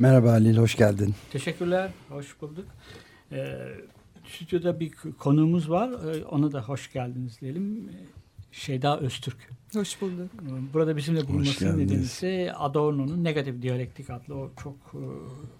Merhaba 0.00 0.32
Halil, 0.32 0.56
hoş 0.56 0.76
geldin. 0.76 1.14
Teşekkürler, 1.32 1.90
hoş 2.08 2.40
bulduk. 2.40 2.64
Ee, 3.32 3.58
stüdyoda 4.28 4.80
bir 4.80 4.92
konuğumuz 5.18 5.70
var, 5.70 5.90
ee, 5.90 6.24
ona 6.24 6.52
da 6.52 6.62
hoş 6.62 6.92
geldiniz 6.92 7.40
diyelim. 7.40 7.90
Şeyda 8.52 9.00
Öztürk. 9.00 9.36
Hoş 9.72 10.00
bulduk. 10.00 10.30
Ee, 10.42 10.72
Burada 10.74 10.96
bizimle 10.96 11.28
bulunmasının 11.28 11.78
nedeni 11.78 12.02
ise 12.02 12.52
Adorno'nun 12.52 13.24
Negatif 13.24 13.62
Diyalektik 13.62 14.10
adlı 14.10 14.34
o 14.34 14.50
çok 14.62 14.74
e, 14.94 15.02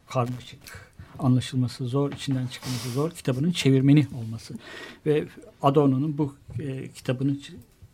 karmaşık, 0.08 0.92
anlaşılması 1.18 1.86
zor, 1.86 2.12
içinden 2.12 2.46
çıkması 2.46 2.90
zor 2.90 3.10
kitabının 3.10 3.52
çevirmeni 3.52 4.06
olması. 4.18 4.54
Ve 5.06 5.24
Adorno'nun 5.62 6.18
bu 6.18 6.34
e, 6.60 6.88
kitabını 6.88 7.36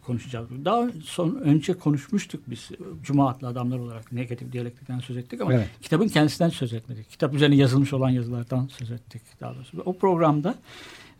konuşacağız. 0.07 0.49
Daha 0.65 0.89
son 1.05 1.35
önce 1.35 1.73
konuşmuştuk 1.73 2.41
biz 2.47 2.71
Cuma 3.03 3.29
adlı 3.31 3.49
adamlar 3.49 3.79
olarak 3.79 4.13
negatif 4.13 4.53
diyalektikten 4.53 4.99
söz 5.01 5.17
ettik 5.17 5.41
ama 5.41 5.55
Evet. 5.55 5.69
kitabın 5.83 6.09
kendisinden 6.09 6.49
söz 6.49 6.73
etmedik. 6.73 7.11
Kitap 7.11 7.35
üzerine 7.35 7.57
yazılmış 7.57 7.93
olan 7.93 8.11
yazılardan 8.11 8.67
söz 8.79 8.91
ettik 8.91 9.23
daha 9.41 9.55
doğrusu. 9.55 9.83
O 9.85 9.99
programda 9.99 10.55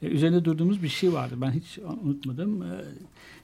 e, 0.03 0.07
üzerinde 0.07 0.45
durduğumuz 0.45 0.83
bir 0.83 0.89
şey 0.89 1.13
vardı. 1.13 1.35
Ben 1.41 1.51
hiç 1.51 1.79
unutmadım. 2.03 2.63
E, 2.63 2.67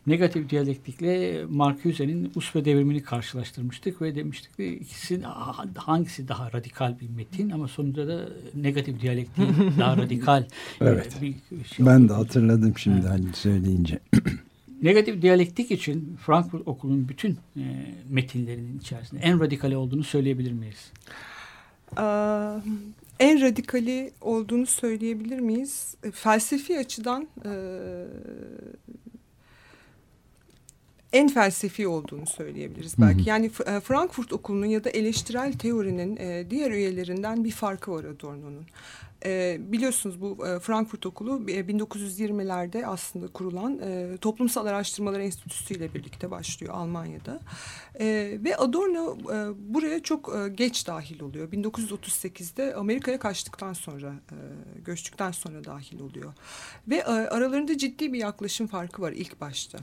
negatif 0.06 0.50
diyalektikle 0.50 1.44
Marcuse'nin 1.50 2.33
Uspe 2.34 2.64
devrimini 2.64 3.03
karşılaştırmıştık 3.03 4.03
ve 4.03 4.14
demiştik 4.14 4.56
ki 4.56 4.66
ikisi 4.83 5.22
ha- 5.22 5.64
hangisi 5.77 6.28
daha 6.28 6.53
radikal 6.53 7.00
bir 7.00 7.09
metin 7.09 7.50
ama 7.50 7.69
sonuçta 7.69 8.09
da 8.09 8.28
negatif 8.55 9.00
diyalektik 9.00 9.44
daha 9.78 9.97
radikal 10.03 10.44
Evet. 10.81 11.16
e, 11.19 11.22
bir 11.22 11.34
şey 11.64 11.86
Ben 11.86 12.00
oldu. 12.00 12.09
de 12.09 12.12
hatırladım 12.12 12.75
şimdi 12.78 13.06
Halil 13.06 13.33
söyleyince. 13.33 13.98
Negatif 14.83 15.22
diyalektik 15.22 15.70
için 15.70 16.16
Frankfurt 16.27 16.69
Okulu'nun 16.69 17.08
bütün 17.08 17.33
e, 17.56 17.62
metinlerinin 18.08 18.78
içerisinde 18.78 19.20
en 19.20 19.41
radikali 19.41 19.77
olduğunu 19.77 20.05
söyleyebilir 20.05 20.52
miyiz? 20.52 20.92
Aa, 21.97 22.56
en 23.20 23.41
radikali 23.41 24.12
olduğunu 24.20 24.66
söyleyebilir 24.66 25.41
miyiz? 25.41 25.94
E, 26.05 26.10
Felsefi 26.10 26.78
açıdan 26.78 27.28
e, 27.44 27.53
en 31.12 31.28
felsefi 31.28 31.88
olduğunu 31.88 32.27
söyleyebiliriz 32.27 32.94
belki. 32.98 33.18
Hı 33.18 33.24
hı. 33.24 33.28
Yani 33.28 33.46
e, 33.66 33.80
Frankfurt 33.80 34.32
Okulu'nun 34.32 34.66
ya 34.66 34.84
da 34.84 34.91
eleştirel 34.91 35.52
teorinin 35.52 36.16
e, 36.16 36.50
diğer 36.50 36.70
üyelerinden 36.70 37.44
bir 37.44 37.50
farkı 37.50 37.92
var 37.92 38.04
Adorno'nun. 38.04 38.66
E, 39.24 39.58
biliyorsunuz 39.60 40.20
bu 40.20 40.46
e, 40.46 40.58
Frankfurt 40.58 41.06
Okulu 41.06 41.50
e, 41.50 41.60
1920'lerde 41.60 42.86
aslında 42.86 43.27
kurulan 43.28 43.78
e, 43.78 44.16
Toplumsal 44.20 44.66
Araştırmalar 44.66 45.20
Enstitüsü 45.20 45.74
ile 45.74 45.94
birlikte 45.94 46.30
başlıyor 46.30 46.74
Almanya'da. 46.74 47.41
E, 48.00 48.38
ve 48.44 48.56
Adorno 48.56 49.16
e, 49.16 49.52
buraya 49.74 50.02
çok 50.02 50.34
e, 50.36 50.48
geç 50.48 50.86
dahil 50.86 51.20
oluyor. 51.20 51.52
1938'de 51.52 52.74
Amerika'ya 52.74 53.19
kaçtıktan 53.19 53.72
sonra, 53.72 54.12
e, 54.30 54.36
göçtükten 54.84 55.32
sonra 55.32 55.64
dahil 55.64 56.00
oluyor. 56.00 56.32
Ve 56.88 56.97
e, 56.97 57.10
aralarında 57.10 57.78
ciddi 57.78 58.12
bir 58.12 58.19
yaklaşım 58.19 58.66
farkı 58.66 59.03
var 59.03 59.12
ilk 59.12 59.41
başta. 59.41 59.78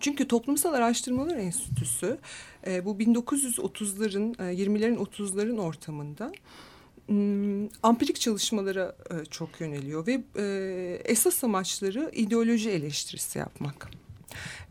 Çünkü 0.00 0.28
Toplumsal 0.28 0.72
Araştırmalar 0.74 1.36
Enstitüsü 1.36 2.18
e, 2.66 2.84
bu 2.84 2.90
1930'ların, 2.98 4.50
e, 4.50 4.54
20'lerin 4.54 4.96
30'ların 4.96 5.60
ortamında 5.60 6.32
m, 7.08 7.68
ampirik 7.82 8.20
çalışmalara 8.20 8.96
e, 9.10 9.24
çok 9.24 9.60
yöneliyor 9.60 10.06
ve 10.06 10.22
e, 10.36 11.02
esas 11.04 11.44
amaçları 11.44 12.10
ideoloji 12.14 12.70
eleştirisi 12.70 13.38
yapmak. 13.38 13.90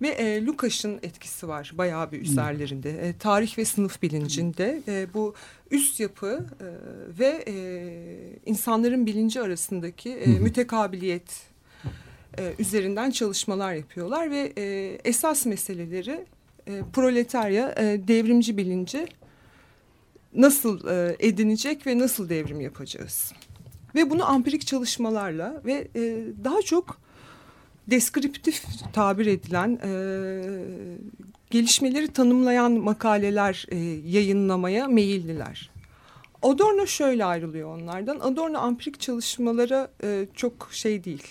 Ve 0.02 0.08
e, 0.08 0.46
Lukács'ın 0.46 1.00
etkisi 1.04 1.48
var 1.48 1.72
bayağı 1.74 2.12
bir 2.12 2.22
üzerlerinde. 2.22 3.08
E, 3.08 3.18
tarih 3.18 3.58
ve 3.58 3.66
sınıf 3.66 4.02
bilincinde 4.02 4.82
e, 4.88 5.08
bu 5.14 5.36
üst 5.72 6.00
yapı 6.00 6.46
e, 6.60 6.68
ve 7.20 7.44
e, 7.48 7.54
insanların 8.46 9.06
bilinci 9.06 9.42
arasındaki 9.42 10.10
e, 10.10 10.28
mütekabiliyet 10.28 11.51
e, 12.40 12.54
üzerinden 12.60 13.12
çalışmalar 13.12 13.74
yapıyorlar 13.74 14.32
ve 14.32 14.54
e, 14.58 14.98
esas 15.04 15.46
meseleleri 15.46 16.26
e, 16.68 16.82
proletarya 16.94 17.76
e, 17.78 18.08
devrimci 18.08 18.58
bilinci 18.58 19.08
nasıl 20.34 20.88
e, 20.88 21.16
edinecek 21.20 21.88
ve 21.88 22.00
nasıl 22.00 22.30
devrim 22.30 22.62
yapacağız. 22.62 23.34
Ve 23.96 24.10
bunu 24.10 24.30
ampirik 24.30 24.68
çalışmalarla 24.68 25.62
ve 25.66 25.88
e, 25.96 26.02
daha 26.44 26.62
çok 26.62 26.98
deskriptif 27.88 28.64
tabir 28.94 29.26
edilen 29.26 29.80
e, 29.84 29.92
gelişmeleri 31.50 32.08
tanımlayan 32.08 32.72
makaleler 32.72 33.66
e, 33.72 33.78
yayınlamaya 34.06 34.88
meyilliler. 34.88 35.72
Adorno 36.42 36.88
şöyle 36.88 37.26
ayrılıyor 37.26 37.78
onlardan. 37.78 38.20
Adorno 38.20 38.58
ampirik 38.58 39.00
çalışmalara 39.00 39.92
e, 40.04 40.28
çok 40.36 40.70
şey 40.72 41.04
değil. 41.04 41.28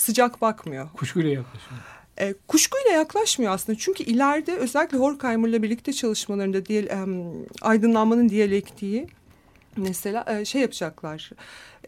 Sıcak 0.00 0.40
bakmıyor. 0.40 0.88
Kuşkuyla 0.96 1.30
yaklaşıyor. 1.30 1.80
E, 2.20 2.34
kuşkuyla 2.48 2.90
yaklaşmıyor 2.90 3.52
aslında. 3.52 3.78
Çünkü 3.78 4.02
ileride 4.02 4.56
özellikle 4.56 4.98
Horkheimer'la 4.98 5.62
birlikte 5.62 5.92
çalışmalarında 5.92 6.66
diye, 6.66 6.82
em, 6.82 7.32
aydınlanmanın 7.62 8.28
diyalektiği 8.28 9.06
mesela 9.76 10.24
e, 10.28 10.44
şey 10.44 10.60
yapacaklar. 10.60 11.30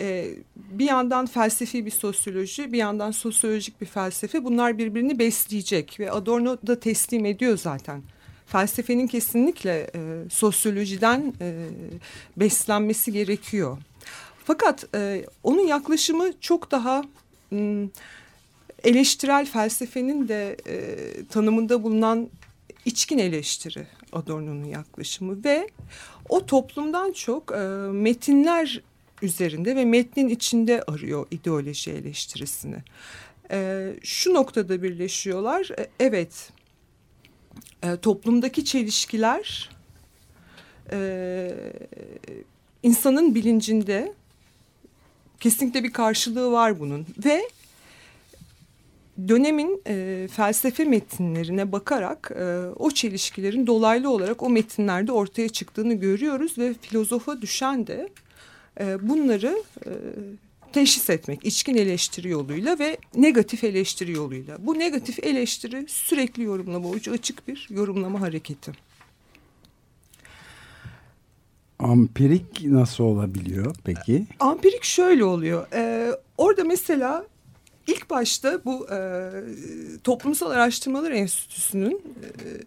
E, 0.00 0.30
bir 0.56 0.84
yandan 0.84 1.26
felsefi 1.26 1.86
bir 1.86 1.90
sosyoloji, 1.90 2.72
bir 2.72 2.78
yandan 2.78 3.10
sosyolojik 3.10 3.80
bir 3.80 3.86
felsefe. 3.86 4.44
Bunlar 4.44 4.78
birbirini 4.78 5.18
besleyecek 5.18 6.00
ve 6.00 6.10
Adorno 6.10 6.56
da 6.66 6.80
teslim 6.80 7.24
ediyor 7.24 7.58
zaten. 7.58 8.02
Felsefenin 8.46 9.06
kesinlikle 9.06 9.90
e, 9.94 10.00
sosyolojiden 10.30 11.34
e, 11.40 11.68
beslenmesi 12.36 13.12
gerekiyor. 13.12 13.78
Fakat 14.44 14.84
e, 14.94 15.26
onun 15.42 15.66
yaklaşımı 15.66 16.40
çok 16.40 16.70
daha 16.70 17.02
eleştirel 18.84 19.46
felsefenin 19.46 20.28
de 20.28 20.56
e, 20.66 20.96
tanımında 21.26 21.82
bulunan 21.82 22.30
içkin 22.84 23.18
eleştiri 23.18 23.86
Adorno'nun 24.12 24.64
yaklaşımı 24.64 25.44
ve 25.44 25.68
o 26.28 26.46
toplumdan 26.46 27.12
çok 27.12 27.52
e, 27.52 27.56
metinler 27.92 28.82
üzerinde 29.22 29.76
ve 29.76 29.84
metnin 29.84 30.28
içinde 30.28 30.82
arıyor 30.82 31.26
ideoloji 31.30 31.90
eleştirisini. 31.90 32.76
E, 33.50 33.88
şu 34.02 34.34
noktada 34.34 34.82
birleşiyorlar. 34.82 35.70
E, 35.78 35.86
evet, 36.00 36.52
e, 37.82 37.96
toplumdaki 37.96 38.64
çelişkiler 38.64 39.70
e, 40.92 41.50
insanın 42.82 43.34
bilincinde 43.34 44.12
kesinlikle 45.42 45.84
bir 45.84 45.92
karşılığı 45.92 46.52
var 46.52 46.80
bunun 46.80 47.06
ve 47.24 47.42
dönemin 49.28 49.82
e, 49.86 50.28
felsefe 50.32 50.84
metinlerine 50.84 51.72
bakarak 51.72 52.32
e, 52.36 52.44
o 52.76 52.90
çelişkilerin 52.90 53.66
dolaylı 53.66 54.10
olarak 54.10 54.42
o 54.42 54.50
metinlerde 54.50 55.12
ortaya 55.12 55.48
çıktığını 55.48 55.94
görüyoruz 55.94 56.58
ve 56.58 56.74
filozofa 56.74 57.42
düşen 57.42 57.86
de 57.86 58.08
e, 58.80 59.08
bunları 59.08 59.62
e, 59.86 59.90
teşhis 60.72 61.10
etmek 61.10 61.44
içkin 61.44 61.76
eleştiri 61.76 62.28
yoluyla 62.28 62.78
ve 62.78 62.96
negatif 63.14 63.64
eleştiri 63.64 64.12
yoluyla. 64.12 64.56
Bu 64.66 64.78
negatif 64.78 65.24
eleştiri 65.24 65.84
sürekli 65.88 66.42
yorumlama 66.42 66.88
ucu 66.88 67.12
açık 67.12 67.48
bir 67.48 67.66
yorumlama 67.70 68.20
hareketi. 68.20 68.72
Ampirik 71.82 72.64
nasıl 72.64 73.04
olabiliyor 73.04 73.74
peki? 73.84 74.26
Ampirik 74.40 74.84
şöyle 74.84 75.24
oluyor. 75.24 75.66
Ee, 75.72 76.10
orada 76.38 76.64
mesela 76.64 77.24
ilk 77.86 78.10
başta 78.10 78.64
bu 78.64 78.86
e, 78.90 79.30
Toplumsal 80.04 80.50
Araştırmalar 80.50 81.10
Enstitüsü'nün 81.10 82.02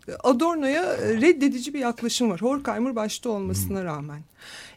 e, 0.08 0.12
Adorno'ya 0.24 0.98
reddedici 0.98 1.74
bir 1.74 1.80
yaklaşım 1.80 2.30
var. 2.30 2.42
Horkheimer 2.42 2.96
başta 2.96 3.30
olmasına 3.30 3.84
rağmen. 3.84 4.22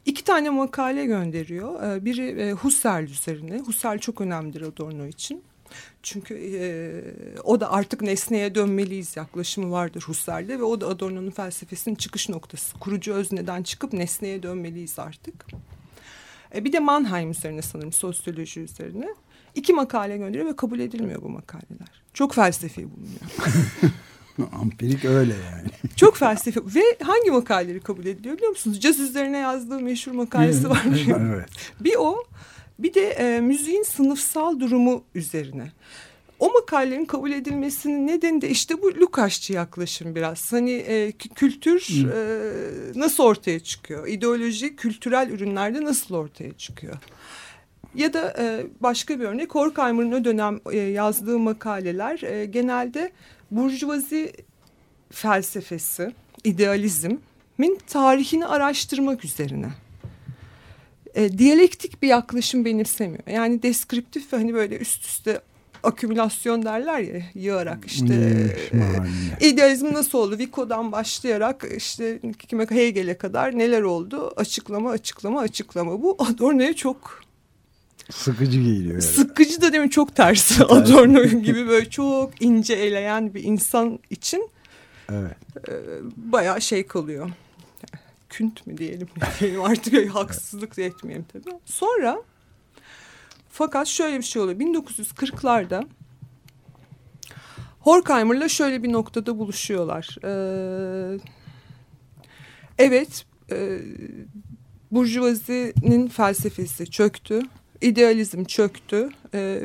İki 0.06 0.24
tane 0.24 0.50
makale 0.50 1.04
gönderiyor. 1.04 1.82
Ee, 1.82 2.04
biri 2.04 2.26
e, 2.40 2.52
Husserl 2.52 3.04
üzerine. 3.04 3.58
Husserl 3.58 3.98
çok 3.98 4.20
önemlidir 4.20 4.62
Adorno 4.62 5.06
için. 5.06 5.42
Çünkü 6.02 6.34
e, 6.34 7.40
o 7.44 7.60
da 7.60 7.72
artık 7.72 8.02
nesneye 8.02 8.54
dönmeliyiz 8.54 9.16
yaklaşımı 9.16 9.70
vardır 9.70 10.02
Husserl'de 10.06 10.58
ve 10.58 10.62
o 10.62 10.80
da 10.80 10.86
Adorno'nun 10.86 11.30
felsefesinin 11.30 11.94
çıkış 11.94 12.28
noktası. 12.28 12.78
Kurucu 12.78 13.12
özneden 13.12 13.62
çıkıp 13.62 13.92
nesneye 13.92 14.42
dönmeliyiz 14.42 14.98
artık. 14.98 15.46
E, 16.54 16.64
bir 16.64 16.72
de 16.72 16.80
Mannheim 16.80 17.30
üzerine 17.30 17.62
sanırım 17.62 17.92
sosyoloji 17.92 18.60
üzerine. 18.60 19.08
iki 19.54 19.72
makale 19.72 20.16
gönderiyor 20.16 20.46
ve 20.46 20.56
kabul 20.56 20.80
edilmiyor 20.80 21.22
bu 21.22 21.28
makaleler. 21.28 22.02
Çok 22.14 22.34
felsefi 22.34 22.88
bulunuyor. 22.90 23.20
Ampirik 24.52 25.04
öyle 25.04 25.34
yani. 25.34 25.68
Çok 25.96 26.16
felsefi 26.16 26.60
ve 26.74 26.82
hangi 27.02 27.30
makaleleri 27.30 27.80
kabul 27.80 28.06
ediliyor 28.06 28.36
biliyor 28.36 28.50
musunuz? 28.50 28.80
Caz 28.80 29.00
üzerine 29.00 29.38
yazdığı 29.38 29.80
meşhur 29.80 30.12
makalesi 30.12 30.70
var. 30.70 30.84
evet. 31.20 31.50
Bir 31.80 31.94
o 31.98 32.24
bir 32.78 32.94
de 32.94 33.10
e, 33.10 33.40
müziğin 33.40 33.82
sınıfsal 33.82 34.60
durumu 34.60 35.04
üzerine. 35.14 35.72
O 36.38 36.52
makalelerin 36.52 37.04
kabul 37.04 37.32
edilmesinin 37.32 38.06
nedeni 38.06 38.40
de 38.40 38.48
işte 38.48 38.82
bu 38.82 38.94
Lukácsçı 38.94 39.52
yaklaşım 39.52 40.14
biraz. 40.14 40.52
Hani 40.52 40.72
e, 40.72 41.12
kültür 41.12 42.06
e, 42.06 43.00
nasıl 43.00 43.24
ortaya 43.24 43.60
çıkıyor? 43.60 44.06
İdeoloji 44.06 44.76
kültürel 44.76 45.30
ürünlerde 45.30 45.84
nasıl 45.84 46.14
ortaya 46.14 46.52
çıkıyor? 46.52 46.96
Ya 47.94 48.12
da 48.12 48.34
e, 48.38 48.66
başka 48.80 49.20
bir 49.20 49.24
örnek 49.24 49.54
Horkheimer'ın 49.54 50.12
o 50.12 50.24
dönem 50.24 50.60
e, 50.72 50.78
yazdığı 50.78 51.38
makaleler 51.38 52.22
e, 52.22 52.44
genelde 52.44 53.12
burjuvazi 53.50 54.32
felsefesi, 55.10 56.12
idealizmin 56.44 57.78
tarihini 57.86 58.46
araştırmak 58.46 59.24
üzerine 59.24 59.68
e, 61.14 61.38
diyalektik 61.38 62.02
bir 62.02 62.08
yaklaşım 62.08 62.64
benimsemiyor. 62.64 63.26
Yani 63.26 63.62
deskriptif 63.62 64.32
ve 64.32 64.36
hani 64.36 64.54
böyle 64.54 64.78
üst 64.78 65.04
üste 65.04 65.40
akümülasyon 65.82 66.64
derler 66.64 66.98
ya 66.98 67.22
yığarak 67.34 67.84
işte 67.86 68.14
e, 69.40 69.48
idealizm 69.48 69.92
nasıl 69.92 70.18
oldu 70.18 70.38
Vico'dan 70.38 70.92
başlayarak 70.92 71.66
işte 71.76 72.20
kime 72.48 72.66
Hegel'e 72.70 73.18
kadar 73.18 73.58
neler 73.58 73.82
oldu 73.82 74.32
açıklama 74.36 74.90
açıklama 74.90 75.40
açıklama 75.40 76.02
bu 76.02 76.16
Adorno'ya 76.18 76.74
çok 76.74 77.20
sıkıcı 78.10 78.58
geliyor. 78.58 78.92
Yani. 78.92 79.02
Sıkıcı 79.02 79.62
da 79.62 79.72
değil 79.72 79.84
mi 79.84 79.90
çok 79.90 80.16
tersi 80.16 80.64
Adorno 80.64 81.24
gibi 81.24 81.68
böyle 81.68 81.90
çok 81.90 82.42
ince 82.42 82.74
eleyen 82.74 83.34
bir 83.34 83.44
insan 83.44 83.98
için 84.10 84.50
evet. 85.12 85.36
e, 85.68 85.72
bayağı 86.16 86.60
şey 86.60 86.86
kalıyor 86.86 87.30
künt 88.28 88.66
mü 88.66 88.78
diyelim, 88.78 89.08
diyelim 89.40 89.62
artık 89.62 90.14
haksızlık 90.14 90.76
da 90.76 90.82
etmeyelim 90.82 91.26
tabii. 91.32 91.56
Sonra 91.64 92.22
fakat 93.50 93.86
şöyle 93.86 94.18
bir 94.18 94.22
şey 94.22 94.42
oluyor. 94.42 94.58
1940'larda 94.58 95.84
Horkheimer'la 97.80 98.48
şöyle 98.48 98.82
bir 98.82 98.92
noktada 98.92 99.38
buluşuyorlar. 99.38 100.16
Ee, 100.24 101.18
evet, 102.78 103.26
e, 103.50 103.78
Burjuvazinin 104.90 106.08
felsefesi 106.08 106.90
çöktü, 106.90 107.42
idealizm 107.80 108.44
çöktü. 108.44 109.08
E, 109.34 109.62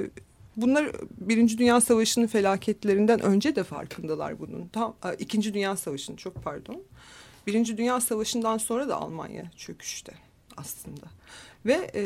bunlar 0.57 0.92
Birinci 1.18 1.57
Dünya 1.57 1.81
Savaşı'nın 1.81 2.27
felaketlerinden 2.27 3.19
önce 3.21 3.56
de 3.56 3.63
farkındalar 3.63 4.39
bunun. 4.39 4.68
Tam 4.68 4.95
İkinci 5.19 5.54
Dünya 5.54 5.77
Savaşı'nın 5.77 6.18
çok 6.18 6.44
pardon. 6.44 6.83
Birinci 7.48 7.78
Dünya 7.78 8.01
Savaşı'ndan 8.01 8.57
sonra 8.57 8.88
da 8.90 8.95
Almanya 8.95 9.51
çöküşte 9.57 10.13
aslında. 10.57 11.06
Ve 11.66 11.92
e, 11.95 12.04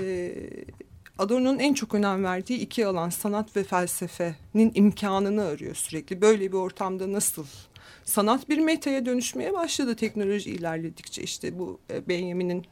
Adorno'nun 1.18 1.60
en 1.60 1.74
çok 1.74 1.94
önem 1.94 2.24
verdiği 2.24 2.60
iki 2.60 2.86
alan 2.86 3.10
sanat 3.10 3.56
ve 3.56 3.63
felsefenin 3.63 4.72
imkanını 4.75 5.44
arıyor 5.44 5.75
sürekli. 5.75 6.22
Böyle 6.22 6.51
bir 6.51 6.57
ortamda 6.57 7.12
nasıl 7.12 7.45
sanat 8.04 8.50
bir 8.50 8.57
metaya 8.57 9.06
dönüşmeye 9.06 9.54
başladı 9.54 9.95
teknoloji 9.95 10.50
ilerledikçe 10.51 11.24
işte 11.24 11.60
bu 11.60 11.80
e, 11.92 12.07
Benjamin'in 12.07 12.66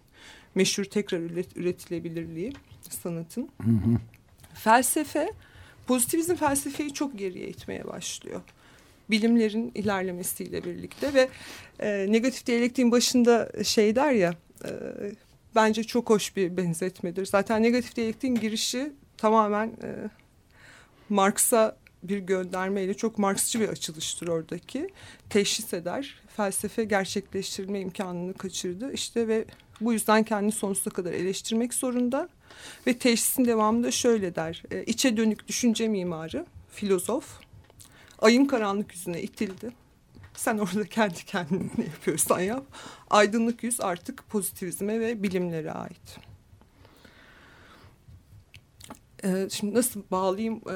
meşhur 0.55 0.83
tekrar 0.83 1.19
üret, 1.19 1.57
üretilebilirliği 1.57 2.53
sanatın. 2.89 3.49
Hı 3.61 3.71
hı. 3.71 3.97
Felsefe 4.53 5.31
pozitivizm 5.87 6.35
felsefeyi 6.35 6.93
çok 6.93 7.17
geriye 7.17 7.47
itmeye 7.47 7.87
başlıyor 7.87 8.41
bilimlerin 9.09 9.71
ilerlemesiyle 9.75 10.63
birlikte 10.63 11.13
ve 11.13 11.29
e, 11.79 12.11
negatif 12.11 12.45
diyalektiğin 12.45 12.91
başında 12.91 13.51
şey 13.63 13.95
der 13.95 14.11
ya 14.11 14.33
e, 14.65 14.69
bence 15.55 15.83
çok 15.83 16.09
hoş 16.09 16.35
bir 16.35 16.57
benzetmedir. 16.57 17.25
Zaten 17.25 17.63
negatif 17.63 17.95
diyalektiğin 17.95 18.35
girişi 18.35 18.93
tamamen 19.17 19.67
e, 19.67 19.89
Marx'a 21.09 21.77
bir 22.03 22.17
göndermeyle 22.17 22.93
çok 22.93 23.17
Marksçı 23.17 23.59
bir 23.59 23.69
açılıştır 23.69 24.27
oradaki. 24.27 24.89
Teşhis 25.29 25.73
eder. 25.73 26.15
Felsefe 26.37 26.83
gerçekleştirme 26.83 27.79
imkanını 27.79 28.33
kaçırdı. 28.33 28.93
İşte 28.93 29.27
ve 29.27 29.45
bu 29.81 29.93
yüzden 29.93 30.23
kendini 30.23 30.51
sonsuza 30.51 30.89
kadar 30.89 31.13
eleştirmek 31.13 31.73
zorunda. 31.73 32.29
Ve 32.87 32.97
teşhisin 32.97 33.45
devamında 33.45 33.91
şöyle 33.91 34.35
der. 34.35 34.63
E, 34.71 34.83
içe 34.83 35.17
dönük 35.17 35.47
düşünce 35.47 35.87
mimarı, 35.87 36.45
filozof 36.71 37.44
ayın 38.25 38.45
karanlık 38.45 38.93
yüzüne 38.93 39.21
itildi. 39.21 39.71
Sen 40.33 40.57
orada 40.57 40.85
kendi 40.85 41.25
kendine 41.25 41.69
ne 41.77 41.85
yapıyorsan 41.85 42.39
yap. 42.39 42.65
Aydınlık 43.09 43.63
yüz 43.63 43.81
artık 43.81 44.29
pozitivizme 44.29 44.99
ve 44.99 45.23
bilimlere 45.23 45.71
ait. 45.71 46.17
Ee, 49.23 49.47
şimdi 49.51 49.73
nasıl 49.73 50.03
bağlayayım? 50.11 50.61
Ee, 50.69 50.73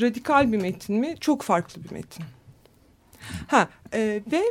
radikal 0.00 0.52
bir 0.52 0.58
metin 0.58 0.96
mi? 0.96 1.14
Çok 1.20 1.42
farklı 1.42 1.84
bir 1.84 1.92
metin. 1.92 2.24
Ha 3.46 3.68
e, 3.92 4.22
ve 4.32 4.42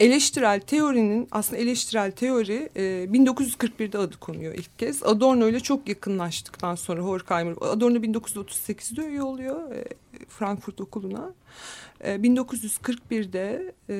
eleştirel 0.00 0.60
teorinin 0.60 1.28
aslında 1.30 1.62
eleştirel 1.62 2.10
teori 2.10 2.68
e, 2.76 2.82
1941'de 2.82 3.98
adı 3.98 4.20
konuyor 4.20 4.54
ilk 4.54 4.78
kez. 4.78 5.02
Adorno 5.02 5.48
ile 5.48 5.60
çok 5.60 5.88
yakınlaştıktan 5.88 6.74
sonra 6.74 7.02
Horkheimer 7.02 7.54
Adorno 7.60 7.98
1938'de 7.98 9.06
üye 9.06 9.22
oluyor 9.22 9.72
e, 9.72 9.84
Frankfurt 10.28 10.80
Okulu'na. 10.80 11.34
E, 12.00 12.14
1941'de 12.14 13.74
e, 13.88 13.96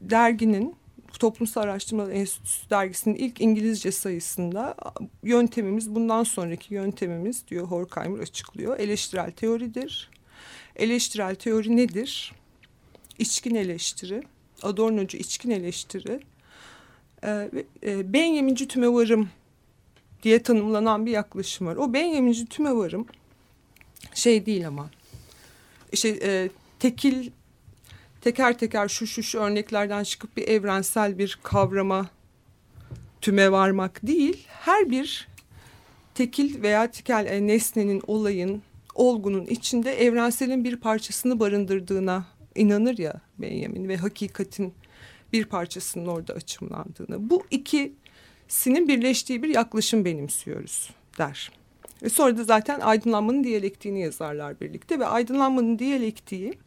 derginin 0.00 0.74
Toplumsal 1.18 1.62
Araştırmalar 1.62 2.10
Enstitüsü 2.10 2.70
dergisinin 2.70 3.14
ilk 3.14 3.40
İngilizce 3.40 3.92
sayısında 3.92 4.74
yöntemimiz 5.22 5.94
bundan 5.94 6.22
sonraki 6.22 6.74
yöntemimiz 6.74 7.48
diyor 7.48 7.66
Horkheimer 7.66 8.18
açıklıyor. 8.18 8.78
Eleştirel 8.78 9.30
teoridir. 9.30 10.10
Eleştirel 10.76 11.34
teori 11.34 11.76
nedir? 11.76 12.32
İçkin 13.20 13.54
eleştiri, 13.54 14.22
Adornocu 14.62 15.18
içkin 15.18 15.50
eleştiri, 15.50 16.20
e, 17.24 17.50
e, 17.82 18.12
Benjaminci 18.12 18.68
tümevarım 18.68 19.28
diye 20.22 20.42
tanımlanan 20.42 21.06
bir 21.06 21.10
yaklaşım 21.10 21.66
var. 21.66 21.76
O 21.76 21.92
Benjaminci 21.92 22.46
tümevarım 22.46 23.06
şey 24.14 24.46
değil 24.46 24.66
ama 24.68 24.90
işte 25.92 26.18
e, 26.22 26.50
tekil 26.78 27.30
teker 28.20 28.58
teker 28.58 28.88
şu 28.88 29.06
şu 29.06 29.22
şu 29.22 29.38
örneklerden 29.38 30.04
çıkıp 30.04 30.36
bir 30.36 30.48
evrensel 30.48 31.18
bir 31.18 31.38
kavrama 31.42 32.10
tüme 33.20 33.52
varmak 33.52 34.06
değil. 34.06 34.46
Her 34.48 34.90
bir 34.90 35.28
tekil 36.14 36.62
veya 36.62 36.90
tikel 36.90 37.26
e, 37.26 37.46
nesnenin, 37.46 38.02
olayın, 38.06 38.62
olgunun 38.94 39.46
içinde 39.46 40.04
evrenselin 40.04 40.64
bir 40.64 40.76
parçasını 40.76 41.40
barındırdığına 41.40 42.24
inanır 42.60 42.98
ya 42.98 43.20
Benjamin 43.38 43.88
ve 43.88 43.96
hakikatin 43.96 44.74
bir 45.32 45.44
parçasının 45.44 46.06
orada 46.06 46.34
açımlandığını. 46.34 47.30
Bu 47.30 47.42
ikisinin 47.50 48.88
birleştiği 48.88 49.42
bir 49.42 49.48
yaklaşım 49.48 50.04
benimsiyoruz 50.04 50.90
der. 51.18 51.50
Ve 52.02 52.08
sonra 52.08 52.36
da 52.36 52.44
zaten 52.44 52.80
aydınlanmanın 52.80 53.44
diyalektiğini 53.44 54.00
yazarlar 54.00 54.60
birlikte 54.60 54.98
ve 54.98 55.06
aydınlanmanın 55.06 55.78
diyalektiği 55.78 56.58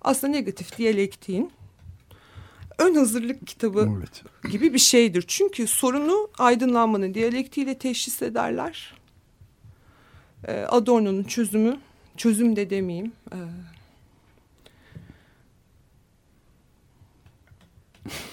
aslında 0.00 0.32
negatif 0.32 0.78
diyalektiğin 0.78 1.50
ön 2.78 2.94
hazırlık 2.94 3.46
kitabı 3.46 3.90
evet. 3.98 4.22
gibi 4.52 4.74
bir 4.74 4.78
şeydir. 4.78 5.24
Çünkü 5.28 5.66
sorunu 5.66 6.28
aydınlanmanın 6.38 7.14
diyalektiğiyle 7.14 7.78
teşhis 7.78 8.22
ederler. 8.22 8.94
Adorno'nun 10.68 11.24
çözümü, 11.24 11.78
çözüm 12.16 12.56
de 12.56 12.70
demeyeyim, 12.70 13.12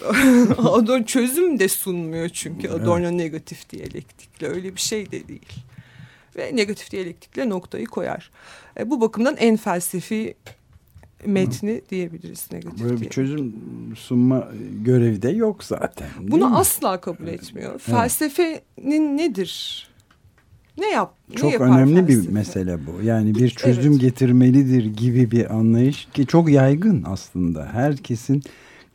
Adorno 0.58 1.04
çözüm 1.06 1.60
de 1.60 1.68
sunmuyor 1.70 2.30
çünkü 2.30 2.70
Adorno 2.70 3.06
evet. 3.06 3.14
negatif 3.14 3.70
diyalektikle 3.70 4.48
öyle 4.48 4.76
bir 4.76 4.82
şey 4.82 5.12
de 5.12 5.28
değil. 5.28 5.54
Ve 6.36 6.56
negatif 6.56 6.92
diyalektikle 6.92 7.50
noktayı 7.50 7.86
koyar. 7.86 8.32
E, 8.80 8.90
bu 8.90 9.02
bakımdan 9.02 9.36
en 9.38 9.58
felsefi 9.58 10.34
metni 11.26 11.82
diyebiliriz 11.90 12.48
negatif 12.52 12.84
Böyle 12.84 12.94
bir 12.96 13.00
diye. 13.00 13.10
çözüm 13.10 13.54
sunma 13.98 14.48
görevi 14.82 15.22
de 15.22 15.30
yok 15.30 15.64
zaten. 15.64 16.08
Bunu 16.20 16.50
mi? 16.50 16.56
asla 16.56 17.02
kabul 17.02 17.28
etmiyor. 17.28 17.80
Felsefenin 17.80 19.18
nedir? 19.18 19.88
Ne 20.78 20.90
yap? 20.90 21.16
ne 21.30 21.36
Çok 21.36 21.54
yapar 21.54 21.68
önemli 21.68 22.08
bir 22.08 22.14
felsefe? 22.14 22.34
mesele 22.34 22.78
bu. 22.88 23.04
Yani 23.04 23.36
bir 23.36 23.50
çözüm 23.50 23.92
Evet. 23.92 24.02
getirmelidir 24.02 24.86
gibi 24.86 25.32
bir 25.32 25.56
anlayış 25.56 26.08
ki 26.14 26.28
çok 26.28 26.50
yaygın 26.50 27.04
aslında. 27.08 27.70
Herkesin 27.74 28.44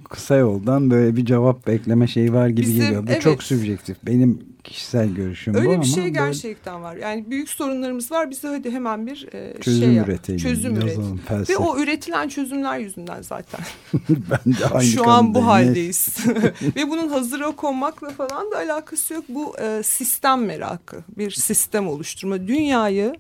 kısa 0.08 0.36
yoldan 0.36 0.90
böyle 0.90 1.16
bir 1.16 1.25
cevap 1.25 1.66
bekleme 1.66 2.06
şeyi 2.06 2.32
var 2.32 2.48
gibi 2.48 2.66
Bizim- 2.66 2.82
geliyor. 2.82 3.06
Bu 3.06 3.10
evet. 3.10 3.22
çok 3.22 3.42
subjektif. 3.42 3.96
Benim 4.06 4.56
kişisel 4.64 5.08
görüşüm 5.08 5.54
bu 5.54 5.58
Öyle 5.58 5.68
ama 5.68 5.82
bir 5.82 5.86
şey 5.86 5.96
böyle 5.96 6.08
gerçekten 6.10 6.82
var. 6.82 6.96
Yani 6.96 7.30
büyük 7.30 7.48
sorunlarımız 7.48 8.12
var. 8.12 8.30
Bize 8.30 8.48
hadi 8.48 8.70
hemen 8.70 9.06
bir 9.06 9.28
e, 9.32 9.60
çözüm 9.60 9.82
şey 9.82 9.92
yap. 9.92 10.08
üretelim. 10.08 10.38
Çözüm 10.38 10.76
üret. 10.76 10.88
yazalım, 10.88 11.20
Ve 11.48 11.56
o 11.56 11.78
üretilen 11.78 12.28
çözümler 12.28 12.78
yüzünden 12.78 13.22
zaten 13.22 13.60
ben 14.08 14.54
de 14.54 14.66
aynı 14.66 14.84
şu 14.84 15.08
an 15.08 15.34
bu 15.34 15.46
haldeyiz. 15.46 16.16
Ve 16.76 16.90
bunun 16.90 17.08
hazıra 17.08 17.50
konmakla 17.50 18.10
falan 18.10 18.50
da 18.50 18.56
alakası 18.56 19.14
yok. 19.14 19.25
Bu 19.28 19.58
e, 19.58 19.82
sistem 19.82 20.44
merakı. 20.44 20.96
Bir 21.18 21.30
sistem 21.30 21.88
oluşturma. 21.88 22.48
Dünyayı 22.48 23.14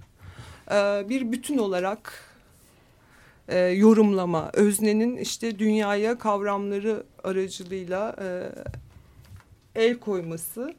e, 0.70 1.08
bir 1.08 1.32
bütün 1.32 1.58
olarak 1.58 2.25
e, 3.48 3.58
yorumlama. 3.58 4.50
Öznenin 4.52 5.16
işte 5.16 5.58
dünyaya 5.58 6.18
kavramları 6.18 7.02
aracılığıyla 7.24 8.16
e, 8.22 8.26
el 9.74 9.98
koyması. 9.98 10.74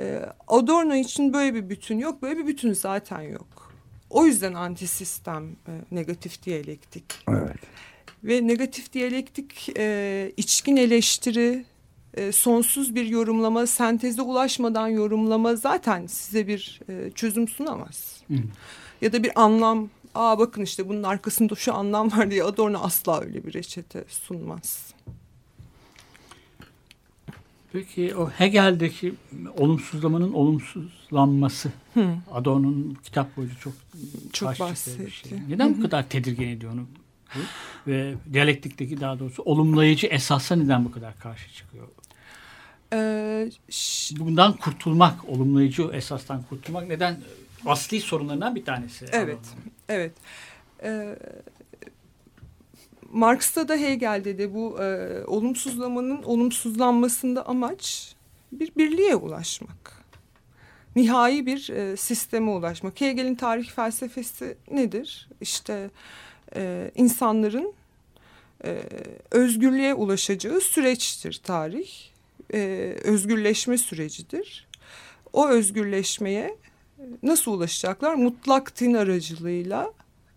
E, 0.00 0.20
Adorno 0.48 0.94
için 0.94 1.32
böyle 1.32 1.54
bir 1.54 1.68
bütün 1.70 1.98
yok. 1.98 2.22
Böyle 2.22 2.38
bir 2.38 2.46
bütün 2.46 2.72
zaten 2.72 3.20
yok. 3.20 3.72
O 4.10 4.26
yüzden 4.26 4.54
anti 4.54 4.86
sistem 4.86 5.44
e, 5.68 5.72
negatif 5.90 6.42
diyalektik. 6.42 7.04
Evet. 7.28 7.56
Ve 8.24 8.46
negatif 8.46 8.92
diyalektik 8.92 9.68
e, 9.78 10.32
içkin 10.36 10.76
eleştiri, 10.76 11.64
e, 12.14 12.32
sonsuz 12.32 12.94
bir 12.94 13.06
yorumlama, 13.06 13.66
senteze 13.66 14.22
ulaşmadan 14.22 14.88
yorumlama 14.88 15.56
zaten 15.56 16.06
size 16.06 16.46
bir 16.46 16.80
e, 16.88 17.10
çözüm 17.10 17.48
sunamaz. 17.48 18.22
Hı. 18.28 18.34
Ya 19.00 19.12
da 19.12 19.22
bir 19.22 19.42
anlam, 19.42 19.90
aa 20.16 20.38
bakın 20.38 20.62
işte 20.62 20.88
bunun 20.88 21.02
arkasında 21.02 21.54
şu 21.54 21.74
anlam 21.74 22.12
var 22.12 22.30
diye 22.30 22.44
Adorno 22.44 22.78
asla 22.78 23.20
öyle 23.20 23.44
bir 23.46 23.54
reçete 23.54 24.04
sunmaz. 24.08 24.94
Peki 27.72 28.14
o 28.16 28.30
Hegel'deki 28.30 29.14
olumsuzlamanın 29.58 30.32
olumsuzlanması 30.32 31.72
Hı. 31.94 32.16
Adorno'nun 32.32 32.98
kitap 33.04 33.36
boyunca 33.36 33.54
çok, 33.60 33.72
Çok 34.32 34.60
bahsetti. 34.60 35.10
Şey. 35.10 35.38
Neden 35.48 35.78
bu 35.78 35.82
kadar 35.82 36.08
tedirgin 36.08 36.48
ediyor 36.48 36.72
onu? 36.72 36.86
Ve 37.86 38.14
diyalektikteki 38.32 39.00
daha 39.00 39.18
doğrusu 39.18 39.42
olumlayıcı 39.42 40.06
esasa 40.06 40.56
neden 40.56 40.84
bu 40.84 40.90
kadar 40.90 41.18
karşı 41.18 41.52
çıkıyor? 41.52 41.88
Ee, 42.92 43.50
Bundan 44.18 44.52
kurtulmak, 44.52 45.28
olumlayıcı 45.28 45.82
esastan 45.92 46.42
kurtulmak 46.42 46.88
neden 46.88 47.20
asli 47.66 48.00
sorunlarından 48.00 48.54
bir 48.54 48.64
tanesi. 48.64 49.06
Evet. 49.12 49.38
Adorno'nun. 49.38 49.72
Evet. 49.88 50.12
Ee, 50.82 51.16
Marx'ta 53.12 53.68
da 53.68 53.76
Hegel'de 53.76 54.38
de 54.38 54.54
bu 54.54 54.82
e, 54.82 55.20
olumsuzlamanın 55.26 56.22
olumsuzlanmasında 56.22 57.46
amaç 57.46 58.14
bir 58.52 58.74
birliğe 58.76 59.16
ulaşmak. 59.16 60.04
Nihai 60.96 61.46
bir 61.46 61.70
e, 61.70 61.96
sisteme 61.96 62.50
ulaşmak. 62.50 63.00
Hegel'in 63.00 63.34
tarih 63.34 63.70
felsefesi 63.70 64.56
nedir? 64.70 65.28
İşte 65.40 65.90
e, 66.56 66.90
insanların 66.94 67.74
e, 68.64 68.82
özgürlüğe 69.30 69.94
ulaşacağı 69.94 70.60
süreçtir 70.60 71.40
tarih. 71.44 71.88
E, 72.54 72.58
özgürleşme 73.04 73.78
sürecidir. 73.78 74.66
O 75.32 75.48
özgürleşmeye 75.48 76.56
nasıl 77.22 77.52
ulaşacaklar? 77.52 78.14
Mutlak 78.14 78.80
din 78.80 78.94
aracılığıyla 78.94 79.92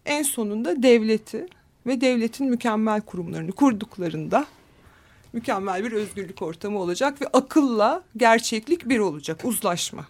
en 0.06 0.24
sonunda 0.24 0.84
devleti 0.84 1.48
ve 1.88 2.02
devletin 2.02 2.50
mükemmel 2.50 3.02
kurumlarını 3.02 3.52
kurduklarında 3.52 4.46
mükemmel 5.34 5.84
bir 5.84 5.92
özgürlük 5.92 6.42
ortamı 6.42 6.80
olacak 6.80 7.22
ve 7.22 7.28
akılla 7.28 8.04
gerçeklik 8.18 8.90
bir 8.90 9.00
olacak. 9.00 9.46
Uzlaşma. 9.46 10.08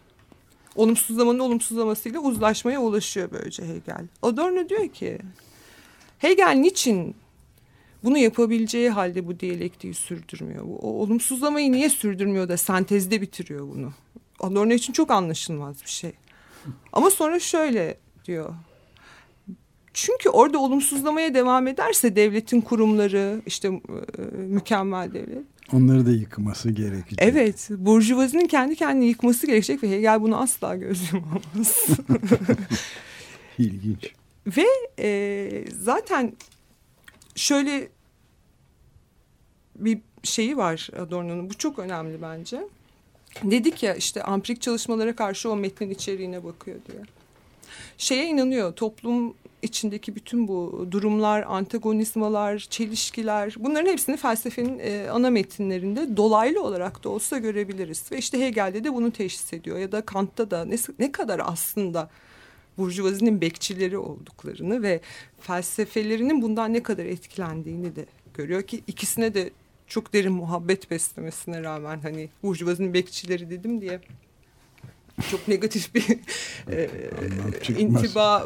Olumsuzlamanın 0.75 1.39
olumsuzlamasıyla 1.39 2.19
uzlaşmaya 2.19 2.81
ulaşıyor 2.81 3.29
böylece 3.31 3.63
Hegel. 3.63 4.07
Adorno 4.21 4.69
diyor 4.69 4.87
ki 4.87 5.17
Hegel 6.19 6.55
niçin 6.55 7.15
bunu 8.03 8.17
yapabileceği 8.17 8.89
halde 8.89 9.27
bu 9.27 9.39
diyalektiği 9.39 9.93
sürdürmüyor? 9.93 10.65
O 10.81 10.87
olumsuzlamayı 10.87 11.71
niye 11.71 11.89
sürdürmüyor 11.89 12.49
da 12.49 12.57
sentezde 12.57 13.21
bitiriyor 13.21 13.67
bunu? 13.67 13.93
Adorno 14.39 14.73
için 14.73 14.93
çok 14.93 15.11
anlaşılmaz 15.11 15.83
bir 15.83 15.89
şey. 15.89 16.11
Ama 16.93 17.09
sonra 17.09 17.39
şöyle 17.39 17.97
diyor. 18.25 18.53
Çünkü 19.93 20.29
orada 20.29 20.57
olumsuzlamaya 20.59 21.33
devam 21.33 21.67
ederse 21.67 22.15
devletin 22.15 22.61
kurumları 22.61 23.41
işte 23.45 23.67
e, 23.67 24.21
mükemmel 24.37 25.13
devlet. 25.13 25.43
Onları 25.73 26.05
da 26.05 26.11
yıkması 26.11 26.71
gerekecek. 26.71 27.19
Evet, 27.21 27.69
burjuvazinin 27.71 28.47
kendi 28.47 28.75
kendini 28.75 29.05
yıkması 29.05 29.47
gerekecek 29.47 29.83
ve 29.83 29.91
Hegel 29.91 30.21
bunu 30.21 30.41
asla 30.41 30.75
göz 30.75 31.13
yumamaz. 31.13 31.87
İlginç. 33.57 34.13
Ve 34.47 34.65
e, 34.99 35.65
zaten 35.79 36.33
şöyle 37.35 37.89
bir 39.75 40.01
şeyi 40.23 40.57
var 40.57 40.89
Adorno'nun. 40.99 41.49
Bu 41.49 41.53
çok 41.53 41.79
önemli 41.79 42.21
bence. 42.21 42.67
Dedik 43.43 43.83
ya 43.83 43.95
işte 43.95 44.23
ampirik 44.23 44.61
çalışmalara 44.61 45.15
karşı 45.15 45.51
o 45.51 45.55
metnin 45.55 45.89
içeriğine 45.89 46.43
bakıyor 46.43 46.77
diye. 46.91 47.01
Şeye 47.97 48.27
inanıyor 48.27 48.73
toplum 48.73 49.33
içindeki 49.61 50.15
bütün 50.15 50.47
bu 50.47 50.87
durumlar, 50.91 51.45
antagonizmalar, 51.47 52.57
çelişkiler 52.69 53.55
bunların 53.59 53.91
hepsini 53.91 54.17
felsefenin 54.17 54.79
e, 54.79 55.09
ana 55.09 55.29
metinlerinde 55.29 56.17
dolaylı 56.17 56.63
olarak 56.63 57.03
da 57.03 57.09
olsa 57.09 57.37
görebiliriz. 57.37 58.11
Ve 58.11 58.17
işte 58.17 58.45
Hegel'de 58.45 58.83
de 58.83 58.93
bunu 58.93 59.11
teşhis 59.11 59.53
ediyor 59.53 59.77
ya 59.77 59.91
da 59.91 60.01
Kant'ta 60.01 60.51
da 60.51 60.65
ne, 60.65 60.75
ne 60.99 61.11
kadar 61.11 61.41
aslında 61.43 62.09
burjuvazinin 62.77 63.41
bekçileri 63.41 63.97
olduklarını 63.97 64.83
ve 64.83 65.01
felsefelerinin 65.39 66.41
bundan 66.41 66.73
ne 66.73 66.83
kadar 66.83 67.05
etkilendiğini 67.05 67.95
de 67.95 68.05
görüyor 68.33 68.63
ki 68.63 68.83
ikisine 68.87 69.33
de 69.33 69.49
çok 69.89 70.13
derin 70.13 70.31
muhabbet 70.31 70.91
beslemesine 70.91 71.63
rağmen 71.63 71.99
hani 71.99 72.29
burjuvazinin 72.43 72.93
bekçileri 72.93 73.49
dedim 73.49 73.81
diye 73.81 74.01
çok 75.31 75.47
negatif 75.47 75.95
bir 75.95 76.19
e, 76.71 76.89
intiba 77.77 78.45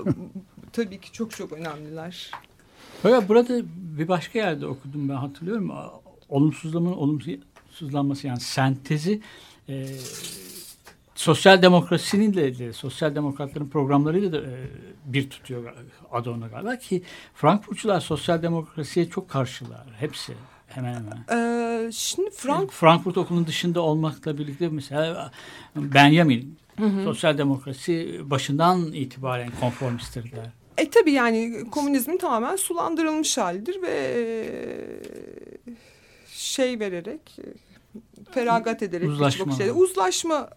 tabii 0.74 1.00
ki 1.00 1.12
çok 1.12 1.32
çok 1.32 1.52
önemliler. 1.52 2.32
Fakat 3.02 3.30
burada 3.30 3.62
bir 3.76 4.08
başka 4.08 4.40
yerde 4.40 4.68
okudum 4.68 5.10
ben 5.10 5.16
hatırlıyorum. 5.16 5.72
Olumsuzlamanın 6.30 6.96
olumsuzlanması 6.96 8.28
yani 8.28 8.40
sentezi 8.40 9.22
e, 9.70 9.88
sosyal 11.16 11.62
demokrasinin 11.62 12.34
de, 12.34 12.60
de 12.60 12.74
sosyal 12.74 13.16
demokratların 13.16 13.70
programlarıyla 13.70 14.32
da 14.32 14.38
e, 14.38 14.70
bir 15.06 15.30
tutuyor 15.30 15.74
Adorno 16.12 16.50
galiba 16.50 16.78
ki 16.78 17.04
Frankfurtçular 17.34 18.00
sosyal 18.00 18.42
demokrasiye 18.42 19.10
çok 19.10 19.30
karşılar. 19.30 19.86
Hepsi 20.00 20.34
hemen 20.76 20.94
hemen. 20.96 21.18
Ee, 21.88 21.92
şimdi 21.92 22.30
Frank 22.32 22.72
Frankfurt 22.72 23.18
okulunun 23.18 23.48
dışında 23.48 23.82
olmakla 23.82 24.38
birlikte 24.38 24.68
mesela 24.70 25.32
Benjamin 25.76 26.58
sosyal 27.04 27.38
demokrasi 27.38 28.20
başından 28.24 28.94
itibaren 28.94 29.52
konformisttir 29.60 30.32
der. 30.32 30.50
E 30.78 30.90
tabii 30.90 31.12
yani 31.12 31.70
komünizmin 31.72 32.18
tamamen 32.18 32.56
sulandırılmış 32.56 33.38
halidir 33.38 33.82
ve 33.82 33.90
e, 33.90 34.24
şey 36.30 36.80
vererek 36.80 37.40
e, 37.40 37.46
feragat 38.32 38.84
ederek 38.84 39.10
Uzlaşma. 39.10 39.52
şeyde- 39.56 39.72
uzlaşma 39.72 40.50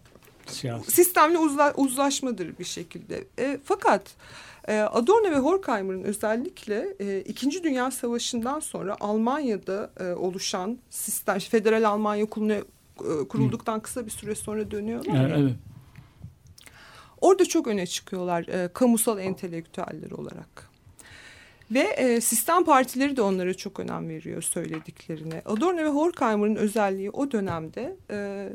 Siyasi. 0.47 0.91
sistemli 0.91 1.39
uzla, 1.39 1.73
uzlaşmadır 1.77 2.59
bir 2.59 2.65
şekilde. 2.65 3.25
E, 3.39 3.59
fakat 3.65 4.03
e, 4.03 4.56
Adorno 4.73 5.31
ve 5.31 5.39
Horkheimer'ın 5.39 6.03
özellikle 6.03 6.95
e, 7.01 7.21
İkinci 7.21 7.65
Dünya 7.65 7.91
Savaşı'ndan 7.91 8.61
sonra 8.61 8.97
Almanya'da 9.01 9.91
e, 10.01 10.13
oluşan 10.13 10.79
sistem, 10.91 11.39
Federal 11.39 11.85
Almanya 11.85 12.27
Kulüne 12.27 12.63
e, 13.01 13.29
kurulduktan 13.29 13.81
kısa 13.81 14.07
bir 14.07 14.11
süre 14.11 14.35
sonra 14.35 14.71
dönüyorlar. 14.71 15.21
Evet, 15.21 15.31
ya. 15.31 15.37
evet. 15.37 15.55
Orada 17.21 17.45
çok 17.45 17.67
öne 17.67 17.87
çıkıyorlar 17.87 18.49
e, 18.49 18.69
kamusal 18.69 19.19
entelektüeller 19.19 20.11
olarak. 20.11 20.71
Ve 21.71 21.81
e, 21.81 22.21
sistem 22.21 22.65
partileri 22.65 23.17
de 23.17 23.23
onlara 23.23 23.55
çok 23.55 23.81
önem 23.81 24.09
veriyor 24.09 24.43
söylediklerine. 24.43 25.43
Adorno 25.45 25.77
ve 25.77 25.89
Horkheimer'ın 25.89 26.57
özelliği 26.57 27.11
o 27.11 27.33
dönemde 27.33 27.97
e, 28.11 28.49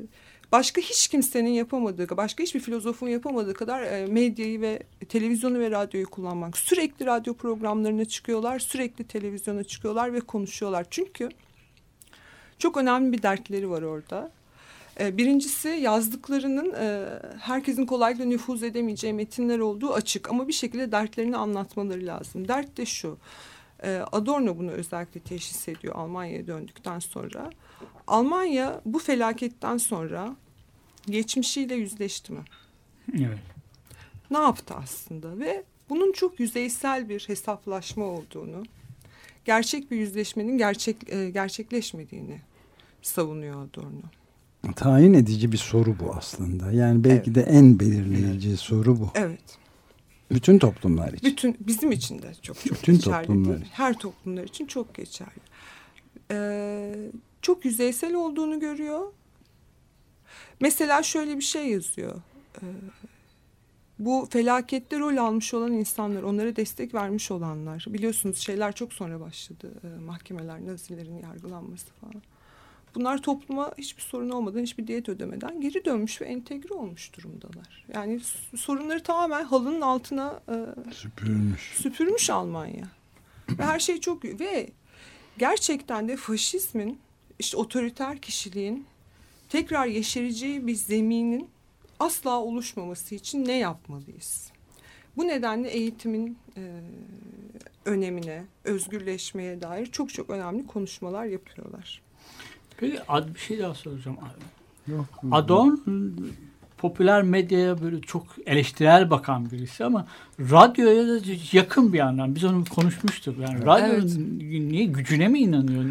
başka 0.51 0.81
hiç 0.81 1.07
kimsenin 1.07 1.49
yapamadığı, 1.49 2.17
başka 2.17 2.43
hiçbir 2.43 2.59
filozofun 2.59 3.07
yapamadığı 3.07 3.53
kadar 3.53 3.81
e, 3.81 4.05
medyayı 4.05 4.61
ve 4.61 4.83
televizyonu 5.09 5.59
ve 5.59 5.71
radyoyu 5.71 6.09
kullanmak. 6.09 6.57
Sürekli 6.57 7.05
radyo 7.05 7.33
programlarına 7.33 8.05
çıkıyorlar, 8.05 8.59
sürekli 8.59 9.03
televizyona 9.03 9.63
çıkıyorlar 9.63 10.13
ve 10.13 10.19
konuşuyorlar. 10.19 10.85
Çünkü 10.89 11.29
çok 12.59 12.77
önemli 12.77 13.11
bir 13.11 13.21
dertleri 13.21 13.69
var 13.69 13.81
orada. 13.81 14.31
E, 14.99 15.17
Birincisi 15.17 15.69
yazdıklarının 15.69 16.73
e, 16.73 17.09
herkesin 17.39 17.85
kolaylıkla 17.85 18.25
nüfuz 18.25 18.63
edemeyeceği 18.63 19.13
metinler 19.13 19.59
olduğu 19.59 19.93
açık 19.93 20.29
ama 20.29 20.47
bir 20.47 20.53
şekilde 20.53 20.91
dertlerini 20.91 21.37
anlatmaları 21.37 22.05
lazım. 22.05 22.47
Dert 22.47 22.77
de 22.77 22.85
şu. 22.85 23.17
e, 23.83 24.01
Adorno 24.11 24.57
bunu 24.57 24.71
özellikle 24.71 25.19
teşhis 25.19 25.67
ediyor 25.67 25.95
Almanya'ya 25.95 26.47
döndükten 26.47 26.99
sonra. 26.99 27.49
Almanya 28.07 28.81
bu 28.85 28.99
felaketten 28.99 29.77
sonra 29.77 30.35
geçmişiyle 31.05 31.75
yüzleşti 31.75 32.33
mi? 32.33 32.41
Evet. 33.13 33.39
Ne 34.31 34.37
yaptı 34.37 34.73
aslında 34.73 35.39
ve 35.39 35.63
bunun 35.89 36.11
çok 36.11 36.39
yüzeysel 36.39 37.09
bir 37.09 37.19
hesaplaşma 37.27 38.05
olduğunu, 38.05 38.63
gerçek 39.45 39.91
bir 39.91 39.97
yüzleşmenin 39.97 40.57
gerçek 40.57 41.13
e, 41.13 41.29
gerçekleşmediğini 41.29 42.41
savunuyor 43.01 43.67
Adorno. 43.69 44.01
Tayin 44.75 45.13
edici 45.13 45.51
bir 45.51 45.57
soru 45.57 45.95
bu 45.99 46.13
aslında. 46.13 46.71
Yani 46.71 47.03
belki 47.03 47.35
de 47.35 47.41
en 47.41 47.79
belirleyici 47.79 48.57
soru 48.57 48.99
bu. 48.99 49.09
Evet. 49.15 49.57
Bütün 50.31 50.59
toplumlar 50.59 51.13
için. 51.13 51.31
Bütün 51.31 51.57
bizim 51.59 51.91
için 51.91 52.21
de 52.21 52.33
çok 52.41 52.57
çok 52.65 52.77
Bütün 52.77 52.93
geçerli 52.93 53.27
toplumlar 53.27 53.55
değil. 53.55 53.71
Her 53.71 53.97
toplumlar 53.97 54.43
için 54.43 54.65
çok 54.65 54.95
geçerli. 54.95 55.41
Ee, 56.31 56.95
çok 57.41 57.65
yüzeysel 57.65 58.13
olduğunu 58.13 58.59
görüyor. 58.59 59.11
Mesela 60.59 61.03
şöyle 61.03 61.37
bir 61.37 61.41
şey 61.43 61.69
yazıyor. 61.69 62.21
Ee, 62.61 62.65
bu 63.99 64.27
felakette 64.31 64.99
rol 64.99 65.17
almış 65.17 65.53
olan 65.53 65.71
insanlar, 65.71 66.23
onlara 66.23 66.55
destek 66.55 66.93
vermiş 66.93 67.31
olanlar. 67.31 67.85
Biliyorsunuz 67.89 68.37
şeyler 68.37 68.71
çok 68.71 68.93
sonra 68.93 69.19
başladı. 69.19 69.71
Ee, 69.83 70.01
mahkemeler, 70.01 70.67
nazilerin 70.67 71.19
yargılanması 71.19 71.87
falan. 72.01 72.21
Bunlar 72.95 73.21
topluma 73.21 73.73
hiçbir 73.77 74.01
sorun 74.01 74.29
olmadan, 74.29 74.59
hiçbir 74.59 74.87
diyet 74.87 75.09
ödemeden 75.09 75.61
geri 75.61 75.85
dönmüş 75.85 76.21
ve 76.21 76.25
entegre 76.25 76.73
olmuş 76.73 77.13
durumdalar. 77.17 77.85
Yani 77.93 78.19
sorunları 78.55 79.03
tamamen 79.03 79.43
halının 79.43 79.81
altına 79.81 80.39
e, 80.49 80.55
Süpürülmüş. 80.93 81.61
süpürmüş 81.75 82.29
Almanya. 82.29 82.87
ve 83.49 83.63
her 83.63 83.79
şey 83.79 83.99
çok 83.99 84.25
ve 84.25 84.69
gerçekten 85.37 86.07
de 86.07 86.17
faşizmin 86.17 86.99
işte 87.39 87.57
otoriter 87.57 88.17
kişiliğin 88.17 88.85
tekrar 89.51 89.85
yeşereceği 89.85 90.67
bir 90.67 90.75
zeminin 90.75 91.49
asla 91.99 92.39
oluşmaması 92.39 93.15
için 93.15 93.45
ne 93.45 93.57
yapmalıyız? 93.57 94.51
Bu 95.17 95.27
nedenle 95.27 95.69
eğitimin 95.69 96.37
e, 96.57 96.61
önemine, 97.85 98.43
özgürleşmeye 98.63 99.61
dair 99.61 99.85
çok 99.85 100.13
çok 100.13 100.29
önemli 100.29 100.67
konuşmalar 100.67 101.25
yapıyorlar. 101.25 102.01
Peki 102.77 102.99
ad, 103.07 103.35
bir 103.35 103.39
şey 103.39 103.59
daha 103.59 103.73
soracağım. 103.73 104.17
Yok. 104.87 105.05
Adon 105.31 105.83
popüler 106.77 107.23
medyaya 107.23 107.81
böyle 107.81 108.01
çok 108.01 108.25
eleştirel 108.45 109.09
bakan 109.09 109.51
birisi 109.51 109.85
ama 109.85 110.07
radyoya 110.39 111.07
da 111.07 111.19
yakın 111.51 111.93
bir 111.93 111.97
yandan. 111.97 112.35
Biz 112.35 112.43
onu 112.43 112.65
konuşmuştuk. 112.65 113.39
Yani 113.39 113.65
radyonun 113.65 114.39
niye 114.69 114.85
gücüne 114.85 115.27
mi 115.27 115.39
inanıyor? 115.39 115.85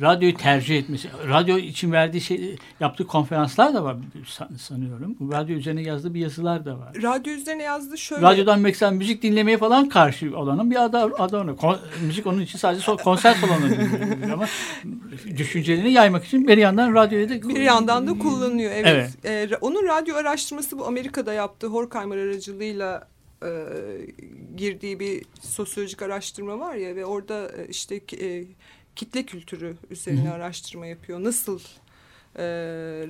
Radyoyu 0.00 0.34
tercih 0.34 0.78
etmesi, 0.78 1.08
radyo 1.28 1.58
için 1.58 1.92
verdiği 1.92 2.20
şey, 2.20 2.56
yaptığı 2.80 3.06
konferanslar 3.06 3.74
da 3.74 3.84
var 3.84 3.96
san- 4.26 4.56
sanıyorum. 4.58 5.16
Radyo 5.32 5.56
üzerine 5.56 5.82
yazdığı 5.82 6.14
bir 6.14 6.20
yazılar 6.20 6.64
da 6.64 6.78
var. 6.78 6.92
Radyo 7.02 7.32
üzerine 7.32 7.62
yazdı 7.62 7.98
şöyle. 7.98 8.22
Radyodan 8.22 8.60
mesela 8.60 8.90
müzik 8.92 9.22
dinlemeye 9.22 9.58
falan 9.58 9.88
karşı 9.88 10.38
olanın 10.38 10.70
bir 10.70 10.84
adı 10.84 10.98
Adorno. 10.98 11.56
Kon- 11.56 11.78
müzik 12.06 12.26
onun 12.26 12.40
için 12.40 12.58
sadece 12.58 12.86
so- 12.86 13.02
konser 13.02 13.34
salonu 13.34 13.64
ama 14.32 14.46
düşüncelerini 15.36 15.92
yaymak 15.92 16.24
için 16.24 16.48
bir 16.48 16.58
yandan 16.58 16.94
radyoyu 16.94 17.28
da 17.28 17.48
Bir 17.48 17.60
yandan 17.60 18.06
da 18.06 18.18
kullanıyor. 18.18 18.72
Evet. 18.74 19.10
Evet. 19.24 19.52
Ee, 19.52 19.56
onun 19.60 19.88
radyo 19.88 20.16
araştırması 20.16 20.78
bu 20.78 20.86
Amerika'da 20.86 21.32
yaptığı 21.32 21.66
Horkheimer 21.66 22.16
aracılığıyla 22.16 23.08
e, 23.42 23.48
girdiği 24.56 25.00
bir 25.00 25.22
sosyolojik 25.40 26.02
araştırma 26.02 26.58
var 26.58 26.74
ya 26.74 26.96
ve 26.96 27.04
orada 27.04 27.48
e, 27.48 27.66
işte 27.68 28.00
e, 28.20 28.44
kitle 28.96 29.22
kültürü 29.26 29.76
üzerine 29.90 30.32
araştırma 30.32 30.86
yapıyor. 30.86 31.24
Nasıl 31.24 31.60
e, 32.36 32.44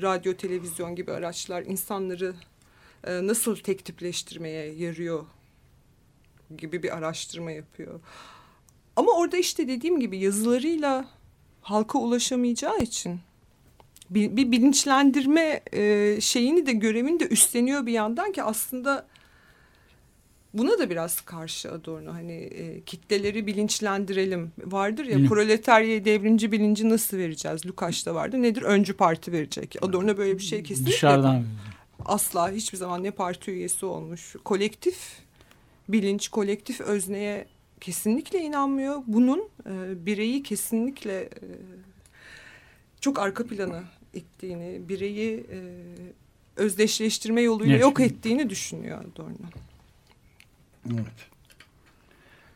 radyo, 0.02 0.36
televizyon 0.36 0.96
gibi 0.96 1.12
araçlar 1.12 1.62
insanları 1.62 2.34
e, 3.04 3.26
nasıl 3.26 3.56
tek 3.56 3.84
tipleştirmeye 3.84 4.74
yarıyor 4.74 5.24
gibi 6.56 6.82
bir 6.82 6.96
araştırma 6.96 7.50
yapıyor. 7.50 8.00
Ama 8.96 9.12
orada 9.12 9.36
işte 9.36 9.68
dediğim 9.68 10.00
gibi 10.00 10.18
yazılarıyla 10.18 11.08
halka 11.62 11.98
ulaşamayacağı 11.98 12.78
için 12.78 13.20
bir, 14.10 14.36
bir 14.36 14.52
bilinçlendirme 14.52 15.60
e, 15.72 16.16
şeyini 16.20 16.66
de 16.66 16.72
görevini 16.72 17.20
de 17.20 17.28
üstleniyor 17.28 17.86
bir 17.86 17.92
yandan 17.92 18.32
ki 18.32 18.42
aslında 18.42 19.06
buna 20.54 20.78
da 20.78 20.90
biraz 20.90 21.20
karşı 21.20 21.72
Adorno 21.72 22.12
hani 22.12 22.32
e, 22.32 22.80
kitleleri 22.80 23.46
bilinçlendirelim. 23.46 24.52
Vardır 24.64 25.04
ya 25.04 25.18
Hı. 25.18 25.24
proletaryaya 25.28 26.04
devrimci 26.04 26.52
bilinci 26.52 26.88
nasıl 26.88 27.16
vereceğiz? 27.16 27.66
Lukács'ta 27.66 28.14
vardı 28.14 28.42
nedir? 28.42 28.62
Öncü 28.62 28.94
parti 28.94 29.32
verecek. 29.32 29.76
Adorno 29.82 30.16
böyle 30.16 30.38
bir 30.38 30.42
şey 30.42 30.62
kesinlikle 30.62 30.92
dışarıdan 30.92 31.44
asla 32.04 32.50
hiçbir 32.50 32.78
zaman 32.78 33.02
ne 33.02 33.10
parti 33.10 33.50
üyesi 33.50 33.86
olmuş. 33.86 34.36
Kolektif 34.44 34.96
bilinç 35.88 36.28
kolektif 36.28 36.80
özneye 36.80 37.46
kesinlikle 37.80 38.38
inanmıyor. 38.40 39.02
Bunun 39.06 39.48
e, 39.66 40.06
bireyi 40.06 40.42
kesinlikle 40.42 41.20
e, 41.20 41.46
çok 43.00 43.18
arka 43.18 43.46
plana 43.46 43.82
ittiğini 44.14 44.88
bireyi 44.88 45.46
e, 45.52 45.58
özdeşleştirme 46.56 47.40
yoluyla 47.42 47.72
Evet. 47.74 47.82
yok 47.82 48.00
ettiğini 48.00 48.50
düşünüyor 48.50 49.04
Adorno. 49.12 49.34
Evet. 50.90 51.28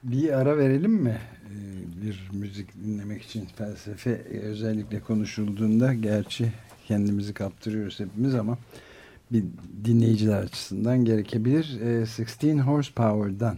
Bir 0.05 0.33
ara 0.33 0.59
verelim 0.59 0.93
mi? 0.93 1.19
Ee, 1.45 2.03
Bir 2.03 2.29
müzik 2.33 2.75
dinlemek 2.85 3.23
için 3.23 3.47
felsefe 3.57 4.11
e, 4.11 4.39
özellikle 4.39 5.01
konuşulduğunda 5.01 5.95
gerçi 5.95 6.53
kendimizi 6.87 7.35
kaptırıyoruz 7.35 8.01
hepimiz 8.01 8.35
ama 8.35 8.59
bir 9.33 9.45
dinleyiciler 9.85 10.43
açısından 10.43 11.05
gerekebilir. 11.05 11.81
Ee, 11.81 12.07
16 12.43 12.61
Horsepower'dan 12.61 13.57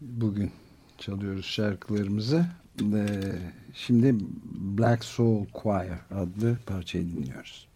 bugün 0.00 0.50
çalıyoruz 0.98 1.46
şarkılarımızı. 1.46 2.46
Ee, 2.94 3.06
Şimdi 3.74 4.14
Black 4.78 5.04
Soul 5.04 5.46
Choir 5.62 5.98
adlı 6.10 6.58
parçayı 6.66 7.08
dinliyoruz. 7.08 7.68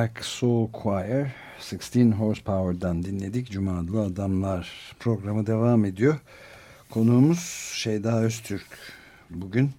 Black 0.00 0.24
Soul 0.24 0.68
Choir 0.82 1.26
16 1.58 2.10
Horsepower'dan 2.12 3.02
dinledik. 3.02 3.50
Cuma 3.50 3.78
adlı 3.78 4.00
Adamlar 4.00 4.94
programı 4.98 5.46
devam 5.46 5.84
ediyor. 5.84 6.18
Konuğumuz 6.90 7.72
Şeyda 7.74 8.22
Öztürk. 8.22 8.66
Bugün 9.30 9.70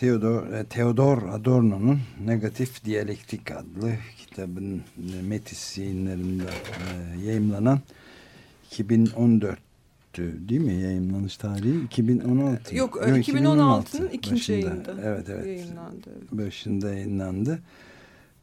Theodor, 0.00 0.52
e, 0.52 0.64
Theodor 0.64 1.22
Adorno'nun 1.22 2.00
Negatif 2.24 2.84
Diyalektik 2.84 3.50
adlı 3.50 3.92
kitabın 4.18 4.82
e, 5.18 5.22
Metis 5.22 5.78
yayınlarında 5.78 6.50
e, 6.50 7.20
yayımlanan 7.26 7.80
2014 8.70 9.58
değil 10.18 10.60
mi 10.60 10.74
yayınlanış 10.74 11.36
tarihi 11.36 11.84
2016 11.84 12.76
Yok, 12.76 12.96
Yok, 12.96 13.08
2016'nın 13.08 14.08
ikinci 14.08 14.34
başında. 14.40 14.68
yayında 14.68 14.94
evet 15.02 15.28
evet 15.28 15.46
yayınlandı. 15.46 16.10
başında 16.32 16.94
yayınlandı 16.94 17.60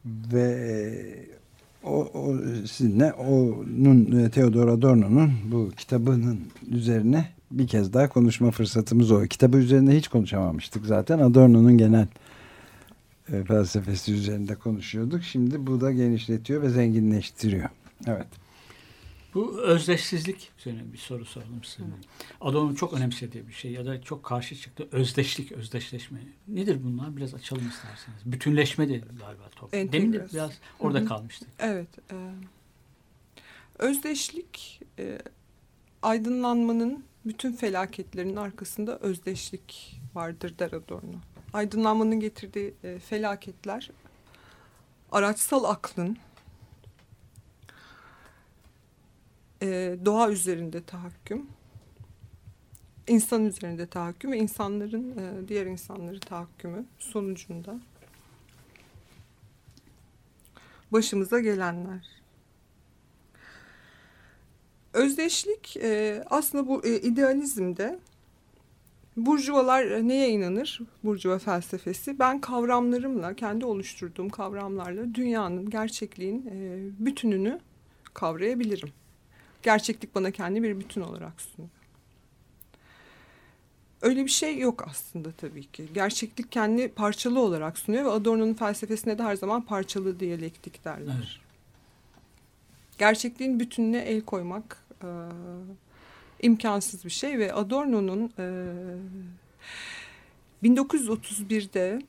ve 0.04 0.42
e, 0.42 1.88
o, 1.88 2.10
o 2.14 2.36
sizinle 2.66 3.12
onun 3.12 4.24
e, 4.24 4.30
Theodor 4.30 4.68
Adorno'nun 4.68 5.32
bu 5.52 5.70
kitabının 5.76 6.40
üzerine 6.70 7.28
bir 7.50 7.66
kez 7.66 7.92
daha 7.92 8.08
konuşma 8.08 8.50
fırsatımız 8.50 9.10
o. 9.10 9.22
Kitabı 9.22 9.58
üzerinde 9.58 9.96
hiç 9.96 10.08
konuşamamıştık 10.08 10.86
zaten. 10.86 11.18
Adorno'nun 11.18 11.78
genel 11.78 12.06
e, 13.32 13.44
felsefesi 13.44 14.12
üzerinde 14.12 14.54
konuşuyorduk. 14.54 15.22
Şimdi 15.22 15.66
bu 15.66 15.80
da 15.80 15.92
genişletiyor 15.92 16.62
ve 16.62 16.68
zenginleştiriyor. 16.68 17.68
Evet. 18.06 18.26
Bu 19.34 19.60
özdeşsizlik 19.60 20.52
üzerine 20.58 20.92
bir 20.92 20.98
soru 20.98 21.24
soralım 21.24 21.64
size. 21.64 21.88
Adorno'nun 22.40 22.74
çok 22.74 22.92
önemsediği 22.92 23.48
bir 23.48 23.52
şey 23.52 23.72
ya 23.72 23.86
da 23.86 24.02
çok 24.02 24.24
karşı 24.24 24.56
çıktı. 24.56 24.88
Özdeşlik, 24.92 25.52
özdeşleşme. 25.52 26.18
Nedir 26.48 26.84
bunlar? 26.84 27.16
Biraz 27.16 27.34
açalım 27.34 27.68
isterseniz. 27.68 28.18
Bütünleşme 28.24 28.88
de 28.88 28.98
galiba 28.98 29.48
top. 29.56 29.72
Demin 29.72 30.12
de 30.12 30.26
biraz 30.32 30.50
orada 30.80 30.98
Hı 30.98 31.02
hı. 31.02 31.08
kalmıştık. 31.08 31.48
Evet. 31.58 31.88
e, 32.12 32.16
özdeşlik 33.78 34.80
e, 34.98 35.18
aydınlanmanın 36.02 37.04
bütün 37.24 37.52
felaketlerin 37.52 38.36
arkasında 38.36 38.98
özdeşlik 38.98 40.00
vardır 40.14 40.54
der 40.58 40.72
Adorno. 40.72 41.16
Aydınlanmanın 41.52 42.20
getirdiği 42.20 42.74
e, 42.84 42.98
felaketler 42.98 43.90
araçsal 45.12 45.64
aklın 45.64 46.16
e, 49.62 49.96
doğa 50.04 50.30
üzerinde 50.30 50.82
tahakküm, 50.84 51.46
insan 53.08 53.44
üzerinde 53.44 53.86
tahakküm 53.86 54.32
ve 54.32 54.38
insanların 54.38 55.10
e, 55.18 55.48
diğer 55.48 55.66
insanları 55.66 56.20
tahakkümü 56.20 56.84
sonucunda 56.98 57.80
başımıza 60.92 61.40
gelenler. 61.40 62.08
Özdeşlik 64.92 65.76
e, 65.76 66.24
aslında 66.30 66.68
bu 66.68 66.86
e, 66.86 67.00
idealizmde 67.00 67.98
burjuvalar 69.16 69.84
e, 69.84 70.08
neye 70.08 70.28
inanır? 70.28 70.80
Burjuva 71.04 71.38
felsefesi. 71.38 72.18
Ben 72.18 72.40
kavramlarımla, 72.40 73.34
kendi 73.34 73.64
oluşturduğum 73.64 74.28
kavramlarla 74.28 75.14
dünyanın, 75.14 75.70
gerçekliğin 75.70 76.46
e, 76.46 76.78
bütününü 77.06 77.60
kavrayabilirim. 78.14 78.92
Gerçeklik 79.62 80.14
bana 80.14 80.30
kendi 80.30 80.62
bir 80.62 80.80
bütün 80.80 81.00
olarak 81.00 81.40
sunuyor. 81.40 81.70
Öyle 84.02 84.24
bir 84.24 84.30
şey 84.30 84.58
yok 84.58 84.84
aslında 84.88 85.32
tabii 85.32 85.64
ki. 85.64 85.88
Gerçeklik 85.94 86.52
kendi 86.52 86.88
parçalı 86.88 87.40
olarak 87.40 87.78
sunuyor 87.78 88.04
ve 88.04 88.10
Adorno'nun 88.10 88.54
felsefesine 88.54 89.18
de 89.18 89.22
her 89.22 89.36
zaman 89.36 89.62
parçalı 89.62 90.20
diyalektik 90.20 90.84
derler. 90.84 91.14
Evet. 91.18 91.48
Gerçekliğin 92.98 93.60
bütününe 93.60 93.98
el 93.98 94.20
koymak 94.20 94.84
e, 95.02 95.08
imkansız 96.42 97.04
bir 97.04 97.10
şey 97.10 97.38
ve 97.38 97.52
Adorno'nun 97.52 98.32
e, 98.38 98.44
1931'de 100.62 102.02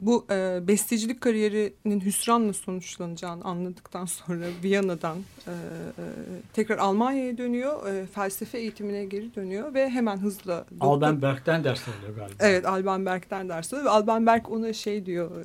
bu 0.00 0.26
e, 0.30 0.68
bestecilik 0.68 1.20
kariyerinin 1.20 2.00
hüsranla 2.00 2.52
sonuçlanacağını 2.52 3.44
anladıktan 3.44 4.04
sonra 4.04 4.44
Viyana'dan 4.62 5.18
e, 5.18 5.50
e, 5.50 6.04
tekrar 6.52 6.78
Almanya'ya 6.78 7.38
dönüyor, 7.38 7.94
e, 7.94 8.06
felsefe 8.06 8.58
eğitimine 8.58 9.04
geri 9.04 9.34
dönüyor 9.34 9.74
ve 9.74 9.90
hemen 9.90 10.16
hızla 10.16 10.66
Alben 10.80 11.22
Berg'den 11.22 11.64
ders 11.64 11.88
alıyor 11.88 12.16
galiba. 12.16 12.34
Evet 12.40 12.66
Alban 12.66 13.06
Berg'den 13.06 13.48
ders 13.48 13.72
alıyor 13.72 13.86
ve 13.86 13.90
Alban 13.90 14.26
Berg 14.26 14.50
ona 14.50 14.72
şey 14.72 15.06
diyor 15.06 15.30
e, 15.30 15.44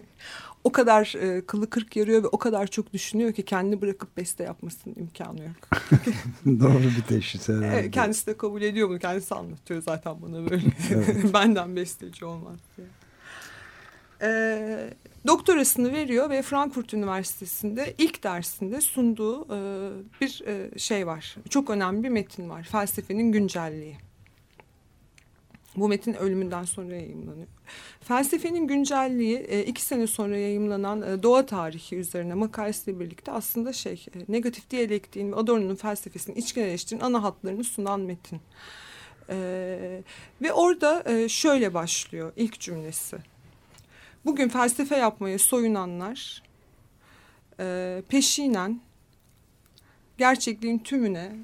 o 0.64 0.72
kadar 0.72 1.14
e, 1.20 1.46
kılı 1.46 1.70
kırk 1.70 1.96
yarıyor 1.96 2.22
ve 2.22 2.26
o 2.26 2.38
kadar 2.38 2.66
çok 2.66 2.92
düşünüyor 2.92 3.32
ki 3.32 3.44
kendini 3.44 3.80
bırakıp 3.80 4.16
beste 4.16 4.44
yapmasının 4.44 4.94
imkanı 4.94 5.40
yok. 5.42 5.82
Doğru 6.60 6.82
bir 6.82 7.02
teşhis 7.08 7.48
herhalde. 7.48 7.66
Evet, 7.66 7.90
kendisi 7.90 8.26
de 8.26 8.36
kabul 8.36 8.62
ediyor 8.62 8.88
bunu. 8.88 8.98
Kendisi 8.98 9.34
anlatıyor 9.34 9.82
zaten 9.82 10.22
bana 10.22 10.50
böyle. 10.50 10.66
Evet. 10.94 11.34
Benden 11.34 11.76
besteci 11.76 12.24
olmaz 12.24 12.58
diye. 12.76 12.86
E, 14.22 14.90
doktorasını 15.26 15.92
veriyor 15.92 16.30
ve 16.30 16.42
Frankfurt 16.42 16.94
Üniversitesi'nde 16.94 17.94
ilk 17.98 18.22
dersinde 18.22 18.80
sunduğu 18.80 19.44
e, 19.44 19.58
bir 20.20 20.42
e, 20.46 20.78
şey 20.78 21.06
var. 21.06 21.36
Çok 21.50 21.70
önemli 21.70 22.04
bir 22.04 22.08
metin 22.08 22.50
var. 22.50 22.62
Felsefenin 22.62 23.32
güncelliği. 23.32 23.96
Bu 25.76 25.88
metin 25.88 26.14
ölümünden 26.14 26.64
sonra 26.64 26.94
yayımlanıyor. 26.94 27.46
Felsefenin 28.00 28.66
güncelliği 28.66 29.36
e, 29.36 29.62
iki 29.64 29.82
sene 29.82 30.06
sonra 30.06 30.36
yayımlanan 30.36 31.02
e, 31.02 31.22
doğa 31.22 31.46
tarihi 31.46 31.96
üzerine 31.96 32.34
makalesiyle 32.34 33.00
birlikte 33.00 33.32
aslında 33.32 33.72
şey 33.72 34.06
e, 34.14 34.32
negatif 34.32 34.70
diyalektiğin 34.70 35.32
ve 35.32 35.36
Adorno'nun 35.36 35.74
felsefesinin 35.74 36.36
içkinleştiğinin 36.36 37.04
ana 37.04 37.22
hatlarını 37.22 37.64
sunan 37.64 38.00
metin. 38.00 38.40
E, 39.30 40.02
ve 40.42 40.52
orada 40.52 41.28
şöyle 41.28 41.74
başlıyor 41.74 42.32
ilk 42.36 42.60
cümlesi. 42.60 43.16
Bugün 44.26 44.48
felsefe 44.48 44.96
yapmaya 44.96 45.38
soyunanlar 45.38 46.42
e, 47.60 48.02
peşinen 48.08 48.80
gerçekliğin 50.18 50.78
tümüne 50.78 51.36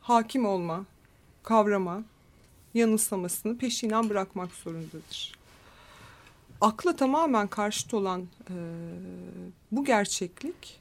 hakim 0.00 0.46
olma, 0.46 0.84
kavrama, 1.42 2.02
yanılsamasını 2.74 3.58
peşinen 3.58 4.10
bırakmak 4.10 4.52
zorundadır. 4.52 5.38
Akla 6.60 6.96
tamamen 6.96 7.46
karşıt 7.46 7.94
olan 7.94 8.20
e, 8.20 8.54
bu 9.72 9.84
gerçeklik 9.84 10.80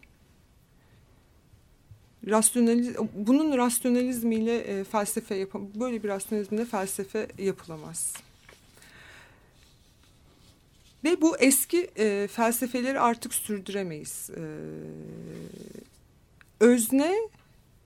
rasyonaliz 2.28 2.96
bunun 3.16 3.58
rasyonalizmiyle 3.58 4.58
e, 4.58 4.84
felsefe 4.84 5.36
yapam 5.36 5.68
böyle 5.76 6.04
bir 6.04 6.10
rasyonalizmle 6.10 6.66
felsefe 6.66 7.28
yapılamaz. 7.38 8.14
Ve 11.04 11.22
bu 11.22 11.38
eski 11.38 11.90
e, 11.98 12.28
felsefeleri 12.32 13.00
artık 13.00 13.34
sürdüremeyiz. 13.34 14.30
E, 14.30 14.44
özne, 16.60 17.16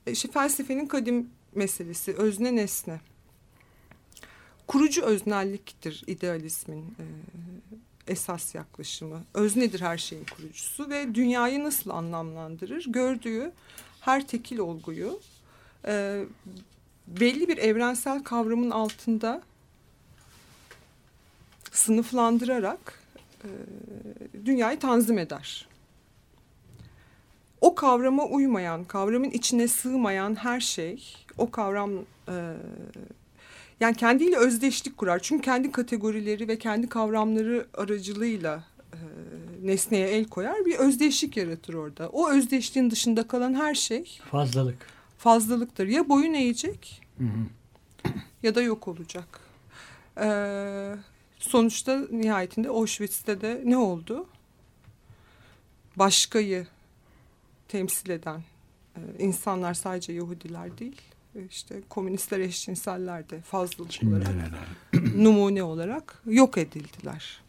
işte 0.07 0.31
felsefenin 0.31 0.85
kadim 0.85 1.29
meselesi, 1.55 2.13
özne 2.13 2.55
nesne 2.55 2.99
kurucu 4.71 5.01
öznelliktir 5.01 6.03
idealizmin 6.07 6.81
e, 6.81 7.05
esas 8.07 8.55
yaklaşımı. 8.55 9.23
Öznedir 9.33 9.81
her 9.81 9.97
şeyin 9.97 10.25
kurucusu 10.25 10.89
ve 10.89 11.15
dünyayı 11.15 11.63
nasıl 11.63 11.89
anlamlandırır? 11.89 12.85
Gördüğü 12.87 13.51
her 14.01 14.27
tekil 14.27 14.57
olguyu 14.57 15.19
e, 15.85 16.25
belli 17.07 17.47
bir 17.47 17.57
evrensel 17.57 18.23
kavramın 18.23 18.71
altında 18.71 19.41
sınıflandırarak 21.71 23.00
dünyayı 24.45 24.79
tanzim 24.79 25.17
eder. 25.17 25.67
O 27.61 27.75
kavrama 27.75 28.25
uymayan, 28.25 28.83
kavramın 28.83 29.29
içine 29.29 29.67
sığmayan 29.67 30.35
her 30.35 30.59
şey, 30.59 31.15
o 31.37 31.51
kavram 31.51 31.91
e, 32.27 32.33
yani 33.79 33.95
kendiyle 33.95 34.37
özdeşlik 34.37 34.97
kurar. 34.97 35.19
Çünkü 35.19 35.41
kendi 35.41 35.71
kategorileri 35.71 36.47
ve 36.47 36.57
kendi 36.57 36.89
kavramları 36.89 37.67
aracılığıyla 37.73 38.63
e, 38.93 38.97
nesneye 39.67 40.07
el 40.07 40.25
koyar. 40.25 40.65
Bir 40.65 40.75
özdeşlik 40.75 41.37
yaratır 41.37 41.73
orada. 41.73 42.09
O 42.09 42.29
özdeşliğin 42.29 42.91
dışında 42.91 43.27
kalan 43.27 43.53
her 43.53 43.75
şey 43.75 44.19
Fazlalık. 44.31 44.87
fazlalıktır. 45.17 45.87
Ya 45.87 46.09
boyun 46.09 46.33
eğecek 46.33 47.01
ya 48.43 48.55
da 48.55 48.61
yok 48.61 48.87
olacak. 48.87 49.39
Ee, 50.17 50.95
sonuçta 51.41 52.01
nihayetinde 52.11 52.69
Auschwitz'te 52.69 53.41
de 53.41 53.61
ne 53.65 53.77
oldu? 53.77 54.27
Başkayı 55.95 56.67
temsil 57.67 58.09
eden 58.09 58.43
e, 58.95 58.99
insanlar 59.19 59.73
sadece 59.73 60.13
Yahudiler 60.13 60.77
değil. 60.77 61.01
e, 61.35 61.45
işte 61.49 61.81
komünistler 61.89 62.39
eşcinseller 62.39 63.29
de 63.29 63.41
fazlalık 63.41 63.91
olarak 64.03 64.29
numune 65.15 65.63
olarak 65.63 66.21
yok 66.25 66.57
edildiler. 66.57 67.41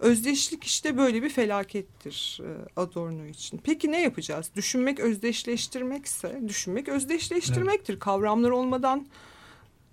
Özdeşlik 0.00 0.64
işte 0.64 0.96
böyle 0.96 1.22
bir 1.22 1.30
felakettir 1.30 2.40
e, 2.42 2.80
Adorno 2.80 3.26
için. 3.26 3.60
Peki 3.64 3.92
ne 3.92 4.02
yapacağız? 4.02 4.50
Düşünmek 4.56 5.00
özdeşleştirmekse, 5.00 6.40
düşünmek 6.48 6.88
özdeşleştirmektir. 6.88 7.98
Kavramlar 7.98 8.50
olmadan 8.50 9.06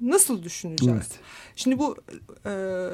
nasıl 0.04 0.44
düşüneceğiz? 0.44 0.98
Evet. 0.98 1.20
Şimdi 1.56 1.80
bu 1.80 1.98
e, 2.46 2.52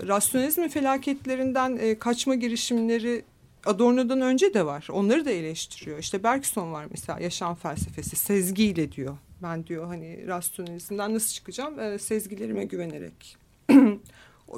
rasyonalizmin 0.08 0.68
felaketlerinden 0.68 1.78
e, 1.82 2.00
kaçma 2.00 2.36
girişimleri 2.36 3.24
Adorno'dan 3.66 4.22
önce 4.22 4.54
de 4.54 4.66
var. 4.66 4.88
Onları 4.92 5.26
da 5.26 5.32
eleştiriyor. 5.32 6.00
İşte 6.00 6.24
Bergson 6.24 6.74
var 6.74 6.86
mesela 6.92 7.20
yaşam 7.20 7.56
felsefesi 7.56 8.16
sezgiyle 8.16 8.92
diyor. 8.92 9.18
Ben 9.44 9.68
diyor 9.68 9.88
hani 9.88 10.28
rasyonalizmden 10.28 11.14
nasıl 11.14 11.34
çıkacağım? 11.34 11.80
E, 11.80 12.00
sezgilerime 12.00 12.66
güvenerek. 12.66 13.38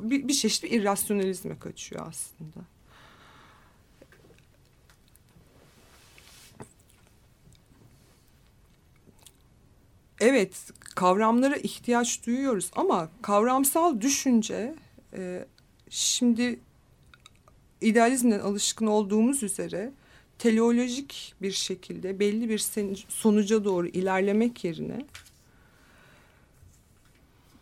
Bir, 0.01 0.27
bir 0.27 0.33
çeşit 0.33 0.63
bir 0.63 0.71
irrasyonalizme 0.71 1.59
kaçıyor 1.59 2.07
aslında. 2.07 2.65
Evet, 10.21 10.71
kavramlara 10.95 11.55
ihtiyaç 11.55 12.25
duyuyoruz 12.25 12.71
ama 12.75 13.09
kavramsal 13.21 14.01
düşünce 14.01 14.75
e, 15.17 15.45
şimdi 15.89 16.59
idealizmden 17.81 18.39
alışkın 18.39 18.87
olduğumuz 18.87 19.43
üzere 19.43 19.91
teleolojik 20.39 21.33
bir 21.41 21.51
şekilde 21.51 22.19
belli 22.19 22.49
bir 22.49 22.59
sonuca 23.09 23.65
doğru 23.65 23.87
ilerlemek 23.87 24.63
yerine 24.63 25.05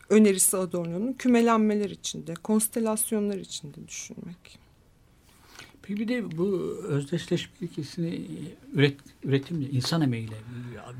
önerisi 0.10 0.58
Adorno'nun 0.58 1.13
kümelenmeler 1.13 1.89
içinde, 1.89 2.34
konstelasyonlar 2.34 3.38
içinde 3.38 3.88
düşünmek. 3.88 4.60
Bir 5.89 6.08
de 6.08 6.38
bu 6.38 6.45
özdeşleşme 6.88 7.54
ilkesini 7.62 8.08
e, 8.15 8.21
üret, 8.73 8.95
üretimle, 9.23 9.69
insan 9.69 10.02
emeğiyle 10.02 10.36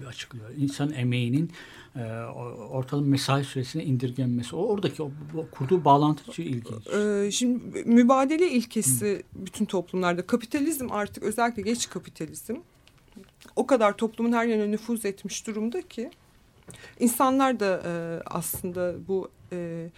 açıklıyor. 0.08 0.46
İnsan 0.58 0.94
emeğinin 0.94 1.52
e, 1.96 2.00
o- 2.36 2.68
ortalama 2.70 3.08
mesai 3.08 3.44
süresine 3.44 3.84
indirgenmesi. 3.84 4.56
O 4.56 4.60
oradaki 4.66 5.04
o, 5.04 5.12
bu- 5.34 5.48
kurduğu 5.52 5.86
bağlantı 5.86 6.26
çok 6.26 6.40
ilginç. 6.40 6.88
Ee, 6.96 7.32
şimdi 7.32 7.84
mübadele 7.86 8.52
ilkesi 8.52 9.24
bütün 9.36 9.66
toplumlarda 9.66 10.28
kapitalizm 10.28 10.92
artık 10.92 11.24
özellikle 11.24 11.62
geç 11.62 11.90
kapitalizm 11.90 12.56
o 13.56 13.68
kadar 13.68 13.98
toplumun 13.98 14.32
her 14.32 14.46
yerine 14.46 14.72
nüfuz 14.72 15.06
etmiş 15.06 15.48
durumda 15.48 15.82
ki 15.82 16.12
insanlar 17.00 17.60
da 17.60 17.82
e, 17.86 17.92
aslında 18.26 18.96
bu 19.08 19.30
e, 19.52 19.90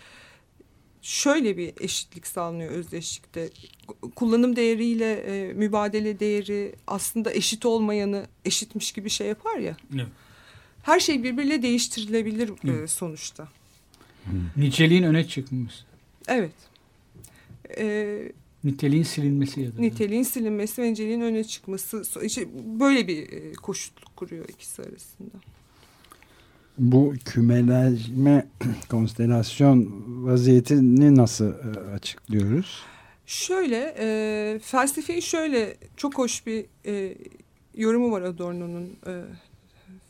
şöyle 1.02 1.58
bir 1.58 1.74
eşitlik 1.80 2.28
sağlanıyor 2.28 2.72
özdeşlikte 2.72 3.50
kullanım 4.16 4.56
değeriyle 4.56 5.14
e, 5.14 5.54
mübadele 5.54 6.20
değeri 6.20 6.76
aslında 6.88 7.34
eşit 7.34 7.66
olmayanı 7.66 8.26
eşitmiş 8.46 8.92
gibi 8.92 9.10
şey 9.10 9.28
yapar 9.28 9.58
ya 9.58 9.78
Evet. 9.96 10.08
her 10.84 11.00
şey 11.00 11.24
birbiriyle 11.24 11.62
değiştirilebilir 11.62 12.84
e, 12.84 12.88
sonuçta. 12.88 13.48
Niceliğin 14.58 15.04
öne 15.04 15.28
çıkması, 15.28 15.84
Evet. 16.28 16.54
Ee, 17.78 18.32
niteliğin 18.64 19.04
silinmesi 19.04 19.62
ya 19.62 19.78
da. 19.78 19.82
niteliğin 19.82 20.24
silinmesi 20.24 20.82
ve 20.82 20.92
niceliğin 20.92 21.22
öne 21.22 21.44
çıkması 21.44 22.04
işte 22.24 22.48
böyle 22.80 23.08
bir 23.08 23.32
e, 23.32 23.54
koşutluk 23.54 24.16
kuruyor 24.16 24.50
ikisi 24.50 24.82
arasında. 24.82 25.32
Bu 26.82 27.14
kümelenme 27.26 28.48
konstelasyon 28.90 30.04
vaziyetini 30.08 31.16
nasıl 31.16 31.54
e, 31.54 31.94
açıklıyoruz? 31.94 32.84
Şöyle 33.26 33.96
e, 34.00 34.60
felsefeyi 34.60 35.22
şöyle 35.22 35.78
çok 35.98 36.18
hoş 36.18 36.46
bir 36.46 36.66
e, 36.86 37.18
yorumu 37.76 38.12
var 38.12 38.22
Adorno'nun 38.22 38.96
e, 39.08 39.22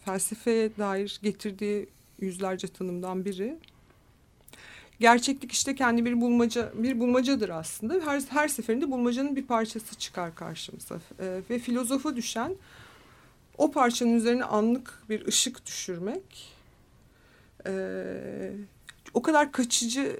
felsefeye 0.05 0.69
dair 0.77 1.19
getirdiği 1.23 1.87
yüzlerce 2.19 2.67
tanımdan 2.67 3.25
biri. 3.25 3.57
Gerçeklik 4.99 5.51
işte 5.51 5.75
kendi 5.75 6.05
bir 6.05 6.21
bulmaca 6.21 6.71
bir 6.75 6.99
bulmacadır 6.99 7.49
aslında. 7.49 7.93
Her 8.05 8.21
her 8.29 8.47
seferinde 8.47 8.91
bulmacanın 8.91 9.35
bir 9.35 9.45
parçası 9.45 9.95
çıkar 9.95 10.35
karşımıza 10.35 10.95
E, 11.19 11.41
ve 11.49 11.59
filozofa 11.59 12.15
düşen 12.15 12.55
o 13.57 13.71
parçanın 13.71 14.13
üzerine 14.13 14.43
anlık 14.43 15.03
bir 15.09 15.27
ışık 15.27 15.65
düşürmek. 15.65 16.60
E, 17.67 17.73
o 19.13 19.21
kadar 19.21 19.51
kaçıcı 19.51 20.19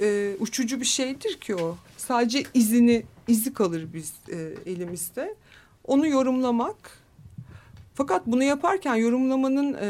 e, 0.00 0.36
uçucu 0.40 0.80
bir 0.80 0.86
şeydir 0.86 1.40
ki 1.40 1.56
o. 1.56 1.76
Sadece 1.96 2.42
izini 2.54 3.02
izi 3.28 3.54
kalır 3.54 3.86
biz 3.94 4.12
e, 4.28 4.54
elimizde. 4.70 5.34
Onu 5.84 6.06
yorumlamak. 6.06 6.98
Fakat 7.94 8.26
bunu 8.26 8.42
yaparken 8.42 8.94
yorumlamanın 8.94 9.76
e, 9.80 9.88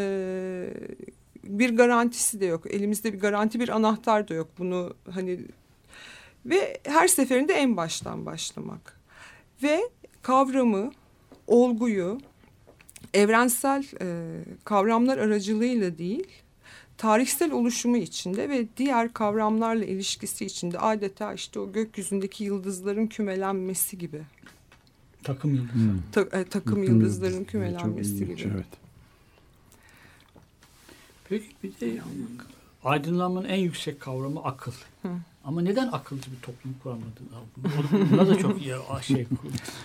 bir 1.44 1.76
garantisi 1.76 2.40
de 2.40 2.46
yok. 2.46 2.74
Elimizde 2.74 3.12
bir 3.12 3.20
garanti 3.20 3.60
bir 3.60 3.68
anahtar 3.68 4.28
da 4.28 4.34
yok. 4.34 4.48
Bunu 4.58 4.94
hani 5.10 5.40
ve 6.46 6.80
her 6.84 7.08
seferinde 7.08 7.52
en 7.52 7.76
baştan 7.76 8.26
başlamak. 8.26 9.00
Ve 9.62 9.80
kavramı, 10.22 10.92
olguyu 11.46 12.20
evrensel 13.14 13.84
e, 14.00 14.38
kavramlar 14.64 15.18
aracılığıyla 15.18 15.98
değil, 15.98 16.26
tarihsel 16.96 17.52
oluşumu 17.52 17.96
içinde 17.96 18.48
ve 18.48 18.66
diğer 18.76 19.12
kavramlarla 19.12 19.84
ilişkisi 19.84 20.44
içinde 20.46 20.78
adeta 20.78 21.34
işte 21.34 21.60
o 21.60 21.72
gökyüzündeki 21.72 22.44
yıldızların 22.44 23.06
kümelenmesi 23.06 23.98
gibi. 23.98 24.22
Takım 25.22 25.54
yıldızı. 25.54 25.74
Hmm. 25.74 26.02
Ta- 26.12 26.38
e, 26.38 26.44
takım 26.44 26.82
Bakın 26.82 26.94
yıldızların 26.94 27.38
çok 27.38 27.48
kümelenmesi 27.48 28.16
gibi. 28.18 28.36
Evet. 28.54 28.66
Peki 31.28 31.46
bir 31.62 31.80
de 31.80 32.00
aydınlanmanın 32.84 33.48
en 33.48 33.58
yüksek 33.58 34.00
kavramı 34.00 34.44
akıl. 34.44 34.72
Ama 35.44 35.60
neden 35.62 35.88
akılcı 35.92 36.30
bir 36.32 36.40
toplum 36.42 36.74
kuramadı? 36.82 37.20
Buna 38.10 38.28
da 38.28 38.38
çok 38.38 38.60
şey. 39.02 39.26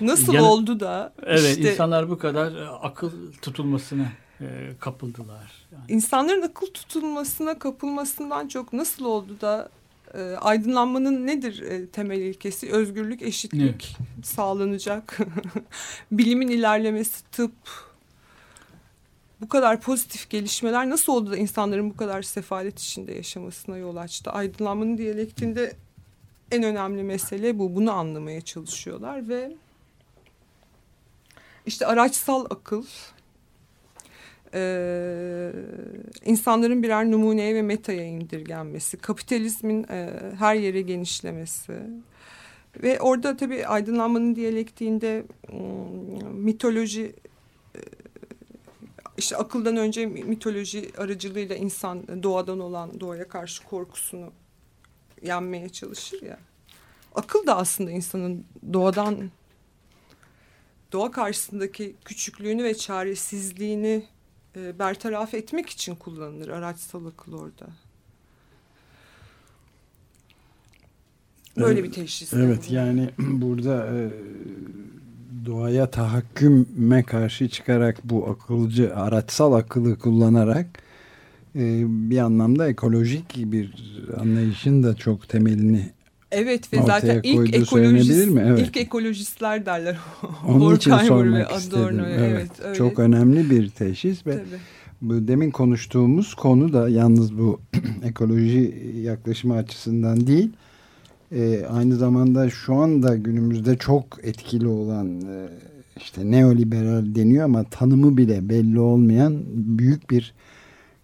Nasıl 0.01 0.33
Yani- 0.33 0.45
oldu 0.45 0.79
da 0.79 1.13
Evet, 1.23 1.57
işte 1.57 1.71
insanlar 1.71 2.09
bu 2.09 2.17
kadar 2.17 2.55
e, 2.55 2.67
akıl 2.69 3.11
tutulmasına 3.41 4.11
e, 4.41 4.45
kapıldılar. 4.79 5.51
Yani. 5.71 5.83
insanların 5.87 6.41
akıl 6.41 6.67
tutulmasına 6.67 7.59
kapılmasından 7.59 8.47
çok 8.47 8.73
nasıl 8.73 9.05
oldu 9.05 9.41
da 9.41 9.69
e, 10.13 10.21
aydınlanmanın 10.21 11.27
nedir 11.27 11.61
e, 11.61 11.87
temel 11.87 12.19
ilkesi? 12.19 12.71
Özgürlük, 12.71 13.21
eşitlik 13.21 13.97
sağlanacak. 14.23 15.17
Bilimin 16.11 16.47
ilerlemesi, 16.47 17.23
tıp. 17.31 17.53
Bu 19.41 19.49
kadar 19.49 19.81
pozitif 19.81 20.29
gelişmeler 20.29 20.89
nasıl 20.89 21.13
oldu 21.13 21.31
da 21.31 21.37
insanların 21.37 21.89
bu 21.89 21.97
kadar 21.97 22.21
sefalet 22.21 22.79
içinde 22.79 23.13
yaşamasına 23.13 23.77
yol 23.77 23.95
açtı? 23.95 24.31
Aydınlanmanın 24.31 24.97
diyalektinde 24.97 25.75
en 26.51 26.63
önemli 26.63 27.03
mesele 27.03 27.59
bu. 27.59 27.75
Bunu 27.75 27.91
anlamaya 27.91 28.41
çalışıyorlar 28.41 29.29
ve 29.29 29.55
işte 31.65 31.85
araçsal 31.85 32.45
akıl, 32.49 32.83
e, 34.53 35.51
insanların 36.25 36.83
birer 36.83 37.11
numuneye 37.11 37.55
ve 37.55 37.61
metaya 37.61 38.03
indirgenmesi, 38.03 38.97
kapitalizmin 38.97 39.83
e, 39.83 40.09
her 40.39 40.55
yere 40.55 40.81
genişlemesi 40.81 41.73
ve 42.83 42.99
orada 42.99 43.37
tabii 43.37 43.67
aydınlanmanın 43.67 44.35
diyalektiğinde 44.35 45.23
mitoloji 46.33 47.15
e, 47.75 47.79
işte 49.17 49.37
akıldan 49.37 49.77
önce 49.77 50.05
mitoloji 50.05 50.91
aracılığıyla 50.97 51.55
insan 51.55 52.23
doğadan 52.23 52.59
olan 52.59 52.99
doğaya 52.99 53.27
karşı 53.27 53.63
korkusunu 53.63 54.31
yenmeye 55.21 55.69
çalışır 55.69 56.21
ya. 56.21 56.39
Akıl 57.15 57.47
da 57.47 57.57
aslında 57.57 57.91
insanın 57.91 58.45
doğadan 58.73 59.31
doğa 60.91 61.11
karşısındaki 61.11 61.95
küçüklüğünü 62.05 62.63
ve 62.63 62.77
çaresizliğini 62.77 64.05
e, 64.57 64.79
bertaraf 64.79 65.33
etmek 65.33 65.69
için 65.69 65.95
kullanılır 65.95 66.47
araçsal 66.47 67.05
akıl 67.05 67.33
orada. 67.33 67.67
Böyle 71.57 71.83
bir 71.83 71.91
teşhis. 71.91 72.33
Evet 72.33 72.71
yani 72.71 73.09
burada 73.19 73.85
e, 73.85 74.09
doğaya 75.45 75.91
tahakküme 75.91 77.03
karşı 77.03 77.49
çıkarak 77.49 77.97
bu 78.03 78.27
akılcı 78.27 78.95
araçsal 78.95 79.53
akıllı 79.53 79.99
kullanarak 79.99 80.67
e, 81.55 81.83
bir 81.87 82.17
anlamda 82.17 82.67
ekolojik 82.67 83.35
bir 83.35 83.95
anlayışın 84.19 84.83
da 84.83 84.95
çok 84.95 85.29
temelini 85.29 85.96
Evet 86.31 86.73
ve 86.73 86.77
zaten 86.85 87.19
ilk 87.23 87.37
koyduğu 87.37 87.55
ekolojist, 87.55 88.27
mi? 88.27 88.43
Evet. 88.47 88.59
ilk 88.59 88.77
ekolojistler 88.77 89.65
derler. 89.65 89.97
onun 90.47 90.75
için 90.75 90.91
Horkheimer 90.91 91.39
ve 91.39 91.45
sormak 91.45 91.51
istedim. 91.51 91.79
Adorno'ya, 91.79 92.09
Evet, 92.09 92.31
evet, 92.31 92.51
öyle. 92.65 92.75
çok 92.75 92.99
önemli 92.99 93.49
bir 93.49 93.69
teşhis 93.69 94.27
ve 94.27 94.31
Tabii. 94.31 94.59
bu 95.01 95.27
demin 95.27 95.51
konuştuğumuz 95.51 96.33
konu 96.33 96.73
da 96.73 96.89
yalnız 96.89 97.37
bu 97.37 97.61
ekoloji 98.03 98.91
yaklaşımı 99.03 99.55
açısından 99.55 100.27
değil 100.27 100.49
e, 101.31 101.65
aynı 101.65 101.95
zamanda 101.95 102.49
şu 102.49 102.73
anda 102.73 103.15
günümüzde 103.15 103.77
çok 103.77 104.05
etkili 104.23 104.67
olan 104.67 105.21
e, 105.21 105.47
işte 105.97 106.31
neoliberal 106.31 107.15
deniyor 107.15 107.45
ama 107.45 107.63
tanımı 107.63 108.17
bile 108.17 108.49
belli 108.49 108.79
olmayan 108.79 109.43
büyük 109.53 110.09
bir 110.09 110.33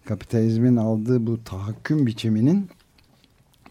kapitalizmin 0.04 0.76
aldığı 0.76 1.26
bu 1.26 1.44
tahakküm 1.44 2.06
biçiminin 2.06 2.68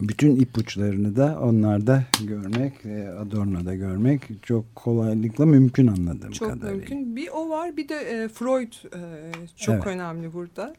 bütün 0.02 0.36
ipuçlarını 0.36 1.16
da 1.16 1.40
onlarda 1.42 2.04
görmek, 2.24 2.86
e, 2.86 3.10
Adorno'da 3.10 3.76
görmek 3.76 4.22
çok 4.44 4.76
kolaylıkla 4.76 5.46
mümkün 5.46 5.88
anladığım 5.88 6.32
Çok 6.32 6.50
kadarıyla. 6.50 6.76
mümkün. 6.78 7.16
Bir 7.16 7.30
o 7.34 7.50
var 7.50 7.78
bir 7.78 7.90
de 7.90 7.96
e, 7.96 8.28
Freud 8.28 8.74
e, 8.74 9.00
çok 9.58 9.76
Evet. 9.76 9.88
önemli 9.88 10.34
burada. 10.34 10.76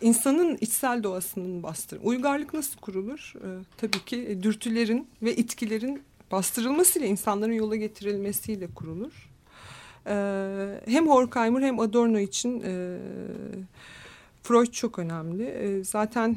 İnsanın 0.00 0.58
içsel 0.60 1.02
doğasının 1.02 1.62
bastırı. 1.62 2.00
Uygarlık 2.00 2.54
nasıl 2.54 2.78
kurulur? 2.80 3.32
Tabii 3.76 4.04
ki 4.06 4.38
dürtülerin 4.42 5.06
ve 5.22 5.36
itkilerin 5.36 6.02
bastırılmasıyla 6.32 7.08
insanların 7.08 7.52
yola 7.52 7.76
getirilmesiyle 7.76 8.66
kurulur. 8.74 9.28
Hem 10.86 11.08
Horkheimer 11.08 11.62
hem 11.62 11.80
Adorno 11.80 12.18
için 12.18 12.60
Freud 14.42 14.72
çok 14.72 14.98
önemli. 14.98 15.80
Zaten 15.84 16.36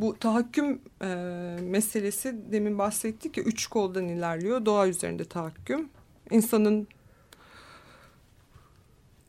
Bu 0.00 0.18
tahakküm 0.18 0.80
e, 1.02 1.06
meselesi 1.62 2.36
demin 2.52 2.78
bahsettik 2.78 3.36
ya 3.36 3.44
üç 3.44 3.66
koldan 3.66 4.08
ilerliyor. 4.08 4.66
Doğa 4.66 4.88
üzerinde 4.88 5.24
tahakküm. 5.24 5.88
İnsanın 6.30 6.88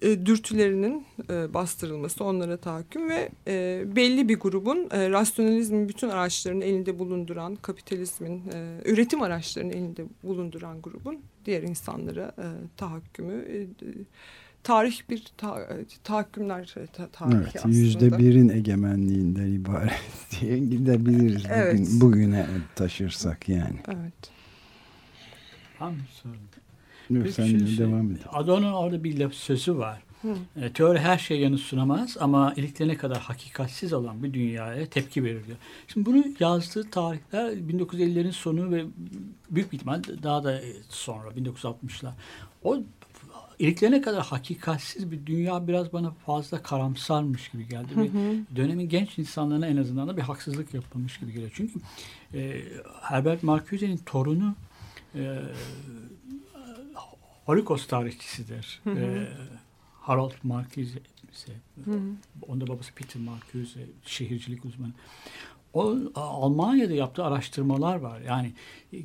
e, 0.02 0.26
dürtülerinin 0.26 1.06
e, 1.30 1.54
bastırılması, 1.54 2.24
onlara 2.24 2.58
tahakküm 2.58 3.10
ve 3.10 3.30
e, 3.48 3.84
belli 3.96 4.30
bir 4.30 4.40
grubun 4.40 4.90
e, 4.92 5.10
rasyonalizmin 5.10 5.90
bütün 5.90 6.10
araçlarını 6.10 6.64
elinde 6.64 7.00
bulunduran, 7.00 7.56
kapitalizmin 7.56 8.44
e, 8.54 8.82
üretim 8.86 9.22
araçlarını 9.22 9.74
elinde 9.74 10.06
bulunduran 10.24 10.82
grubun 10.82 11.20
diğer 11.46 11.64
insanlara 11.64 12.36
e, 12.38 12.48
tahakkümü. 12.78 13.34
E, 13.34 13.68
tarih 14.64 15.02
bir 15.10 15.24
ta, 15.38 15.68
tahakkümler 16.04 16.74
e, 16.78 16.86
ta, 16.88 17.08
tarihi 17.08 17.36
Evet, 17.38 17.56
aslında. 17.56 17.76
yüzde 17.76 18.18
birin 18.18 18.50
egemenliğinden 18.50 19.48
ibaret 19.54 19.92
diye 20.42 20.60
gidebiliriz 20.60 21.44
Evet. 21.50 21.80
bugün, 21.80 22.02
bugüne 22.02 22.48
taşırsak 22.76 23.50
yani. 23.50 23.80
Evet. 23.88 24.32
Tam 25.80 25.96
sorun. 26.24 26.36
Yok, 27.10 27.26
Bir 27.26 27.32
sen 27.32 27.46
şey- 27.46 27.60
de 27.60 27.68
şey- 27.68 27.78
devam 27.78 28.12
et. 28.12 28.20
Adorno'nun 28.32 28.74
orada 28.74 29.04
bir 29.04 29.20
laf 29.20 29.34
sözü 29.34 29.78
var. 29.78 30.04
Hı. 30.22 30.36
E, 30.62 30.74
teori 30.74 31.00
her 31.00 31.18
şeye 31.18 31.40
yanıt 31.42 31.60
sunamaz 31.60 32.18
ama 32.20 32.54
iliklerine 32.56 32.98
kadar 32.98 33.18
hakikatsiz 33.18 33.94
olan 33.94 34.24
bir 34.24 34.34
dünyaya 34.34 34.86
tepki 34.86 35.24
verir 35.24 35.46
diyor. 35.48 35.58
Şimdi 35.88 36.06
bunu 36.06 36.24
yazdığı 36.40 36.90
tarihler 36.90 37.52
1950'lerin 37.54 38.32
sonu 38.32 38.72
ve 38.72 38.86
büyük 39.50 39.72
bir 39.72 39.78
ihtimal 39.78 40.04
daha 40.24 40.44
da 40.44 40.62
sonra 40.90 41.30
1960'lar. 41.30 42.12
O 42.64 42.78
iliklerine 43.62 44.02
kadar 44.02 44.26
hakikatsiz 44.26 45.12
bir 45.12 45.26
dünya 45.26 45.68
biraz 45.68 45.94
bana 45.94 46.12
fazla 46.12 46.64
karamsarmış 46.64 47.50
gibi 47.50 47.68
geldi. 47.68 47.88
Ve 47.98 48.10
dönemin 48.56 48.90
genç 48.90 49.20
insanlarına 49.20 49.68
en 49.68 49.78
azından 49.78 50.08
da 50.08 50.18
bir 50.18 50.22
haksızlık 50.22 50.74
yapılmış 50.74 51.20
gibi 51.20 51.34
geliyor. 51.34 51.52
Çünkü 51.54 51.80
e, 52.34 52.62
Herbert 53.02 53.44
Marcuse'nin 53.44 53.98
torunu 53.98 54.56
e, 55.16 55.40
Holocaust 57.46 57.90
tarihçisidir. 57.90 58.82
E, 58.88 59.28
Harold 60.02 60.34
Marcuse. 60.44 61.00
Onda 62.48 62.68
babası 62.68 62.94
Peter 62.94 63.22
Marcuse, 63.22 63.80
şehircilik 64.06 64.66
uzmanı. 64.66 64.92
O 65.74 65.96
Almanya'da 66.16 66.94
yaptığı 66.94 67.26
araştırmalar 67.26 67.96
var. 67.96 68.22
Yani 68.22 68.54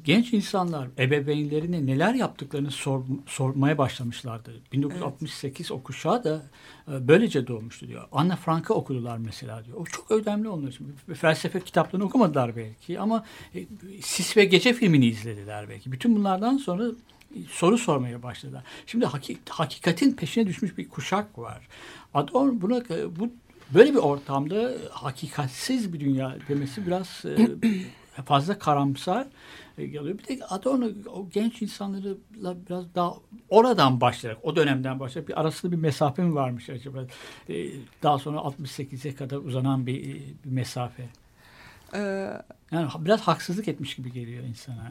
genç 0.05 0.33
insanlar 0.33 0.89
ebeveynlerine 0.99 1.87
neler 1.87 2.15
yaptıklarını 2.15 2.71
sor- 2.71 3.05
sormaya 3.27 3.79
başlamışlardı. 3.79 4.51
1968 4.73 5.73
o 5.73 5.83
kuşağı 5.83 6.25
da 6.25 6.43
e, 6.89 7.09
böylece 7.09 7.47
doğmuştu 7.47 7.89
diyor. 7.89 8.09
Anna 8.13 8.37
Frank'ı 8.37 8.75
okudular 8.75 9.19
mesela 9.19 9.65
diyor. 9.65 9.77
O 9.81 9.85
çok 9.85 10.11
önemli 10.11 10.49
onlar 10.49 10.69
için. 10.69 10.95
Felsefe 11.15 11.61
kitaplarını 11.61 12.07
okumadılar 12.07 12.57
belki 12.57 13.01
ama 13.01 13.25
e, 13.55 13.67
Sis 14.03 14.37
ve 14.37 14.45
Gece 14.45 14.73
filmini 14.73 15.07
izlediler 15.07 15.69
belki. 15.69 15.93
Bütün 15.93 16.17
bunlardan 16.17 16.57
sonra 16.57 16.85
e, 17.37 17.39
soru 17.51 17.79
sormaya 17.79 18.23
başladılar. 18.23 18.65
Şimdi 18.87 19.07
haki- 19.07 19.39
hakikatin 19.49 20.13
peşine 20.13 20.47
düşmüş 20.47 20.79
bir 20.79 20.89
kuşak 20.89 21.39
var. 21.39 21.69
Adorno 22.15 22.61
buna 22.61 22.77
e, 22.79 23.17
bu 23.19 23.31
böyle 23.75 23.93
bir 23.93 23.99
ortamda 23.99 24.73
hakikatsiz 24.91 25.93
bir 25.93 26.01
dünya 26.01 26.37
demesi 26.49 26.87
biraz 26.87 27.23
e, 27.25 27.49
fazla 28.25 28.59
karamsar 28.59 29.27
e, 29.79 29.87
geliyor. 29.87 30.19
Bir 30.19 30.39
de 30.39 30.45
Adorno 30.45 30.87
o 31.15 31.31
genç 31.31 31.63
insanlarla 31.63 32.57
biraz 32.69 32.95
daha 32.95 33.15
oradan 33.49 34.01
başlayarak, 34.01 34.39
o 34.43 34.57
dönemden 34.57 35.01
başlayarak 35.01 35.29
bir 35.29 35.41
arasında 35.41 35.73
bir 35.73 35.77
mesafe 35.77 36.23
mi 36.23 36.35
varmış 36.35 36.71
acaba? 36.71 36.99
E, 37.49 37.55
daha 38.03 38.19
sonra 38.19 38.39
68'e 38.39 39.15
kadar 39.15 39.37
uzanan 39.37 39.87
bir, 39.87 40.03
bir 40.45 40.51
mesafe. 40.51 41.09
Ee, 41.95 42.33
Yani 42.73 42.89
biraz 42.99 43.21
haksızlık 43.21 43.69
etmiş 43.69 43.95
gibi 43.95 44.13
geliyor 44.13 44.45
insana. 44.45 44.89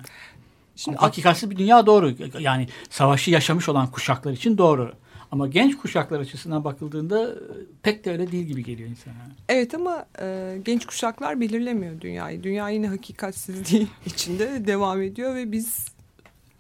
şimdi 0.76 0.98
Hakikatsiz 0.98 1.50
bir 1.50 1.58
dünya 1.58 1.86
doğru. 1.86 2.14
Yani 2.40 2.68
savaşı 2.90 3.32
yaşamış 3.32 3.70
olan 3.70 3.92
kuşaklar 3.92 4.32
için 4.32 4.58
doğru. 4.58 4.94
Ama 5.36 5.48
genç 5.48 5.78
kuşaklar 5.78 6.20
açısından 6.20 6.64
bakıldığında 6.64 7.32
e, 7.32 7.36
pek 7.84 8.06
de 8.06 8.12
öyle 8.12 8.32
değil 8.32 8.44
gibi 8.46 8.64
geliyor 8.64 8.90
insana. 8.90 9.14
Evet 9.50 9.74
ama 9.74 10.06
e, 10.22 10.58
genç 10.66 10.86
kuşaklar 10.86 11.42
belirlemiyor 11.42 12.02
dünyayı. 12.02 12.44
Dünya 12.44 12.70
yine 12.70 12.88
hakikatsizliği 12.88 13.88
içinde 14.06 14.68
devam 14.68 15.02
ediyor 15.02 15.36
ve 15.36 15.52
biz 15.52 15.86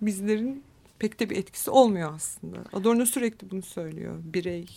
bizlerin 0.01 0.63
pek 0.99 1.19
de 1.19 1.29
bir 1.29 1.37
etkisi 1.37 1.71
olmuyor 1.71 2.13
aslında. 2.15 2.57
Adorno 2.73 3.05
sürekli 3.05 3.51
bunu 3.51 3.61
söylüyor. 3.61 4.15
Birey. 4.23 4.67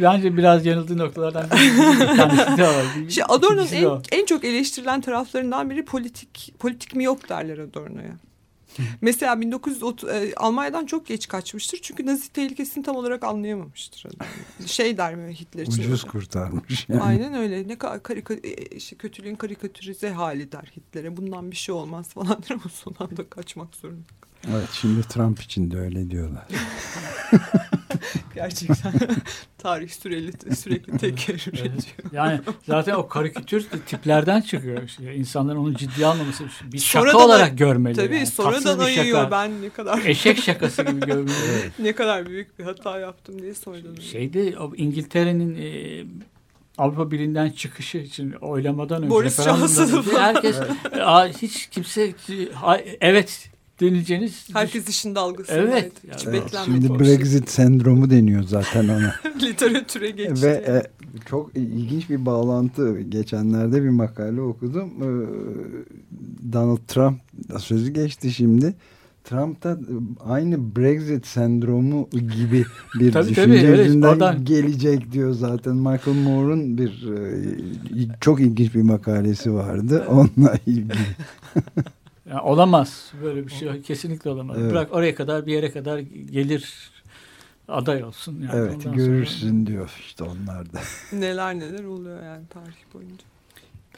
Bence 0.00 0.36
biraz 0.36 0.66
yanıldığı 0.66 0.98
noktalardan 0.98 1.46
bir 1.50 2.58
de 2.58 2.62
var. 2.62 2.86
Şey, 3.08 3.24
Adorno'nun 3.28 3.66
en, 3.66 4.00
en 4.12 4.26
çok 4.26 4.44
eleştirilen 4.44 5.00
taraflarından 5.00 5.70
biri 5.70 5.84
politik 5.84 6.54
politik 6.58 6.94
mi 6.94 7.04
yok 7.04 7.28
derler 7.28 7.58
Adorno'ya. 7.58 8.16
Mesela 9.00 9.40
1930 9.40 10.08
e, 10.08 10.32
Almanya'dan 10.36 10.86
çok 10.86 11.06
geç 11.06 11.28
kaçmıştır. 11.28 11.78
Çünkü 11.82 12.06
Nazi 12.06 12.32
tehlikesini 12.32 12.84
tam 12.84 12.96
olarak 12.96 13.24
anlayamamıştır. 13.24 14.06
Şey 14.66 14.96
der 14.96 15.14
mi 15.14 15.34
Hitler 15.34 15.66
için. 15.66 15.82
Ucuz 15.82 16.04
kurtarmış. 16.04 16.88
Yani. 16.88 17.02
Aynen 17.02 17.34
öyle. 17.34 17.68
Ne 17.68 17.78
kadar 17.78 18.02
karika, 18.02 18.34
e, 18.34 18.54
işte 18.54 18.96
kötülüğün 18.96 19.34
karikatürize 19.34 20.10
hali 20.10 20.52
der 20.52 20.72
Hitler'e. 20.76 21.16
Bundan 21.16 21.50
bir 21.50 21.56
şey 21.56 21.74
olmaz 21.74 22.08
falan 22.08 22.42
der 22.42 22.54
ama 22.54 22.68
son 22.74 22.94
anda 22.98 23.28
kaçmak 23.30 23.76
zorunda. 23.76 24.21
Evet 24.50 24.68
şimdi 24.72 25.02
Trump 25.02 25.40
için 25.42 25.70
de 25.70 25.78
öyle 25.78 26.10
diyorlar. 26.10 26.44
Gerçekten 28.34 28.92
tarih 29.58 29.88
süreli, 29.90 30.32
sürekli 30.56 30.98
tekrar 30.98 31.34
üretiyor. 31.34 32.12
Yani 32.12 32.40
zaten 32.66 32.94
o 32.94 33.08
karikatür 33.08 33.66
tiplerden 33.86 34.40
çıkıyor. 34.40 34.82
İşte 34.82 35.14
insanların 35.14 35.58
onu 35.58 35.74
ciddiye 35.76 36.06
almaması 36.06 36.44
bir 36.72 36.78
şaka 36.78 37.10
Sonradan- 37.10 37.24
olarak 37.26 37.58
görmeli. 37.58 37.96
Tabii 37.96 38.14
yani. 38.16 38.26
sonradan 38.26 38.78
ayıyor 38.78 39.30
ben 39.30 39.62
ne 39.62 39.70
kadar 39.70 39.98
Eşek 40.06 40.38
şakası 40.42 40.82
gibi 40.82 41.00
görmeli. 41.06 41.34
ne 41.78 41.92
kadar 41.92 42.26
büyük 42.26 42.58
bir 42.58 42.64
hata 42.64 42.98
yaptım 42.98 43.42
diye 43.42 43.54
sonradan 43.54 43.88
ayıyor. 43.88 44.02
Şeyde 44.02 44.54
İngiltere'nin 44.76 45.54
e, 45.62 46.04
Avrupa 46.78 47.10
Birliği'nden 47.10 47.50
çıkışı 47.50 47.98
için 47.98 48.32
oylamadan 48.32 49.02
önce 49.02 49.10
Boris 49.10 49.42
Johnson'ı 49.42 50.18
herkes 50.18 50.56
Aa, 51.00 51.26
hiç 51.26 51.66
kimse 51.66 52.14
ha- 52.54 52.80
evet 53.00 53.48
denileceğiniz 53.82 54.48
Herkes 54.52 54.88
işin 54.88 55.14
dalgası. 55.14 55.52
Evet. 55.52 55.92
Hiç 56.14 56.24
Yani- 56.24 56.36
Evet, 56.36 56.44
beklenmedik. 56.44 56.86
şimdi 56.88 57.04
Brexit 57.04 57.50
sendromu 57.50 58.10
deniyor 58.10 58.42
zaten 58.42 58.88
ona. 58.88 59.14
Literatüre 59.42 60.10
geçti. 60.10 60.42
Ve 60.46 60.50
e, 60.50 60.82
çok 61.30 61.56
ilginç 61.56 62.10
bir 62.10 62.26
bağlantı. 62.26 63.00
Geçenlerde 63.00 63.82
bir 63.82 63.88
makale 63.88 64.40
okudum. 64.40 64.90
Ee, 65.02 65.06
Donald 66.52 66.78
Trump 66.88 67.18
sözü 67.58 67.90
geçti 67.90 68.32
şimdi. 68.32 68.74
Trump 69.24 69.62
da 69.62 69.78
aynı 70.24 70.76
Brexit 70.76 71.26
sendromu 71.26 72.08
gibi 72.12 72.64
bir 73.00 73.12
Tabii, 73.12 73.28
düşünce 73.28 73.56
tabii, 73.56 73.66
evet, 73.66 73.86
yüzünden 73.86 74.08
oradan. 74.08 74.44
gelecek 74.44 75.12
diyor 75.12 75.32
zaten. 75.32 75.76
Michael 75.76 76.16
Moore'un 76.24 76.78
bir 76.78 77.08
e, 77.12 78.18
çok 78.20 78.40
ilginç 78.40 78.74
bir 78.74 78.82
makalesi 78.82 79.52
vardı. 79.54 80.04
Onunla 80.08 80.54
ilgili. 80.66 80.92
Yani 82.32 82.40
olamaz. 82.42 83.12
Böyle 83.22 83.46
bir 83.46 83.52
şey 83.52 83.82
kesinlikle 83.82 84.30
olamaz. 84.30 84.56
Evet. 84.60 84.70
Bırak 84.72 84.92
oraya 84.94 85.14
kadar 85.14 85.46
bir 85.46 85.52
yere 85.52 85.72
kadar 85.72 85.98
gelir 85.98 86.90
aday 87.68 88.04
olsun. 88.04 88.40
Yani 88.40 88.50
Evet 88.54 88.76
ondan 88.76 88.92
görürsün 88.96 89.50
sonra- 89.50 89.66
diyor 89.66 89.90
işte 90.00 90.24
onlar 90.24 90.72
da. 90.72 90.80
Neler 91.12 91.58
neler 91.58 91.84
oluyor 91.84 92.22
yani 92.22 92.46
tarih 92.46 92.94
boyunca. 92.94 93.24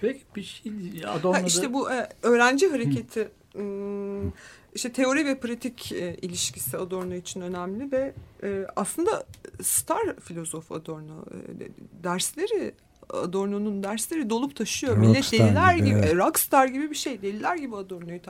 Peki 0.01 0.23
bir 0.37 0.43
şey 0.43 0.73
Ha, 1.03 1.11
Adorno'da 1.11 1.41
işte 1.47 1.73
bu 1.73 1.93
e, 1.93 2.09
öğrenci 2.23 2.69
hareketi 2.71 3.29
ım, 3.59 4.33
işte 4.75 4.93
teori 4.93 5.27
ve 5.27 5.39
pratik 5.41 5.93
e, 5.93 6.15
ilişkisi 6.23 6.79
Adorno 6.79 7.15
için 7.15 7.41
önemli 7.41 7.93
ve 7.93 8.13
e, 8.43 8.67
aslında 8.77 9.25
star 9.63 10.17
filozof 10.21 10.73
Adorno 10.73 11.23
E, 11.31 11.61
de- 11.61 11.71
dersleri 12.05 12.75
Adorno'nun 13.11 13.83
dersleri 13.83 14.31
dolup 14.31 14.57
taşıyor. 14.57 14.97
Millet 14.97 15.17
Rockstar 15.17 15.39
deliler 15.49 15.75
gibi, 15.77 15.87
gibi, 15.89 15.99
evet. 15.99 16.17
rockstar 16.17 16.67
gibi 16.67 16.91
bir 16.91 16.97
şey. 16.97 17.23
Deliler 17.23 17.57
gibi 17.57 17.77
Adorno'yu 17.77 18.21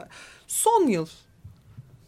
Son 0.46 0.88
yıl 0.88 1.06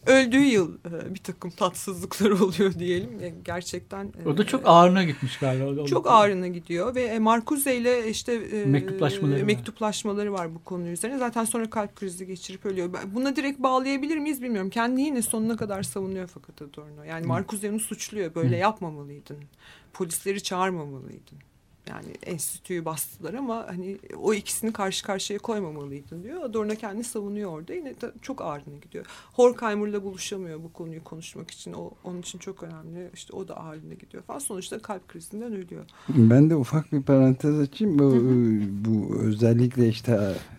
öldüğü 0.07 0.43
yıl 0.43 0.75
e, 0.75 1.14
bir 1.14 1.19
takım 1.19 1.51
tatsızlıklar 1.51 2.31
oluyor 2.41 2.75
diyelim. 2.75 3.21
E, 3.23 3.33
Gerçekten 3.45 4.12
e, 4.25 4.29
O 4.29 4.39
da 4.39 4.47
çok 4.47 4.62
ağırına 4.64 5.05
gitmiş 5.05 5.39
galiba. 5.39 5.87
Çok 5.87 6.07
ağrına 6.11 6.47
gidiyor 6.49 6.95
ve 6.95 7.03
e, 7.03 7.19
Marcuse 7.19 7.77
ile 7.77 8.11
işte 8.11 8.33
e, 8.35 8.64
Mektuplaşmaları 8.64 9.39
var. 9.41 9.43
mektuplaşmaları 9.43 10.33
var 10.33 10.55
bu 10.55 10.64
konu 10.64 10.89
üzerine. 10.89 11.19
Zaten 11.19 11.45
sonra 11.45 11.71
kalp 11.71 11.97
krizi 11.97 12.27
geçirip 12.27 12.67
ölüyor. 12.67 12.91
Buna 13.14 13.37
direkt 13.37 13.59
bağlayabilir 13.62 14.17
miyiz 14.17 14.43
bilmiyorum. 14.43 14.71
Kendi 14.71 15.01
yine 15.01 15.23
sonuna 15.23 15.57
kadar 15.57 15.83
savunuyor 15.83 16.27
fakat 16.27 16.62
Adorno. 16.62 17.03
Yani 17.03 17.27
Marcuse 17.27 17.71
onu 17.71 17.81
suçluyor. 17.81 18.35
Böyle 18.35 18.57
yapmamalıydın. 18.57 19.39
Polisleri 19.93 20.43
çağırmamalıydın. 20.43 21.39
Yani 21.89 22.09
enstitüyü 22.22 22.84
bastılar 22.84 23.34
ama 23.34 23.66
hani 23.68 23.99
o 24.22 24.34
ikisini 24.34 24.72
karşı 24.72 25.05
karşıya 25.05 25.39
koymamalıydın 25.39 26.22
diyor. 26.22 26.43
Adorno 26.43 26.74
kendini 26.74 27.05
savunuyor 27.05 27.51
orada. 27.51 27.74
Yine 27.74 27.95
çok 28.22 28.43
ağrına 28.43 28.76
gidiyor. 28.82 29.07
Horkheimer'la 29.32 30.05
buluşamıyor 30.05 30.62
bu 30.62 30.72
konuyu 30.72 31.05
konuşmak 31.05 31.51
için. 31.51 31.72
O 31.72 31.91
onun 32.05 32.20
için 32.20 32.39
çok 32.39 32.62
önemli. 32.62 33.11
İşte 33.14 33.37
o 33.37 33.49
da 33.49 33.57
ağrına 33.57 33.95
gidiyor 33.95 34.22
falan. 34.22 34.39
Sonuçta 34.39 34.78
kalp 34.78 35.09
krizinden 35.09 35.53
ölüyor. 35.53 35.84
Ben 36.09 36.51
de 36.51 36.57
ufak 36.57 36.93
bir 36.93 37.03
parantez 37.03 37.61
açayım. 37.61 37.99
Bu, 37.99 38.14
bu 38.91 39.16
özellikle 39.16 39.89
işte 39.89 40.12
e, 40.12 40.57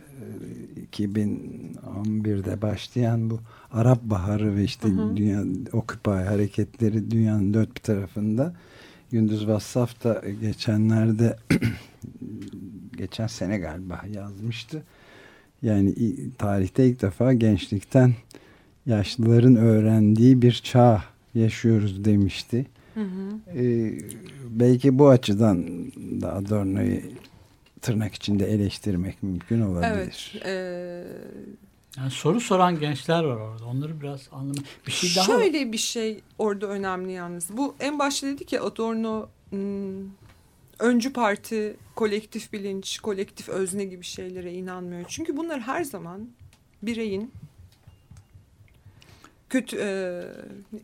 2011'de 0.91 2.61
başlayan 2.61 3.29
bu 3.29 3.39
Arap 3.71 4.03
Baharı 4.03 4.55
ve 4.55 4.63
işte 4.63 4.87
dünya 5.15 5.43
Occupy 5.73 6.09
hareketleri 6.09 7.11
dünyanın 7.11 7.53
dört 7.53 7.75
bir 7.75 7.81
tarafında 7.81 8.53
Gündüz 9.11 9.47
Vassaf 9.47 10.03
da 10.03 10.21
geçenlerde 10.41 11.37
geçen 12.97 13.27
sene 13.27 13.57
galiba 13.57 14.01
yazmıştı. 14.13 14.83
Yani 15.61 15.93
tarihte 16.37 16.87
ilk 16.87 17.01
defa 17.01 17.33
gençlikten 17.33 18.13
yaşlıların 18.85 19.55
öğrendiği 19.55 20.41
bir 20.41 20.51
çağ 20.51 21.03
yaşıyoruz 21.35 22.05
demişti. 22.05 22.65
Ee, 23.55 23.93
belki 24.49 24.99
bu 24.99 25.09
açıdan 25.09 25.67
da 26.21 26.33
Adorno'yu 26.33 27.01
tırnak 27.81 28.15
içinde 28.15 28.45
eleştirmek 28.45 29.23
mümkün 29.23 29.61
olabilir. 29.61 30.41
Evet. 30.43 30.45
E, 30.45 31.03
Yani 31.97 32.11
soru 32.11 32.39
soran 32.41 32.79
gençler 32.79 33.23
var 33.23 33.35
orada. 33.35 33.65
Onları 33.65 34.01
biraz 34.01 34.29
anlamak. 34.31 34.65
Bir 34.87 34.91
şey 34.91 35.09
daha 35.15 35.25
Şöyle 35.25 35.71
bir 35.71 35.77
şey 35.77 36.19
orada 36.37 36.67
önemli 36.67 37.11
yalnız. 37.11 37.57
Bu 37.57 37.75
en 37.79 37.99
başta 37.99 38.27
dedik 38.27 38.53
ya 38.53 38.63
Adorno 38.63 39.29
öncü 40.79 41.13
parti, 41.13 41.77
kolektif 41.95 42.53
bilinç, 42.53 42.99
kolektif 42.99 43.49
özne 43.49 43.85
gibi 43.85 44.03
şeylere 44.03 44.53
inanmıyor. 44.53 45.05
Çünkü 45.07 45.37
bunlar 45.37 45.61
her 45.61 45.83
zaman 45.83 46.29
bireyin 46.81 47.31
kötü 49.49 49.77
e, 49.77 49.89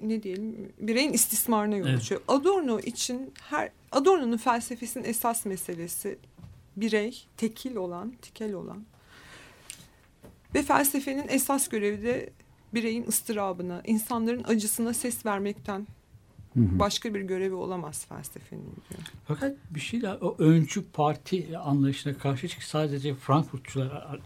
ne 0.03 0.24
diyelim 0.24 0.74
bireyin 0.80 1.14
istismarına 1.14 1.76
yol 1.76 1.88
Evet. 1.88 1.99
açıyor. 1.99 2.22
Adorno 2.28 2.80
için 2.80 3.34
her 3.49 3.70
Adorno'nun 3.91 4.38
felsefesinin 4.38 5.03
esas 5.03 5.45
meselesi 5.45 6.18
birey, 6.78 7.24
tekil 7.38 7.76
olan, 7.76 8.14
tikel 8.22 8.53
olan 8.53 8.84
ve 10.56 10.62
felsefenin 10.64 11.26
esas 11.30 11.68
görevi 11.68 12.04
de 12.04 12.30
bireyin 12.74 13.08
ıstırabına, 13.08 13.82
insanların 13.86 14.43
acısına 14.43 14.93
ses 14.93 15.26
vermekten 15.26 15.88
Hı 16.54 16.60
hı. 16.60 16.80
başka 16.80 17.14
bir 17.14 17.22
görevi 17.22 17.54
olamaz 17.56 18.06
felsefenin 18.10 18.64
diyor. 18.89 19.01
Fakat 19.28 19.54
bir 19.70 19.80
şey 19.80 20.01
daha 20.01 20.16
o 20.16 20.36
öncü 20.39 20.84
parti 20.91 21.58
anlayışına 21.58 22.14
karşı 22.18 22.47
çık 22.47 22.64
sadece 22.64 23.16
Frankfurtçular 23.16 24.20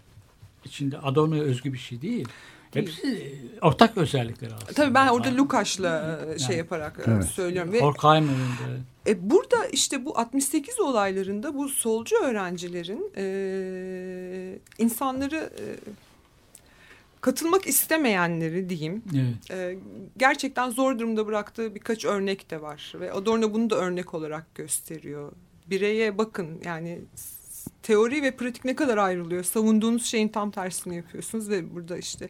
içinde 0.65 0.97
Adorno'ya 0.97 1.43
özgü 1.43 1.73
bir 1.73 1.77
şey 1.77 2.01
değil. 2.01 2.27
Hepsi 2.73 3.35
ortak 3.61 3.97
özellikler 3.97 4.47
aslında. 4.55 4.73
Tabii 4.73 4.93
ben 4.93 5.07
orada 5.07 5.27
Yani 5.27 5.37
Lukács'la 5.37 6.19
e, 6.35 6.39
şey 6.39 6.47
Yani. 6.49 6.57
yaparak 6.57 6.99
e, 6.99 7.11
Evet. 7.11 7.25
söylüyorum 7.25 7.73
ve 7.73 7.81
Horkheimer'ın 7.81 8.37
da 8.39 9.11
E, 9.11 9.29
burada 9.29 9.65
işte 9.65 10.05
bu 10.05 10.17
68 10.19 10.79
olaylarında 10.79 11.55
bu 11.55 11.69
solcu 11.69 12.15
öğrencilerin 12.23 13.11
e, 13.17 14.59
insanları 14.77 15.35
e, 15.59 15.63
katılmak 17.27 17.67
istemeyenleri 17.67 18.69
diyeyim 18.69 19.03
evet. 19.15 19.51
e, 19.51 19.77
gerçekten 20.17 20.69
zor 20.69 20.99
durumda 20.99 21.27
bıraktığı 21.27 21.75
birkaç 21.75 22.05
örnek 22.05 22.51
de 22.51 22.61
var 22.61 22.93
ve 22.99 23.11
Adorno 23.11 23.53
bunu 23.53 23.69
da 23.69 23.75
örnek 23.75 24.13
olarak 24.13 24.55
gösteriyor. 24.55 25.31
Bireye 25.69 26.17
bakın 26.17 26.61
yani 26.65 27.01
teori 27.87 28.21
ve 28.23 28.31
pratik 28.31 28.65
ne 28.65 28.75
kadar 28.75 28.97
ayrılıyor. 28.97 29.43
Savunduğunuz 29.43 30.05
şeyin 30.05 30.27
tam 30.27 30.51
tersini 30.51 30.95
yapıyorsunuz 30.95 31.49
ve 31.49 31.75
burada 31.75 31.97
işte 31.97 32.29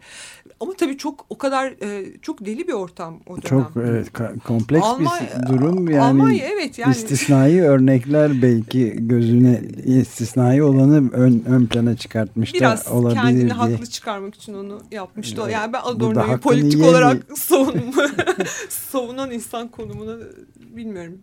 ama 0.60 0.74
tabii 0.74 0.98
çok 0.98 1.26
o 1.30 1.38
kadar 1.38 1.68
e, 1.68 2.06
çok 2.22 2.46
deli 2.46 2.68
bir 2.68 2.74
ortam 2.74 3.20
o 3.26 3.30
dönem. 3.30 3.42
Çok 3.42 3.72
evet, 3.78 4.08
kompleks 4.48 4.86
Almanya- 4.86 5.42
bir 5.42 5.54
durum 5.54 5.90
yani. 5.90 6.02
Almanya 6.02 6.46
evet 6.46 6.80
yani 6.80 6.92
istisnai 6.92 7.62
örnekler 7.62 8.42
belki 8.42 8.96
gözüne 8.98 9.62
istisnai 9.86 10.64
olanı 10.64 11.12
ön, 11.12 11.44
ön 11.48 11.66
plana 11.66 11.98
çıkartmış 11.98 12.54
biraz 12.54 12.86
da 12.86 12.94
olabilir 12.94 13.22
kendini 13.22 13.44
diye. 13.44 13.54
haklı 13.54 13.86
çıkarmak 13.86 14.36
için 14.36 14.54
onu 14.54 14.82
yapmıştı. 14.92 15.42
Evet. 15.44 15.54
Yani 15.54 15.74
ben 15.74 15.82
Adorno'yu 15.84 16.38
politik 16.38 16.74
yiyemey- 16.74 16.90
olarak 16.90 17.38
savunma, 17.38 18.08
savunan 18.70 19.32
insan 19.32 19.68
konumuna 19.68 20.16
bilmiyorum 20.76 21.18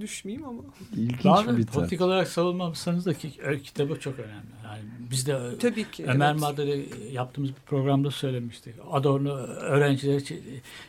düşmeyeyim 0.00 0.48
ama. 0.48 0.62
İlginç 0.96 1.24
Daha 1.24 1.46
da 1.46 1.58
bir 1.58 1.66
politik 1.66 2.00
olarak 2.00 2.28
savunmamışsanız 2.28 3.06
da 3.06 3.14
ki, 3.14 3.30
e, 3.44 3.58
kitabı 3.58 4.00
çok 4.00 4.18
önemli. 4.18 4.50
Yani 4.64 4.80
biz 5.10 5.26
de 5.26 5.38
Tabii 5.60 5.90
ki. 5.90 6.04
Ömer 6.06 6.30
evet. 6.32 6.40
Madre'de 6.40 6.82
yaptığımız 7.12 7.50
bir 7.50 7.54
programda 7.66 8.10
söylemiştik. 8.10 8.74
Adorno 8.92 9.30
öğrenciler 9.60 10.16
için 10.16 10.42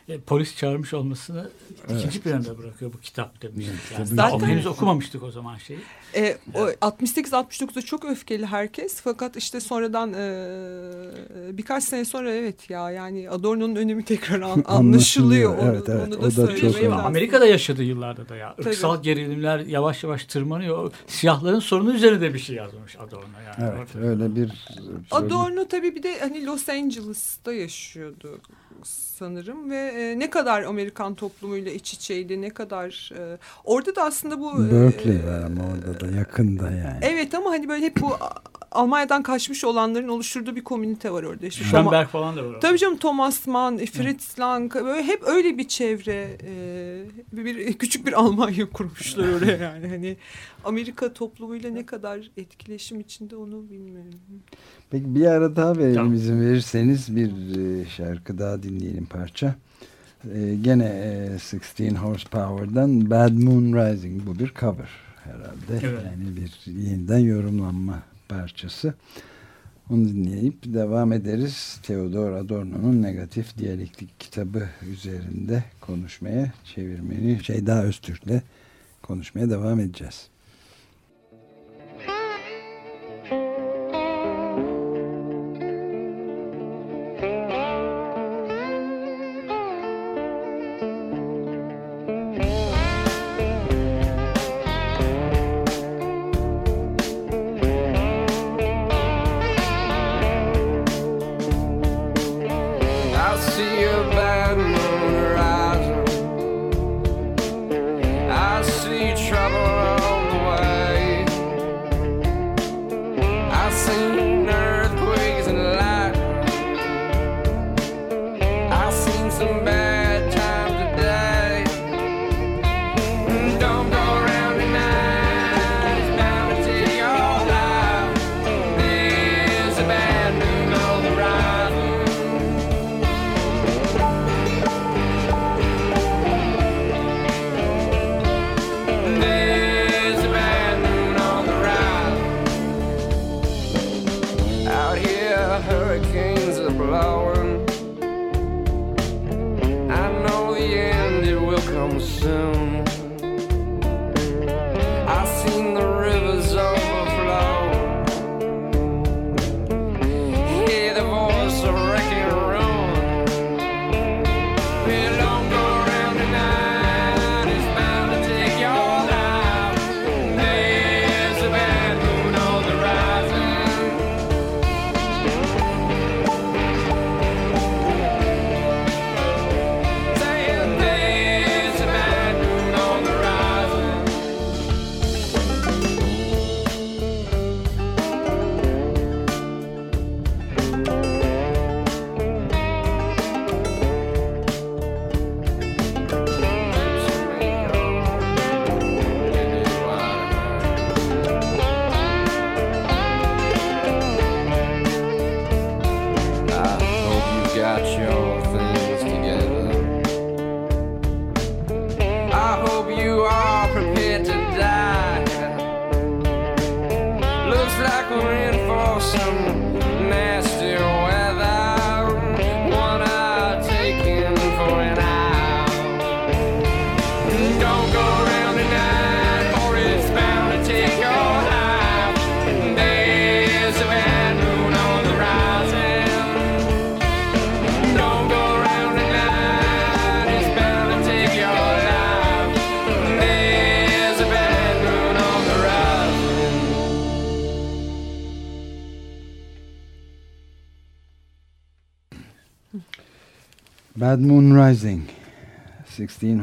e, 0.08 0.18
polis 0.20 0.56
çağırmış 0.56 0.94
olmasını 0.94 1.50
ikinci 1.96 2.20
planda 2.20 2.58
bırakıyor 2.58 2.92
bu 2.92 3.00
kitap 3.00 3.42
demiştik. 3.42 3.74
Yani 3.94 4.06
Zaten- 4.06 4.46
henüz 4.48 4.66
okumamıştık 4.66 5.22
o 5.22 5.30
zaman 5.30 5.56
şeyi. 5.58 5.78
E, 6.16 6.36
o 6.54 6.66
68-69'da 6.80 7.82
çok 7.82 8.04
öfkeli 8.04 8.46
herkes 8.46 9.00
fakat 9.00 9.36
işte 9.36 9.60
sonradan 9.60 10.12
e, 10.12 11.56
birkaç 11.58 11.84
sene 11.84 12.04
sonra 12.04 12.32
evet 12.34 12.70
ya 12.70 12.90
yani 12.90 13.30
Adorno'nun 13.30 13.76
önemi 13.76 14.04
tekrar 14.04 14.40
an- 14.40 14.64
anlaşılıyor. 14.66 15.58
Onu, 15.58 15.68
Evet, 15.70 15.88
evet. 15.88 16.06
onu 16.08 16.16
O 16.16 16.22
da 16.22 16.24
da 16.24 16.30
çok 16.30 16.34
söylemeyi 16.50 16.74
önemli. 16.76 16.90
lazım. 16.90 17.06
Amerika'da 17.06 17.46
yaşadığı 17.46 17.82
yıllarda 17.82 18.28
da 18.28 18.36
ya. 18.36 18.54
Tabii. 18.56 18.74
Irksal 18.92 19.02
gerilimler 19.02 19.58
yavaş 19.58 20.04
yavaş 20.04 20.24
tırmanıyor. 20.24 20.92
Siyahların 21.06 21.60
sorunu 21.60 21.94
üzerine 21.94 22.20
de 22.20 22.34
bir 22.34 22.38
şey 22.38 22.56
yazmış 22.56 22.96
Adorno. 22.96 23.24
Yani. 23.46 23.72
Evet 23.76 23.96
öyle 23.96 24.36
bir 24.36 24.66
Adorno 25.10 25.68
tabii 25.68 25.94
bir 25.94 26.02
de 26.02 26.20
hani 26.20 26.46
Los 26.46 26.68
Angeles'ta 26.68 27.52
yaşıyordu 27.52 28.40
sanırım 28.84 29.70
ve 29.70 29.76
e, 29.76 30.18
ne 30.18 30.30
kadar 30.30 30.62
Amerikan 30.62 31.14
toplumuyla 31.14 31.72
iç 31.72 31.94
içeydi 31.94 32.40
ne 32.42 32.50
kadar 32.50 33.12
e, 33.18 33.38
orada 33.64 33.96
da 33.96 34.02
aslında 34.04 34.40
bu 34.40 34.64
e, 34.64 34.72
Berkeley 34.72 35.24
var 35.26 35.42
ama 35.42 35.62
orada 35.74 36.00
da 36.00 36.16
yakında 36.16 36.70
yani. 36.70 36.98
Evet 37.02 37.34
ama 37.34 37.50
hani 37.50 37.68
böyle 37.68 37.86
hep 37.86 38.00
bu 38.00 38.16
Almanya'dan 38.72 39.22
kaçmış 39.22 39.64
olanların 39.64 40.08
oluşturduğu 40.08 40.56
bir 40.56 40.64
komünite 40.64 41.10
var 41.10 41.22
orada. 41.22 41.46
İşte 41.46 41.64
Toma- 41.64 41.70
Schönberg 41.70 42.08
falan 42.08 42.36
da 42.36 42.44
var. 42.44 42.60
Tabii 42.60 42.78
canım 42.78 42.96
Thomas 42.96 43.46
Mann, 43.46 43.78
Fritz 43.78 44.38
Lang 44.40 44.74
böyle 44.74 45.02
hep 45.02 45.22
öyle 45.26 45.58
bir 45.58 45.68
çevre 45.68 46.36
e, 46.46 46.54
bir 47.32 47.72
küçük 47.78 48.06
bir 48.06 48.12
Almanya 48.12 48.70
kurmuşlar 48.70 49.28
oraya 49.28 49.56
yani 49.56 49.88
hani 49.88 50.16
Amerika 50.64 51.12
toplumuyla 51.12 51.70
ne 51.70 51.86
kadar 51.86 52.30
etkileşim 52.36 53.00
içinde 53.00 53.36
onu 53.36 53.70
bilmiyorum. 53.70 54.20
Peki 54.90 55.14
bir 55.14 55.26
ara 55.26 55.56
daha 55.56 55.76
verelim 55.76 55.94
Tamam. 55.94 56.14
izin 56.14 56.40
verirseniz 56.40 57.16
bir 57.16 57.30
e, 57.56 57.86
şarkı 57.88 58.38
daha 58.38 58.62
dinleyelim 58.62 59.06
parça. 59.06 59.54
E, 60.34 60.54
gene 60.62 60.84
e, 60.84 61.38
16 61.80 61.96
Horsepower'dan 61.96 63.10
Bad 63.10 63.32
Moon 63.32 63.72
Rising 63.72 64.26
bu 64.26 64.38
bir 64.38 64.54
cover 64.60 64.88
herhalde. 65.24 65.86
Evet. 65.86 66.02
Yani 66.04 66.36
bir 66.36 66.72
yeniden 66.72 67.18
yorumlanma 67.18 68.02
parçası. 68.28 68.94
Onu 69.90 70.08
dinleyip 70.08 70.74
devam 70.74 71.12
ederiz. 71.12 71.80
Theodor 71.82 72.32
Adorno'nun 72.32 73.02
negatif 73.02 73.58
diyalektik 73.58 74.20
kitabı 74.20 74.68
üzerinde 74.92 75.64
konuşmaya, 75.80 76.52
çevirmeni 76.64 77.44
Şeyda 77.44 77.84
Öztürk'le 77.84 78.42
konuşmaya 79.02 79.50
devam 79.50 79.80
edeceğiz. 79.80 80.31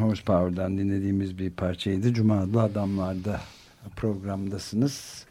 Horsepower'dan 0.09 0.77
dinlediğimiz 0.77 1.37
bir 1.37 1.51
parçaydı. 1.51 2.13
Cuma 2.13 2.39
adlı 2.39 2.61
adamlarda 2.61 3.41
programdasınız. 3.95 5.25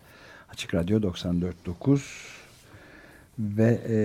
Açık 0.52 0.74
Radyo 0.74 1.00
94.9 1.00 2.00
ve 3.38 3.80
e, 3.88 3.98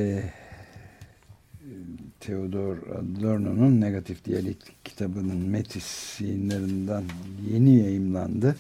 Theodor 2.19 2.77
Adorno'nun 2.77 3.81
Negatif 3.81 4.25
Diyalektik 4.25 4.85
kitabının 4.85 5.37
Metis 5.37 6.21
yayınlarından 6.21 7.03
yeni 7.51 7.75
yayımlandı. 7.75 8.55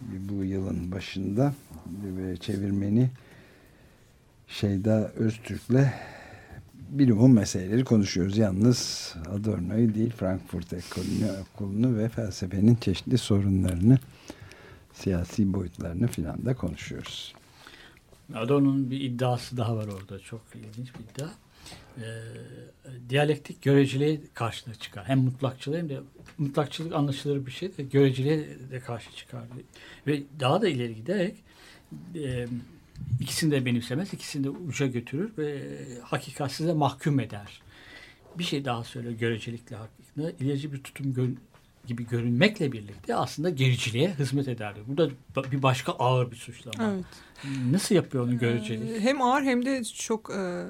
Bu 0.00 0.44
yılın 0.44 0.92
başında 0.92 1.54
ve 2.02 2.36
çevirmeni 2.36 3.10
Şeyda 4.48 5.12
Öztürk'le 5.16 5.86
bilimum 6.88 7.34
meseleleri 7.34 7.84
konuşuyoruz. 7.84 8.38
Yalnız 8.38 9.14
Adorno'yu 9.30 9.94
değil 9.94 10.10
Frankfurt 10.10 10.72
ekolünü, 10.72 11.30
okulunu 11.54 11.98
ve 11.98 12.08
felsefenin 12.08 12.74
çeşitli 12.74 13.18
sorunlarını 13.18 13.98
siyasi 14.92 15.52
boyutlarını 15.52 16.06
filan 16.06 16.44
da 16.44 16.54
konuşuyoruz. 16.54 17.34
Adorno'nun 18.34 18.90
bir 18.90 19.00
iddiası 19.00 19.56
daha 19.56 19.76
var 19.76 19.86
orada. 19.86 20.18
Çok 20.18 20.40
ilginç 20.54 20.88
bir 20.94 21.04
iddia. 21.04 21.28
Ee, 21.98 22.02
diyalektik 23.08 23.62
göreceliğe 23.62 24.20
karşına 24.34 24.74
çıkar. 24.74 25.04
Hem 25.04 25.18
mutlakçılığı 25.18 25.76
hem 25.76 25.88
de 25.88 26.00
mutlakçılık 26.38 26.94
anlaşılır 26.94 27.46
bir 27.46 27.50
şey 27.50 27.76
de 27.76 27.82
göreceliğe 27.82 28.48
de 28.70 28.80
karşı 28.80 29.16
çıkar. 29.16 29.44
Ve 30.06 30.22
daha 30.40 30.62
da 30.62 30.68
ileri 30.68 30.94
giderek 30.94 31.36
e, 32.14 32.46
ikisini 33.20 33.50
de 33.50 33.64
benimsemez, 33.66 34.14
ikisini 34.14 34.44
de 34.44 34.50
uca 34.50 34.86
götürür 34.86 35.30
ve 35.38 35.62
hakikatsize 36.02 36.72
mahkum 36.72 37.20
eder. 37.20 37.62
Bir 38.38 38.44
şey 38.44 38.64
daha 38.64 38.84
söylüyor 38.84 39.14
görecelikle 39.14 39.76
hakkında. 39.76 40.30
ilerici 40.30 40.72
bir 40.72 40.82
tutum 40.82 41.14
gör- 41.14 41.28
gibi 41.86 42.06
görünmekle 42.08 42.72
birlikte 42.72 43.14
aslında 43.14 43.50
gericiliğe 43.50 44.14
hizmet 44.18 44.48
eder. 44.48 44.74
Bu 44.86 44.96
da 44.96 45.10
bir 45.52 45.62
başka 45.62 45.92
ağır 45.92 46.30
bir 46.30 46.36
suçlama. 46.36 46.92
Evet. 46.92 47.04
Nasıl 47.70 47.94
yapıyor 47.94 48.24
onu 48.24 48.38
görecelik? 48.38 48.90
Ee, 48.90 49.00
Hem 49.00 49.22
ağır 49.22 49.42
hem 49.42 49.64
de 49.64 49.84
çok 49.84 50.30
e, 50.30 50.64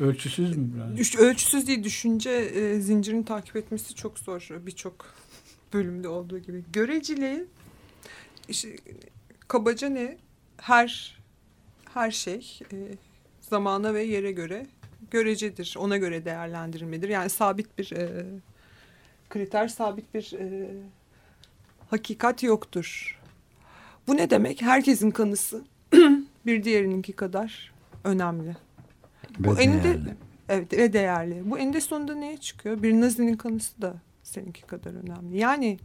Ölçüsüz 0.00 0.56
mü 0.56 0.68
düş- 0.96 1.16
ölçüsüz 1.18 1.66
değil 1.66 1.84
düşünce 1.84 2.30
e, 2.30 2.80
zincirini 2.80 3.24
takip 3.24 3.56
etmesi 3.56 3.94
çok 3.94 4.18
zor 4.18 4.48
birçok 4.66 5.14
bölümde 5.72 6.08
olduğu 6.08 6.38
gibi. 6.38 6.64
Göreceliği 6.72 7.44
işte, 8.48 8.76
kabaca 9.48 9.88
ne? 9.88 10.18
Her 10.60 11.18
her 11.94 12.10
şey 12.10 12.60
e, 12.72 12.76
zamana 13.40 13.94
ve 13.94 14.02
yere 14.02 14.32
göre 14.32 14.66
görecedir. 15.10 15.74
Ona 15.78 15.96
göre 15.96 16.24
değerlendirilmedir. 16.24 17.08
Yani 17.08 17.30
sabit 17.30 17.78
bir 17.78 17.92
e, 17.92 18.26
kriter, 19.30 19.68
sabit 19.68 20.14
bir 20.14 20.32
e, 20.32 20.70
hakikat 21.90 22.42
yoktur. 22.42 23.18
Bu 24.06 24.16
ne 24.16 24.30
demek? 24.30 24.62
Herkesin 24.62 25.10
kanısı 25.10 25.64
bir 26.46 26.64
diğerininki 26.64 27.12
kadar 27.12 27.72
önemli. 28.04 28.56
Bu 29.38 29.56
Ve 29.56 29.62
eninde 29.62 29.84
değerli. 29.84 30.14
evet 30.48 30.72
ve 30.72 30.92
değerli. 30.92 31.50
Bu 31.50 31.58
eninde 31.58 31.80
sonunda 31.80 32.14
neye 32.14 32.36
çıkıyor? 32.36 32.82
Bir 32.82 33.00
Nazi'nin 33.00 33.36
kanısı 33.36 33.82
da 33.82 33.94
seninki 34.22 34.62
kadar 34.62 34.90
önemli. 34.90 35.38
Yani 35.38 35.78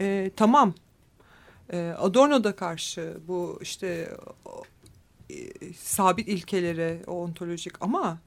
e, 0.00 0.30
tamam 0.36 0.74
Adorno 1.72 2.44
da 2.44 2.56
karşı 2.56 3.16
bu 3.28 3.58
işte 3.62 4.16
e, 5.30 5.72
sabit 5.74 6.28
ilkelere, 6.28 6.98
ontolojik 7.06 7.82
ama 7.82 8.18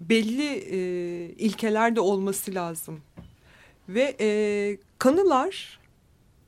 belli 0.00 0.48
e, 0.52 0.78
ilkeler 1.28 1.96
de 1.96 2.00
olması 2.00 2.54
lazım. 2.54 3.00
Ve 3.88 4.16
e, 4.20 4.78
kanılar 4.98 5.80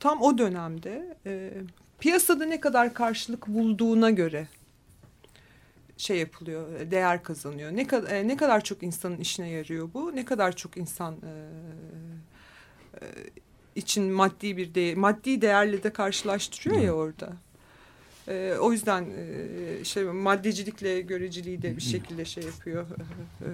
tam 0.00 0.22
o 0.22 0.38
dönemde 0.38 1.16
e, 1.26 1.52
piyasada 1.98 2.44
ne 2.44 2.60
kadar 2.60 2.94
karşılık 2.94 3.46
bulduğuna 3.46 4.10
göre 4.10 4.48
şey 5.96 6.18
yapılıyor, 6.18 6.90
değer 6.90 7.22
kazanıyor. 7.22 7.72
Ne 7.72 7.86
kadar 7.86 8.28
ne 8.28 8.36
kadar 8.36 8.64
çok 8.64 8.82
insanın 8.82 9.16
işine 9.16 9.48
yarıyor 9.48 9.90
bu, 9.94 10.16
ne 10.16 10.24
kadar 10.24 10.56
çok 10.56 10.76
insan 10.76 11.14
e, 11.14 11.32
e, 13.00 13.06
için 13.76 14.12
maddi 14.12 14.56
bir 14.56 14.74
değer, 14.74 14.96
maddi 14.96 15.40
değerle 15.40 15.82
de 15.82 15.92
karşılaştırıyor 15.92 16.80
ya 16.80 16.92
orada. 16.92 17.32
E, 18.28 18.54
o 18.60 18.72
yüzden 18.72 19.06
e, 19.10 19.84
şey 19.84 20.04
maddecilikle 20.04 21.00
göreceliği 21.00 21.62
de 21.62 21.76
bir 21.76 21.82
şekilde 21.82 22.24
şey 22.24 22.44
yapıyor. 22.44 22.86
E, 22.90 23.44
e, 23.44 23.48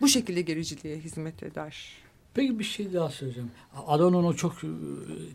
bu 0.00 0.08
şekilde 0.08 0.40
gericiliğe 0.40 0.98
hizmet 0.98 1.42
eder. 1.42 1.92
Peki 2.38 2.58
bir 2.58 2.64
şey 2.64 2.92
daha 2.92 3.08
söyleyeceğim. 3.08 3.50
Adorno'nun 3.86 4.24
o 4.24 4.34
çok 4.34 4.64
e, 4.64 4.66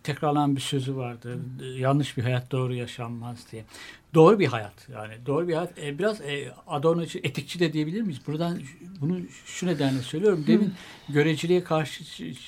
tekrarlanan 0.03 0.55
bir 0.55 0.61
sözü 0.61 0.95
vardı. 0.95 1.39
E, 1.63 1.65
Yanlış 1.65 2.17
bir 2.17 2.23
hayat 2.23 2.51
doğru 2.51 2.73
yaşanmaz 2.73 3.37
diye. 3.51 3.65
Doğru 4.13 4.39
bir 4.39 4.47
hayat 4.47 4.89
yani 4.93 5.13
doğru 5.25 5.47
bir 5.47 5.53
hayat. 5.53 5.79
E, 5.79 5.99
biraz 5.99 6.21
e, 6.21 6.53
Adorno 6.67 7.03
için 7.03 7.19
etikçi 7.23 7.59
de 7.59 7.73
diyebilir 7.73 8.01
miyiz? 8.01 8.19
Buradan 8.27 8.61
bunu 9.01 9.19
şu 9.45 9.67
nedenle 9.67 10.01
söylüyorum. 10.01 10.43
Demin 10.47 10.73
göreceliğe 11.09 11.63
karşı 11.63 12.03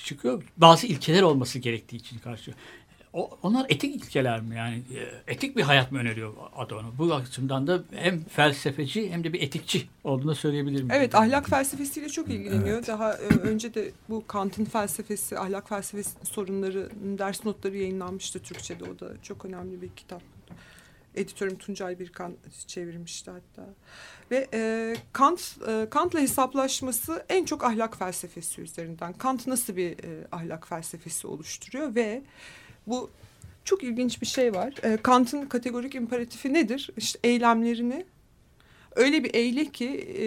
çıkıyor. 0.05 0.43
Bazı 0.57 0.87
ilkeler 0.87 1.21
olması 1.21 1.59
gerektiği 1.59 1.95
için 1.95 2.17
karşı. 2.17 2.53
O, 3.15 3.29
onlar 3.43 3.65
etik 3.69 3.95
ilkeler 3.95 4.41
mi 4.41 4.55
yani? 4.55 4.75
E, 4.75 5.33
Etik 5.33 5.57
bir 5.57 5.61
hayat 5.61 5.91
mı 5.91 5.99
öneriyor 5.99 6.33
Adorno? 6.55 6.87
Bu 6.97 7.13
açımdan 7.13 7.67
da 7.67 7.83
hem 7.95 8.23
felsefeci 8.23 9.11
hem 9.11 9.23
de 9.23 9.33
bir 9.33 9.41
etikçi 9.41 9.87
olduğunu 10.03 10.35
söyleyebilir 10.35 10.83
miyim? 10.83 10.91
Evet 10.93 11.15
ahlak 11.15 11.49
felsefesiyle 11.49 12.09
çok 12.09 12.29
ilgileniyor. 12.29 12.87
Daha 12.87 13.13
e, 13.13 13.27
önce 13.27 13.73
de 13.73 13.91
bu 14.09 14.27
Kant'ın 14.27 14.65
felsefesi, 14.65 15.39
ahlak 15.39 15.69
felsefesi 15.69 16.09
sorunları 16.23 16.89
ders 17.17 17.45
notları 17.45 17.77
yayınlanmıştı 17.77 18.39
Türkçe'de. 18.39 18.83
O 18.83 18.99
da 18.99 19.21
çok 19.21 19.45
önemli 19.45 19.81
bir 19.81 19.89
kitap. 19.89 20.21
Editörüm 21.15 21.57
Tuncay 21.57 21.99
Birkan 21.99 22.33
çevirmişti 22.67 23.31
hatta. 23.31 23.69
Ve 24.31 24.47
e, 24.53 24.95
Kant 25.13 25.57
e, 25.67 25.87
Kant'la 25.89 26.19
hesaplaşması 26.19 27.25
en 27.29 27.45
çok 27.45 27.63
ahlak 27.63 27.97
felsefesi 27.97 28.61
üzerinden. 28.61 29.13
Kant 29.13 29.47
nasıl 29.47 29.75
bir 29.75 29.91
e, 29.91 30.27
ahlak 30.31 30.67
felsefesi 30.67 31.27
oluşturuyor 31.27 31.95
ve 31.95 32.23
bu 32.87 33.09
çok 33.63 33.83
ilginç 33.83 34.21
bir 34.21 34.27
şey 34.27 34.53
var. 34.53 34.73
E, 34.83 34.97
Kant'ın 34.97 35.45
kategorik 35.45 35.95
imperatifi 35.95 36.53
nedir? 36.53 36.89
İşte 36.97 37.19
eylemlerini 37.23 38.05
öyle 38.95 39.23
bir 39.23 39.33
eyle 39.33 39.65
ki 39.65 39.87
e, 39.89 40.25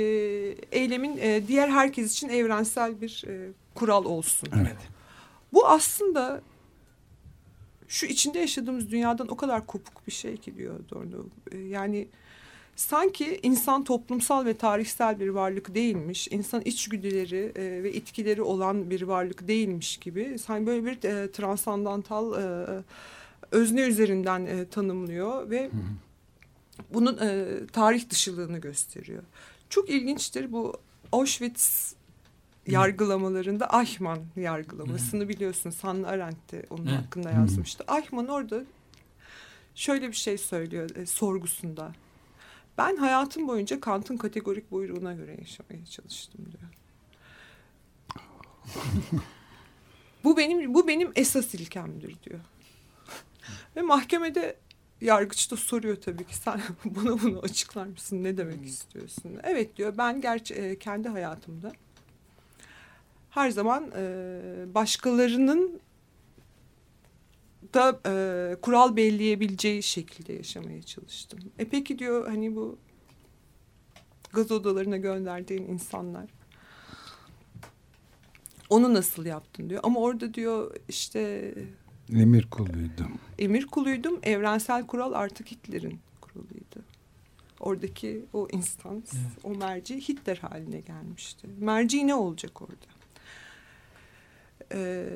eylemin 0.78 1.18
e, 1.20 1.48
diğer 1.48 1.68
herkes 1.68 2.12
için 2.12 2.28
evrensel 2.28 3.00
bir 3.00 3.24
e, 3.28 3.48
kural 3.74 4.04
olsun. 4.04 4.48
Evet. 4.60 4.76
Bu 5.52 5.66
aslında 5.68 6.42
şu 7.88 8.06
içinde 8.06 8.38
yaşadığımız 8.38 8.90
dünyadan 8.90 9.28
o 9.28 9.36
kadar 9.36 9.66
kopuk 9.66 10.06
bir 10.06 10.12
şey 10.12 10.36
ki 10.36 10.56
diyor 10.56 10.80
Adorno. 10.80 11.24
E, 11.52 11.58
Yani 11.58 12.08
sanki 12.78 13.40
insan 13.42 13.84
toplumsal 13.84 14.44
ve 14.44 14.54
tarihsel 14.54 15.20
bir 15.20 15.28
varlık 15.28 15.74
değilmiş, 15.74 16.28
insan 16.30 16.62
içgüdüleri 16.64 17.52
e, 17.56 17.82
ve 17.82 17.92
itkileri 17.92 18.42
olan 18.42 18.90
bir 18.90 19.02
varlık 19.02 19.48
değilmiş 19.48 19.96
gibi. 19.96 20.38
Sanki 20.38 20.66
böyle 20.66 20.84
bir 20.84 21.04
e, 21.04 21.32
transandantal 21.32 22.42
e, 22.42 22.66
özne 23.50 23.80
üzerinden 23.80 24.46
e, 24.46 24.68
tanımlıyor 24.68 25.50
ve 25.50 25.70
bunun 26.94 27.18
e, 27.18 27.46
tarih 27.72 28.10
dışılığını 28.10 28.58
gösteriyor. 28.58 29.22
Çok 29.70 29.90
ilginçtir 29.90 30.52
bu 30.52 30.76
Auschwitz 31.12 31.94
yargılamalarında 32.66 33.68
Eichmann 33.80 34.20
yargılamasını 34.36 35.28
biliyorsun. 35.28 35.72
Hannah 35.82 36.08
Arendt 36.08 36.52
de 36.52 36.66
onun 36.70 36.86
Evet. 36.86 36.98
hakkında 36.98 37.30
yazmıştı. 37.30 37.84
Eichmann 37.96 38.26
orada 38.26 38.64
şöyle 39.74 40.08
bir 40.08 40.16
şey 40.16 40.38
söylüyor 40.38 40.96
e, 40.96 41.06
sorgusunda. 41.06 41.92
Ben 42.78 42.96
hayatım 42.96 43.48
boyunca 43.48 43.80
Kant'ın 43.80 44.16
kategorik 44.16 44.70
buyruğuna 44.70 45.14
göre 45.14 45.36
yaşamaya 45.38 45.86
çalıştım 45.86 46.46
diyor. 46.52 46.72
bu 50.24 50.36
benim 50.36 50.74
bu 50.74 50.88
benim 50.88 51.12
esas 51.16 51.54
ilkemdir 51.54 52.16
diyor. 52.24 52.40
Ve 53.76 53.82
mahkemede 53.82 54.56
yargıç 55.00 55.50
da 55.50 55.56
soruyor 55.56 55.96
tabii 55.96 56.24
ki 56.24 56.36
sen 56.36 56.60
bunu 56.84 57.22
bunu 57.22 57.38
açıklar 57.38 57.86
mısın 57.86 58.24
ne 58.24 58.36
demek 58.36 58.66
istiyorsun? 58.66 59.40
Evet 59.42 59.76
diyor 59.76 59.94
ben 59.98 60.20
gerçi 60.20 60.54
e, 60.54 60.78
kendi 60.78 61.08
hayatımda 61.08 61.72
her 63.30 63.50
zaman 63.50 63.92
e, 63.96 64.04
başkalarının 64.74 65.80
da 67.74 68.00
e, 68.06 68.56
kural 68.60 68.96
belirleyebileceği 68.96 69.82
şekilde 69.82 70.32
yaşamaya 70.32 70.82
çalıştım. 70.82 71.38
E 71.58 71.64
peki 71.64 71.98
diyor 71.98 72.26
hani 72.28 72.56
bu 72.56 72.78
gaz 74.32 74.50
odalarına 74.52 74.96
gönderdiğin 74.96 75.62
insanlar 75.62 76.26
onu 78.70 78.94
nasıl 78.94 79.26
yaptın 79.26 79.70
diyor. 79.70 79.80
Ama 79.84 80.00
orada 80.00 80.34
diyor 80.34 80.76
işte 80.88 81.54
Emir 82.12 82.50
kuluydum. 82.50 83.18
emir 83.38 83.66
kuluydum. 83.66 84.18
Evrensel 84.22 84.86
kural 84.86 85.12
artık 85.12 85.50
Hitler'in 85.50 85.98
kuralıydı. 86.20 86.84
Oradaki 87.60 88.24
o 88.32 88.48
instans, 88.52 89.12
o 89.44 89.50
merci 89.50 90.08
Hitler 90.08 90.36
haline 90.36 90.80
gelmişti. 90.80 91.48
Merci 91.60 92.06
ne 92.06 92.14
olacak 92.14 92.62
orada? 92.62 92.86
Ee, 94.72 95.06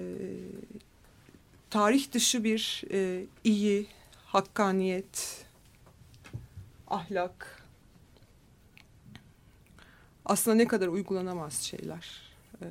tarih 1.72 2.12
dışı 2.12 2.44
bir 2.44 2.82
e, 2.90 3.24
iyi, 3.44 3.86
hakkaniyet, 4.26 5.44
ahlak 6.86 7.62
aslında 10.24 10.56
ne 10.56 10.66
kadar 10.66 10.88
uygulanamaz 10.88 11.54
şeyler. 11.54 12.22
Ee, 12.62 12.66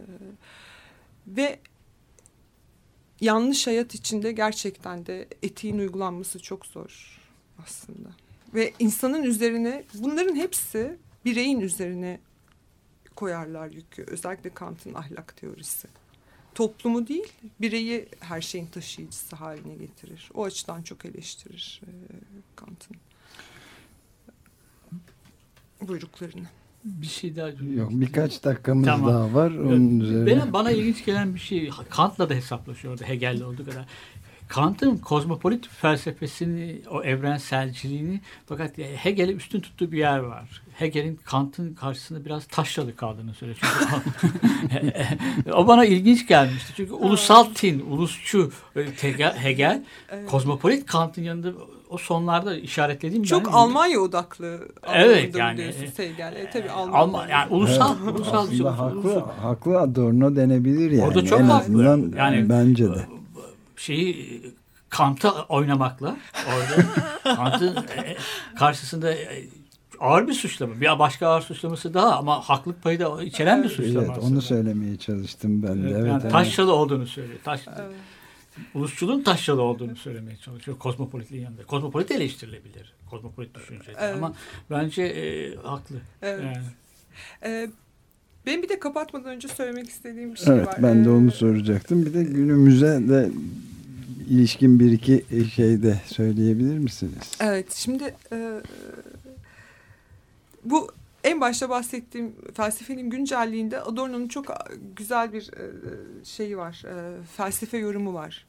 ve 1.27 1.59
yanlış 3.21 3.67
hayat 3.67 3.95
içinde 3.95 4.31
gerçekten 4.31 5.05
de 5.05 5.27
etiğin 5.43 5.79
uygulanması 5.79 6.39
çok 6.39 6.65
zor 6.65 7.21
aslında. 7.63 8.09
Ve 8.53 8.73
insanın 8.79 9.23
üzerine 9.23 9.83
bunların 9.93 10.35
hepsi 10.35 10.97
bireyin 11.25 11.59
üzerine 11.59 12.19
koyarlar 13.15 13.71
yükü. 13.71 14.03
Özellikle 14.03 14.49
Kant'ın 14.49 14.93
ahlak 14.93 15.37
teorisi. 15.37 15.87
Toplumu 16.55 17.07
değil, 17.07 17.33
bireyi 17.61 18.07
her 18.19 18.41
şeyin 18.41 18.65
taşıyıcısı 18.65 19.35
haline 19.35 19.75
getirir. 19.75 20.29
O 20.33 20.43
açıdan 20.43 20.81
çok 20.81 21.05
eleştirir 21.05 21.81
e, 21.83 21.91
Kant'ın 22.55 22.97
buyruklarını. 25.87 26.47
Bir 26.83 27.07
şey 27.07 27.35
daha. 27.35 27.49
Yok 27.49 27.91
birkaç 27.91 28.43
dakikamız 28.43 28.85
Tamam. 28.85 29.13
daha 29.13 29.33
var. 29.33 29.51
Onun 29.51 29.99
üzerine. 29.99 30.25
Benim 30.25 30.53
bana 30.53 30.71
ilginç 30.71 31.05
gelen 31.05 31.35
bir 31.35 31.39
şey 31.39 31.69
Kant'la 31.89 32.29
da 32.29 32.33
hesaplaşıyordu 32.33 33.03
Hegel'le 33.03 33.41
olduğu 33.41 33.65
kadar. 33.65 33.85
Kant'ın 34.51 34.97
kozmopolit 34.97 35.67
felsefesini, 35.67 36.81
o 36.91 37.03
evrenselciliğini 37.03 38.21
fakat 38.45 38.77
Hegel'e 38.77 39.31
üstün 39.31 39.59
tuttuğu 39.61 39.91
bir 39.91 39.97
yer 39.97 40.19
var. 40.19 40.61
Hegel'in 40.73 41.19
Kant'ın 41.25 41.73
karşısında 41.73 42.25
biraz 42.25 42.45
taşralı 42.45 42.95
kaldığını 42.95 43.33
söylüyor. 43.33 43.59
O 45.53 45.67
bana 45.67 45.85
ilginç 45.85 46.27
gelmişti. 46.27 46.73
Çünkü 46.75 46.93
ulusal 46.93 47.43
tin, 47.43 47.79
ulusçu 47.89 48.51
e, 48.75 48.85
Hegel, 49.43 49.83
kozmopolit 50.29 50.85
Kant'ın 50.85 51.21
yanında 51.23 51.51
o 51.89 51.97
sonlarda 51.97 52.55
işaretlediğim 52.57 53.23
Çok 53.23 53.45
ben- 53.45 53.51
Almanya 53.51 53.99
odaklı 53.99 54.67
Evet, 54.93 55.35
yani, 55.35 55.61
e, 55.61 55.97
Hegel. 55.97 56.33
E, 56.35 56.49
tabii 56.49 56.69
Alman, 56.69 56.99
Alman. 56.99 57.27
yani 57.27 57.53
ulusal, 57.53 57.95
Evet. 58.03 58.15
ulusal. 58.19 58.43
Aslında 58.47 58.79
haklı, 58.79 58.99
ulusal. 58.99 59.29
haklı 59.41 59.79
Adorno 59.79 60.35
denebilir 60.35 60.91
yani. 60.91 61.07
Orada 61.07 61.25
çok 61.25 61.39
en 61.39 61.43
haklı. 61.43 61.57
azından 61.65 62.13
Yani- 62.17 62.49
bence 62.49 62.89
de. 62.89 63.05
Şeyi 63.81 64.41
Kant'a 64.89 65.43
oynamakla 65.43 66.17
orada 66.47 66.85
Kant'ın 67.35 67.75
e, 67.75 68.17
karşısında 68.59 69.13
e, 69.13 69.43
ağır 69.99 70.27
bir 70.27 70.33
suçlama. 70.33 70.81
Bir 70.81 70.99
başka 70.99 71.27
ağır 71.27 71.41
suçlaması 71.41 71.93
daha 71.93 72.15
ama 72.17 72.41
haklık 72.41 72.83
payı 72.83 72.99
da 72.99 73.23
içeren 73.23 73.63
bir 73.63 73.69
suçlama. 73.69 73.99
Evet, 74.01 74.09
aslında. 74.17 74.25
onu 74.25 74.41
söylemeye 74.41 74.97
çalıştım 74.97 75.63
ben 75.63 75.83
de. 75.83 75.87
Evet, 75.89 75.97
Evet, 75.99 76.07
yani 76.07 76.21
evet. 76.21 76.31
taşralı 76.31 76.73
olduğunu 76.73 77.07
söylüyor. 77.07 77.39
Taş, 77.43 77.61
Evet. 77.67 77.91
Ulusçuluğun 78.73 79.21
taşralı 79.21 79.61
olduğunu 79.61 79.95
söylemeye 79.95 80.37
çalışıyor. 80.37 80.77
Kozmopolitliğin 80.77 81.43
yanında. 81.43 81.63
Kozmopolit 81.63 82.11
eleştirilebilir. 82.11 82.93
Kozmopolit 83.09 83.55
düşüncede. 83.55 83.95
Evet. 83.99 84.15
Ama 84.15 84.33
bence 84.69 85.03
e, 85.03 85.55
haklı. 85.55 85.95
Evet. 86.21 86.43
Yani. 86.45 86.57
Ee, 87.45 87.69
benim 88.45 88.63
bir 88.63 88.69
de 88.69 88.79
kapatmadan 88.79 89.25
önce 89.35 89.47
söylemek 89.47 89.89
istediğim 89.89 90.33
bir 90.33 90.39
şey 90.39 90.53
Evet 90.55 90.67
var. 90.67 90.75
ben 90.83 91.05
de 91.05 91.09
Ee, 91.09 91.11
onu 91.11 91.31
soracaktım. 91.31 92.05
Bir 92.05 92.13
de 92.13 92.23
günümüze 92.23 93.09
de 93.09 93.29
ilişkin 94.29 94.79
bir 94.79 94.91
iki 94.91 95.25
şey 95.55 95.83
de 95.83 96.01
söyleyebilir 96.05 96.77
misiniz? 96.77 97.31
Evet 97.39 97.73
şimdi 97.73 98.15
e, 98.31 98.61
bu 100.63 100.91
en 101.23 101.41
başta 101.41 101.69
bahsettiğim 101.69 102.35
felsefenin 102.53 103.09
güncelliğinde 103.09 103.81
Adorno'nun 103.81 104.27
çok 104.27 104.45
güzel 104.95 105.33
bir 105.33 105.41
e, 105.53 105.65
şeyi 106.25 106.57
var. 106.57 106.83
e, 106.85 107.23
felsefe 107.23 107.77
yorumu 107.77 108.13
var. 108.13 108.45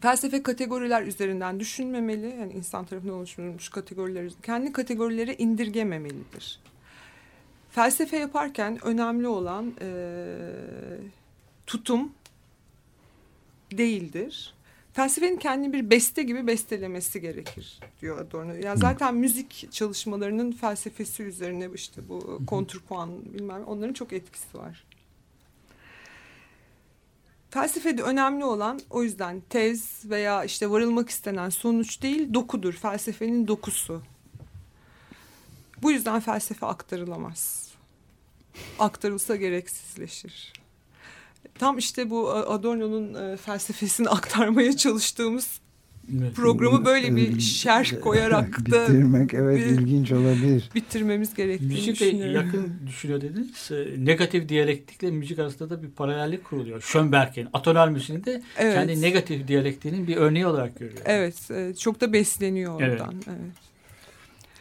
Felsefe 0.00 0.42
kategoriler 0.42 1.02
üzerinden 1.02 1.60
düşünmemeli. 1.60 2.36
Yani 2.40 2.52
insan 2.52 2.84
tarafından 2.84 3.14
oluşturulmuş 3.14 3.68
kategoriler 3.68 4.32
kendi 4.42 4.72
kategorilere 4.72 5.34
indirgememelidir. 5.34 6.60
Felsefe 7.70 8.16
yaparken 8.16 8.78
önemli 8.84 9.28
olan 9.28 9.72
e, 9.80 9.88
tutum 11.66 12.12
değildir. 13.72 14.54
Felsefenin 14.92 15.36
kendini 15.36 15.72
bir 15.72 15.90
beste 15.90 16.22
gibi 16.22 16.46
bestelemesi 16.46 17.20
gerekir 17.20 17.80
diyor 18.00 18.18
Adorno. 18.18 18.52
Yani 18.52 18.78
zaten 18.78 19.14
müzik 19.14 19.68
çalışmalarının 19.72 20.52
felsefesi 20.52 21.22
üzerine 21.22 21.68
işte 21.74 22.08
bu 22.08 22.40
kontrpuan 22.46 23.34
bilmem 23.34 23.64
onların 23.64 23.92
çok 23.92 24.12
etkisi 24.12 24.58
var. 24.58 24.84
Felsefede 27.50 28.02
önemli 28.02 28.44
olan 28.44 28.80
o 28.90 29.02
yüzden 29.02 29.42
tez 29.48 30.10
veya 30.10 30.44
işte 30.44 30.70
varılmak 30.70 31.08
istenen 31.08 31.48
sonuç 31.48 32.02
değil 32.02 32.34
dokudur. 32.34 32.72
Felsefenin 32.72 33.48
dokusu. 33.48 34.02
Bu 35.82 35.92
yüzden 35.92 36.20
felsefe 36.20 36.66
aktarılamaz. 36.66 37.72
Aktarılsa 38.78 39.36
gereksizleşir. 39.36 40.52
Tam 41.58 41.78
işte 41.78 42.10
bu 42.10 42.30
Adorno'nun 42.30 43.14
e, 43.32 43.36
felsefesini 43.36 44.08
aktarmaya 44.18 44.76
çalıştığımız 44.76 45.60
Evet. 46.20 46.34
programı 46.34 46.84
böyle 46.84 47.16
bir 47.16 47.40
şerh 47.40 48.00
koyarak 48.00 48.70
da 48.70 48.82
bitirmek 48.88 49.34
evet 49.34 49.58
bir- 49.58 49.66
ilginç 49.66 50.12
olabilir. 50.12 50.70
bitirmemiz 50.74 51.34
gerektiğini 51.34 51.72
Müzikle 51.72 51.92
düşünüyorum. 52.06 52.34
yakın 52.34 52.72
düşünüyor 52.86 53.20
dediniz. 53.20 53.70
Ee, 53.70 54.04
Negatif 54.04 54.48
diyalektikle 54.48 55.10
müzik 55.10 55.38
arasında 55.38 55.70
da 55.70 55.82
bir 55.82 55.88
paralellik 55.90 56.44
kuruluyor. 56.44 56.80
Schönberg'in 56.80 57.48
atonal 57.52 57.88
müziğini 57.88 58.24
de 58.24 58.42
Evet. 58.58 58.74
kendi 58.74 59.00
negatif 59.02 59.48
diyalektinin 59.48 60.06
bir 60.06 60.16
örneği 60.16 60.46
olarak 60.46 60.78
görüyor. 60.78 61.00
Evet, 61.04 61.50
e, 61.50 61.74
çok 61.74 62.00
da 62.00 62.12
besleniyor 62.12 62.80
Evet. 62.82 63.00
oradan. 63.00 63.14
Evet. 63.28 63.56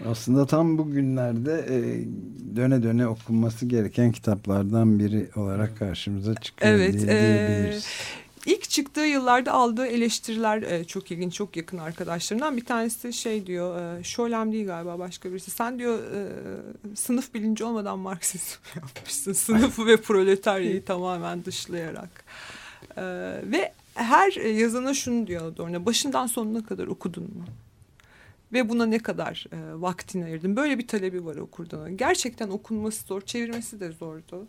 Aslında 0.06 0.46
tam 0.46 0.78
bugünlerde 0.78 1.66
e, 1.70 2.06
döne 2.56 2.84
döne 2.84 3.08
okunması 3.08 3.66
gereken 3.66 4.12
kitaplardan 4.12 5.00
biri 5.00 5.30
olarak 5.36 5.80
karşımıza 5.80 6.36
çıkıyor 6.36 6.74
Evet, 6.74 6.94
diye, 6.94 7.04
e, 7.04 7.08
diyebiliriz. 7.08 7.88
İlk 8.46 8.70
çıktığı 8.70 9.06
yıllarda 9.06 9.52
aldığı 9.52 9.88
eleştiriler 9.88 10.62
e, 10.62 10.84
çok 10.84 11.12
ilginç, 11.12 11.34
çok 11.34 11.58
yakın 11.58 11.78
arkadaşlarından. 11.78 12.58
Bir 12.58 12.66
tanesi 12.66 13.14
şey 13.14 13.48
diyor, 13.48 14.00
e, 14.00 14.04
Şolem 14.04 14.52
değil 14.52 14.66
galiba 14.66 15.00
başka 15.00 15.32
birisi. 15.32 15.52
Sen 15.52 15.80
diyor 15.80 16.00
e, 16.00 16.96
sınıf 16.96 17.34
bilinci 17.34 17.64
olmadan 17.64 18.00
Marksizm 18.00 18.60
yapmışsın. 18.76 19.34
Sınıfı 19.34 19.86
ve 19.86 19.98
proletaryayı 19.98 20.86
tamamen 20.86 21.46
dışlayarak. 21.46 22.24
E, 22.98 23.04
ve 23.44 23.74
her 23.94 24.36
e, 24.38 24.50
yazana 24.50 24.94
şunu 24.94 25.28
diyor 25.28 25.46
Adorno, 25.46 25.86
başından 25.86 26.28
sonuna 26.28 26.64
kadar 26.64 26.88
okudun 26.88 27.24
mu? 27.24 27.46
Ve 28.54 28.70
buna 28.70 28.86
ne 28.86 29.00
kadar 29.00 29.46
e, 29.52 29.82
vaktini 29.82 30.26
ayırdın? 30.26 30.56
Böyle 30.56 30.78
bir 30.80 30.88
talebi 30.88 31.26
var 31.26 31.36
okurdan. 31.36 31.98
Gerçekten 31.98 32.50
okunması 32.50 33.06
zor, 33.08 33.22
çevirmesi 33.22 33.80
de 33.80 33.92
zordu. 33.92 34.48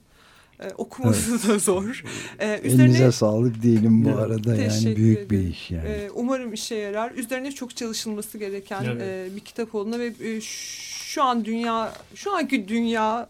E, 0.61 0.69
okuması 0.71 1.49
da 1.49 1.59
zor. 1.59 2.05
E, 2.39 2.47
Elinize 2.47 3.13
sağlık 3.13 3.63
diyelim 3.63 4.05
bu 4.05 4.09
Evet. 4.09 4.19
arada 4.19 4.57
yani 4.57 4.97
büyük 4.97 5.31
bir 5.31 5.37
ederim. 5.39 5.51
iş 5.51 5.71
yani. 5.71 5.89
Ee, 5.89 6.11
umarım 6.15 6.53
işe 6.53 6.75
yarar. 6.75 7.11
Üzerine 7.13 7.53
çok 7.53 7.77
çalışılması 7.77 8.39
gereken 8.39 8.85
Evet. 8.85 9.03
e, 9.33 9.37
bir 9.37 9.41
kitap 9.41 9.75
olduğuna 9.75 9.99
ve 9.99 10.13
e, 10.21 10.41
şu 10.41 11.23
an 11.23 11.45
dünya, 11.45 11.93
şu 12.15 12.37
anki 12.37 12.69
dünya 12.69 13.29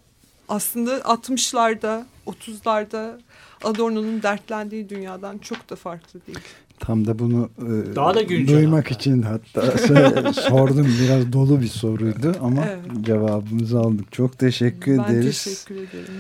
aslında 0.48 0.98
60'larda, 0.98 2.04
30'larda 2.26 3.18
Adorno'nun 3.64 4.22
dertlendiği 4.22 4.88
dünyadan 4.88 5.38
çok 5.38 5.70
da 5.70 5.76
farklı 5.76 6.20
değil. 6.26 6.38
Tam 6.80 7.06
da 7.06 7.18
bunu 7.18 7.50
e, 7.58 7.96
Daha 7.96 8.14
da 8.14 8.28
duymak 8.28 8.84
hatta. 8.84 8.94
için 8.94 9.22
hatta 9.22 9.60
sö- 9.60 10.32
sordum 10.48 10.88
biraz 11.02 11.32
dolu 11.32 11.60
bir 11.60 11.66
soruydu 11.68 12.36
ama 12.42 12.64
Evet. 12.66 13.04
cevabımızı 13.06 13.78
aldık. 13.78 14.12
Çok 14.12 14.38
teşekkür 14.38 14.98
ben 14.98 15.04
ederiz. 15.14 15.44
teşekkür 15.44 15.74
ederim. 15.74 16.14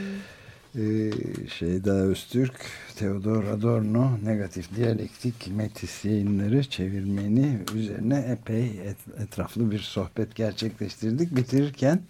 Ee, 0.78 1.10
Şeyda 1.48 1.90
Öztürk, 1.92 2.54
Theodor 2.96 3.44
Adorno, 3.44 4.10
Negatif 4.24 4.76
Diyalektik 4.76 5.48
Metis 5.56 6.04
yayınları 6.04 6.64
çevirmeni 6.64 7.58
üzerine 7.74 8.18
epey 8.18 8.64
et- 8.64 9.20
etraflı 9.22 9.70
bir 9.70 9.78
sohbet 9.78 10.34
gerçekleştirdik. 10.34 11.36
Bitirirken 11.36 12.00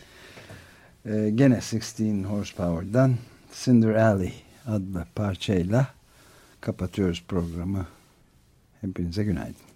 e, 1.07 1.31
gene 1.35 1.61
16 1.73 2.29
Horsepower'dan 2.29 3.15
Cinder 3.65 3.95
Alley 3.95 4.33
adlı 4.67 5.05
parçayla 5.15 5.87
kapatıyoruz 6.61 7.25
programı. 7.29 7.87
Hepinize 8.81 9.25
günaydın. 9.25 9.68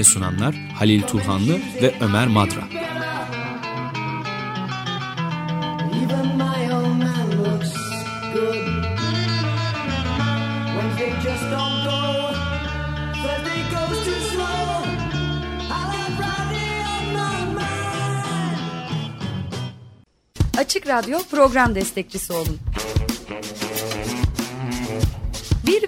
Ve 0.00 0.04
sunanlar 0.04 0.54
Halil 0.54 1.02
Turhanlı 1.02 1.58
ve 1.82 1.94
Ömer 2.00 2.26
Madra. 2.26 2.68
Even 6.02 6.36
my 6.36 6.72
old 6.72 6.86
man 6.86 7.44
looks 7.44 7.80